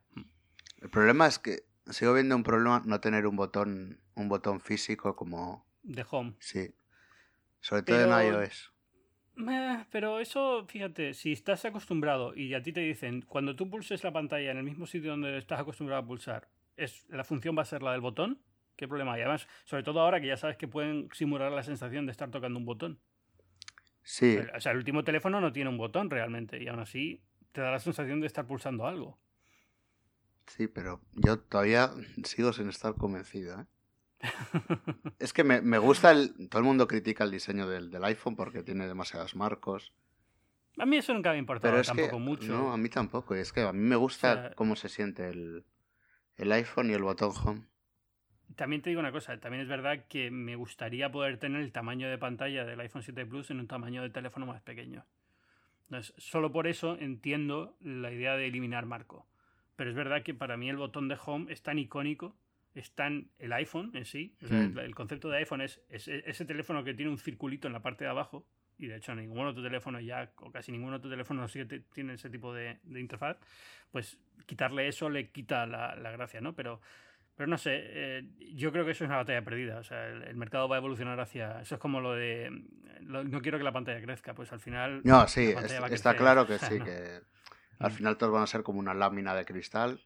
[0.81, 5.15] El problema es que sigo viendo un problema no tener un botón, un botón físico
[5.15, 5.65] como.
[5.83, 6.33] De home.
[6.39, 6.73] Sí.
[7.59, 8.73] Sobre todo en iOS.
[9.91, 14.11] Pero eso, fíjate, si estás acostumbrado y a ti te dicen, cuando tú pulses la
[14.11, 16.47] pantalla en el mismo sitio donde estás acostumbrado a pulsar,
[16.77, 18.39] es, la función va a ser la del botón,
[18.75, 19.21] ¿qué problema hay?
[19.21, 22.57] Además, sobre todo ahora que ya sabes que pueden simular la sensación de estar tocando
[22.57, 22.99] un botón.
[24.03, 24.37] Sí.
[24.55, 27.21] O sea, el último teléfono no tiene un botón realmente y aún así
[27.51, 29.19] te da la sensación de estar pulsando algo.
[30.45, 31.91] Sí, pero yo todavía
[32.23, 33.59] sigo sin estar convencido.
[33.59, 33.65] ¿eh?
[35.19, 36.47] es que me, me, gusta el...
[36.47, 39.93] Todo el mundo critica el diseño del, del, iPhone porque tiene demasiados marcos.
[40.77, 42.47] A mí eso nunca me ha importado tampoco mucho.
[42.47, 43.35] No, a mí tampoco.
[43.35, 45.65] Es que a mí me gusta cómo se siente el,
[46.37, 47.61] el iPhone y el botón Home.
[48.55, 52.09] También te digo una cosa, también es verdad que me gustaría poder tener el tamaño
[52.09, 55.05] de pantalla del iPhone 7 Plus en un tamaño de teléfono más pequeño.
[56.17, 59.27] Solo por eso entiendo la idea de eliminar marco.
[59.75, 62.35] Pero es verdad que para mí el botón de home es tan icónico,
[62.79, 64.35] es tan el iPhone en sí.
[64.41, 64.77] Hmm.
[64.77, 68.09] el, concepto de iPhone es, ese teléfono que tiene un circulito en la parte de
[68.09, 68.45] abajo,
[68.77, 71.47] y de hecho ningún otro teléfono ya, o casi ningún otro teléfono
[71.93, 73.37] tiene ese tipo de, interfaz,
[73.91, 76.53] pues quitarle eso le quita la, la gracia, ¿no?
[76.53, 76.81] Pero
[77.37, 78.23] pero no sé, eh,
[78.55, 79.77] yo creo que eso es una batalla perdida.
[79.77, 81.61] O sea, el, mercado va a evolucionar hacia.
[81.61, 82.49] Eso es como lo de.
[83.01, 85.01] no quiero que la pantalla crezca, pues al final.
[85.03, 85.53] No, sí,
[85.91, 87.21] está claro que sí, que
[87.77, 90.01] al final todos van a ser como una lámina de cristal.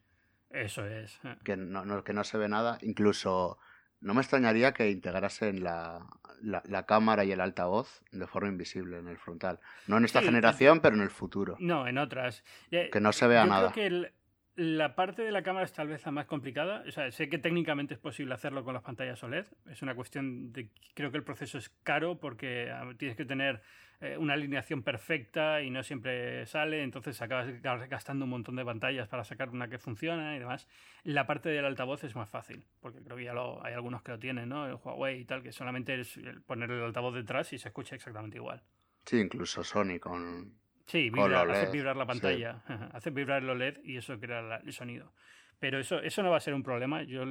[0.54, 1.20] Eso es.
[1.24, 1.36] Eh.
[1.44, 2.78] Que no, que no se ve nada.
[2.82, 3.58] Incluso
[4.00, 6.06] no me extrañaría que integrasen la,
[6.42, 9.60] la, cámara y el altavoz de forma invisible en el frontal.
[9.88, 11.56] No en esta generación, pero en el futuro.
[11.60, 12.44] No, en otras.
[12.70, 13.72] Que no se vea nada.
[13.72, 14.14] Creo que el,
[14.56, 16.84] la parte de la cámara es tal vez la más complicada.
[17.12, 19.46] Sé que técnicamente es posible hacerlo con las pantallas OLED.
[19.70, 20.70] Es una cuestión de.
[20.94, 23.62] Creo que el proceso es caro porque ah, tienes que tener
[24.02, 26.84] eh, una alineación perfecta y no siempre sale.
[26.84, 27.48] Entonces acabas
[27.90, 30.68] gastando un montón de pantallas para sacar una que funciona y demás.
[31.04, 33.34] La parte del altavoz es más fácil porque creo que ya
[33.64, 34.68] hay algunos que lo tienen, ¿no?
[34.68, 38.38] El Huawei y tal, que solamente es poner el altavoz detrás y se escucha exactamente
[38.38, 38.62] igual.
[39.06, 40.61] Sí, incluso Sony con
[40.92, 42.62] Sí, hace vibrar la pantalla,
[42.92, 45.14] hace vibrar el OLED y eso crea el sonido.
[45.58, 47.04] Pero eso, eso no va a ser un problema.
[47.04, 47.24] Yo,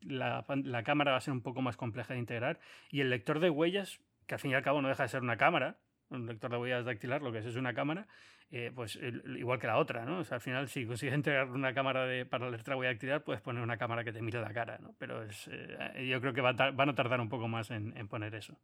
[0.00, 2.58] la, la, cámara va a ser un poco más compleja de integrar.
[2.90, 5.20] Y el lector de huellas, que al fin y al cabo no deja de ser
[5.20, 5.76] una cámara,
[6.08, 8.06] un lector de huellas dactilar, lo que es es una cámara,
[8.50, 8.98] eh, pues
[9.36, 10.20] igual que la otra, ¿no?
[10.20, 13.24] O sea, al final, si consigues integrar una cámara de, para la letra huella dactilar,
[13.24, 14.94] puedes poner una cámara que te mire la cara, ¿no?
[14.98, 18.08] Pero es, eh, yo creo que va van a tardar un poco más en, en
[18.08, 18.56] poner eso.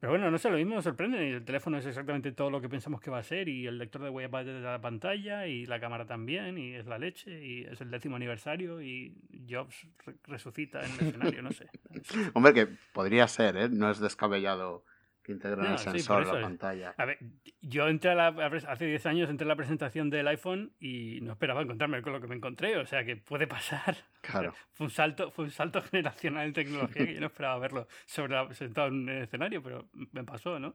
[0.00, 1.28] Pero bueno, no sé, lo mismo nos sorprende.
[1.28, 4.02] El teléfono es exactamente todo lo que pensamos que va a ser y el lector
[4.02, 7.64] de huella va desde la pantalla y la cámara también y es la leche y
[7.64, 9.16] es el décimo aniversario y
[9.50, 9.88] Jobs
[10.24, 11.68] resucita en el escenario, no sé.
[12.34, 13.68] Hombre, que podría ser, ¿eh?
[13.68, 14.84] No es descabellado
[15.32, 16.94] integran el sensor la pantalla.
[16.96, 17.18] A ver,
[17.60, 22.02] yo entré hace 10 años entré a la presentación del iPhone y no esperaba encontrarme
[22.02, 23.96] con lo que me encontré, o sea que puede pasar.
[24.20, 24.52] Claro.
[24.72, 28.52] Fue un salto, fue un salto generacional en tecnología que yo no esperaba verlo sobre
[28.54, 30.74] sentado en el escenario, pero me pasó, ¿no?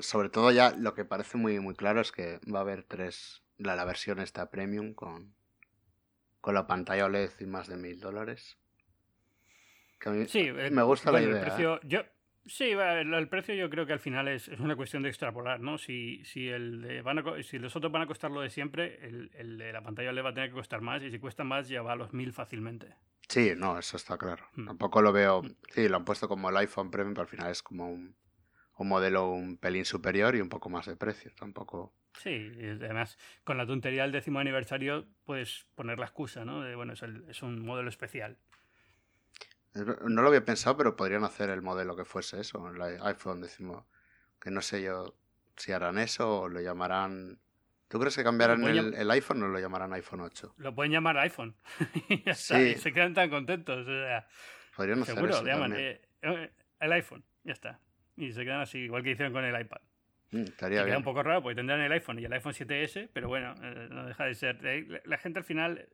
[0.00, 3.42] sobre todo ya lo que parece muy, muy claro es que va a haber tres,
[3.58, 5.34] la, la versión esta premium con,
[6.40, 8.58] con la pantalla OLED y más de mil dólares.
[10.28, 11.38] sí, eh, me gusta la idea.
[11.38, 11.80] El precio, ¿eh?
[11.84, 12.00] yo,
[12.46, 15.78] Sí, el precio yo creo que al final es, una cuestión de extrapolar, ¿no?
[15.78, 19.72] Si, si, el van si los otros van a costar lo de siempre, el, de
[19.72, 21.92] la pantalla le va a tener que costar más y si cuesta más ya va
[21.92, 22.96] a los mil fácilmente.
[23.28, 24.44] Sí, no, eso está claro.
[24.54, 24.66] Hmm.
[24.66, 25.42] Tampoco lo veo...
[25.42, 25.54] Hmm.
[25.70, 28.16] Sí, lo han puesto como el iPhone Premium, pero al final es como un,
[28.76, 31.30] un modelo un pelín superior y un poco más de precio.
[31.38, 31.94] Tampoco...
[32.18, 36.60] Sí, además con la tontería del décimo aniversario puedes poner la excusa, ¿no?
[36.60, 38.36] De, bueno, es, es un modelo especial.
[39.74, 43.84] No lo había pensado, pero podrían hacer el modelo que fuese eso, el iPhone decimos
[44.38, 45.14] Que no sé yo
[45.56, 47.38] si harán eso o lo llamarán.
[47.88, 50.54] ¿Tú crees que cambiarán el, iPhone o lo llamarán iPhone 8?
[50.58, 51.54] Lo pueden llamar iPhone.
[52.34, 52.74] sí.
[52.74, 53.86] se quedan tan contentos.
[54.74, 55.44] podrían hacer eso.
[55.44, 56.50] Llaman, eh, eh,
[56.80, 57.80] el iPhone, ya está.
[58.16, 59.80] Y se quedan así, igual que hicieron con el iPad.
[60.30, 63.28] Mm, estaría queda un poco raro porque tendrán el iPhone y el iPhone 7S, pero
[63.28, 65.02] bueno, eh, no deja de ser.
[65.04, 65.86] La, gente al final,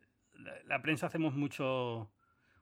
[0.66, 2.10] la prensa hacemos mucho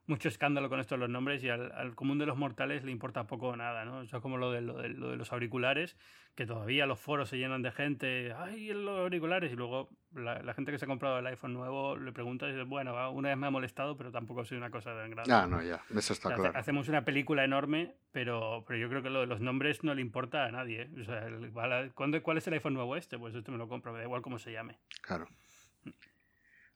[0.06, 3.26] mucho escándalo con esto de los nombres y al, común de los mortales le importa
[3.26, 4.02] poco o nada, ¿no?
[4.02, 5.96] Eso es como lo de, lo, de, los auriculares,
[6.34, 9.52] que todavía los foros se llenan de gente, ¡ay, los auriculares!
[9.52, 12.64] Y luego la, gente que se ha comprado el iPhone nuevo le pregunta y dice,
[12.64, 15.32] bueno, una vez me ha molestado, pero tampoco soy una cosa tan grande.
[15.32, 16.56] Ah, no, ya, eso está claro.
[16.56, 20.02] Hacemos una película enorme, pero, pero yo creo que lo de los nombres no le
[20.02, 20.82] importa a nadie.
[20.82, 20.90] ¿eh?
[21.00, 23.18] O sea, ¿cuál es el iPhone nuevo este?
[23.18, 24.78] Pues este me lo compro, me da igual cómo se llame.
[25.02, 25.26] Claro.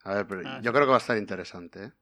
[0.04, 1.92] A ver, pero ah, yo creo que va a estar interesante, ¿eh?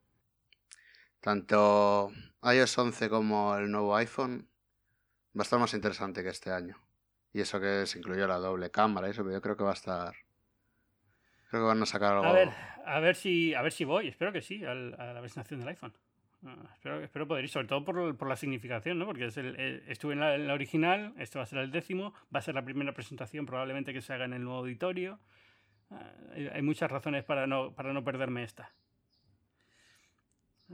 [1.21, 2.11] Tanto
[2.43, 4.47] iOS 11 como el nuevo iPhone
[5.37, 6.77] va a estar más interesante que este año.
[7.33, 9.73] Y eso que se incluyó la doble cámara, eso, pero yo creo que va a
[9.73, 10.13] estar.
[11.49, 12.25] Creo que van a sacar algo.
[12.25, 12.49] A ver,
[12.85, 15.93] a ver si, a ver si voy, espero que sí, a la presentación del iPhone.
[16.45, 19.05] Ah, espero, espero, poder ir, sobre todo por, por la significación, ¿no?
[19.05, 22.41] Porque es el, estuve en la, original, este va a ser el décimo, va a
[22.41, 25.19] ser la primera presentación probablemente que se haga en el nuevo auditorio.
[25.91, 26.11] Ah,
[26.53, 28.71] hay, muchas razones para no, para no perderme esta.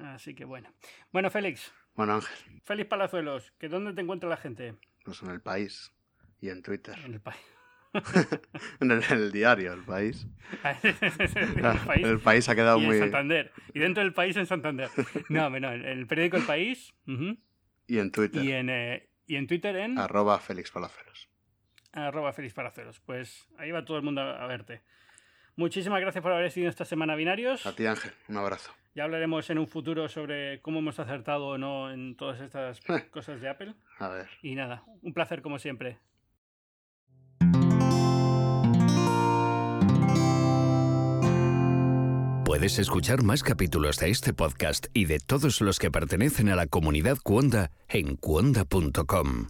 [0.01, 0.73] Así que bueno.
[1.11, 1.73] Bueno, Félix.
[1.95, 2.61] Bueno, Ángel.
[2.63, 4.76] Félix Palazuelos, ¿que ¿dónde te encuentra la gente?
[5.03, 5.93] Pues en el país
[6.41, 6.95] y en Twitter.
[7.05, 7.39] En el país.
[8.81, 10.27] en, el, diario, el país.
[11.95, 12.49] el, país.
[12.49, 12.95] ha quedado muy.
[12.97, 13.53] En Santander.
[13.73, 14.89] Y dentro del país en Santander.
[15.30, 16.93] No, no, en el periódico El País.
[17.88, 18.43] Y en Twitter.
[18.43, 19.97] Y en, eh, y en Twitter en.
[19.97, 21.30] Arroba Félix Palazuelos.
[21.93, 22.99] Arroba Félix Palazuelos.
[22.99, 24.81] Pues ahí va todo el mundo a verte.
[25.56, 27.65] Muchísimas gracias por haber sido esta semana binarios.
[27.65, 28.11] A ti, Ángel.
[28.27, 28.72] Un abrazo.
[28.94, 32.80] Ya hablaremos en un futuro sobre cómo hemos acertado o no en todas estas
[33.11, 33.73] cosas de Apple.
[33.99, 34.27] A ver.
[34.41, 35.99] Y nada, un placer como siempre.
[42.45, 46.68] Puedes escuchar más capítulos de este podcast y de todos los que pertenecen a la
[46.68, 49.48] comunidad Cuonda en cuonda.com.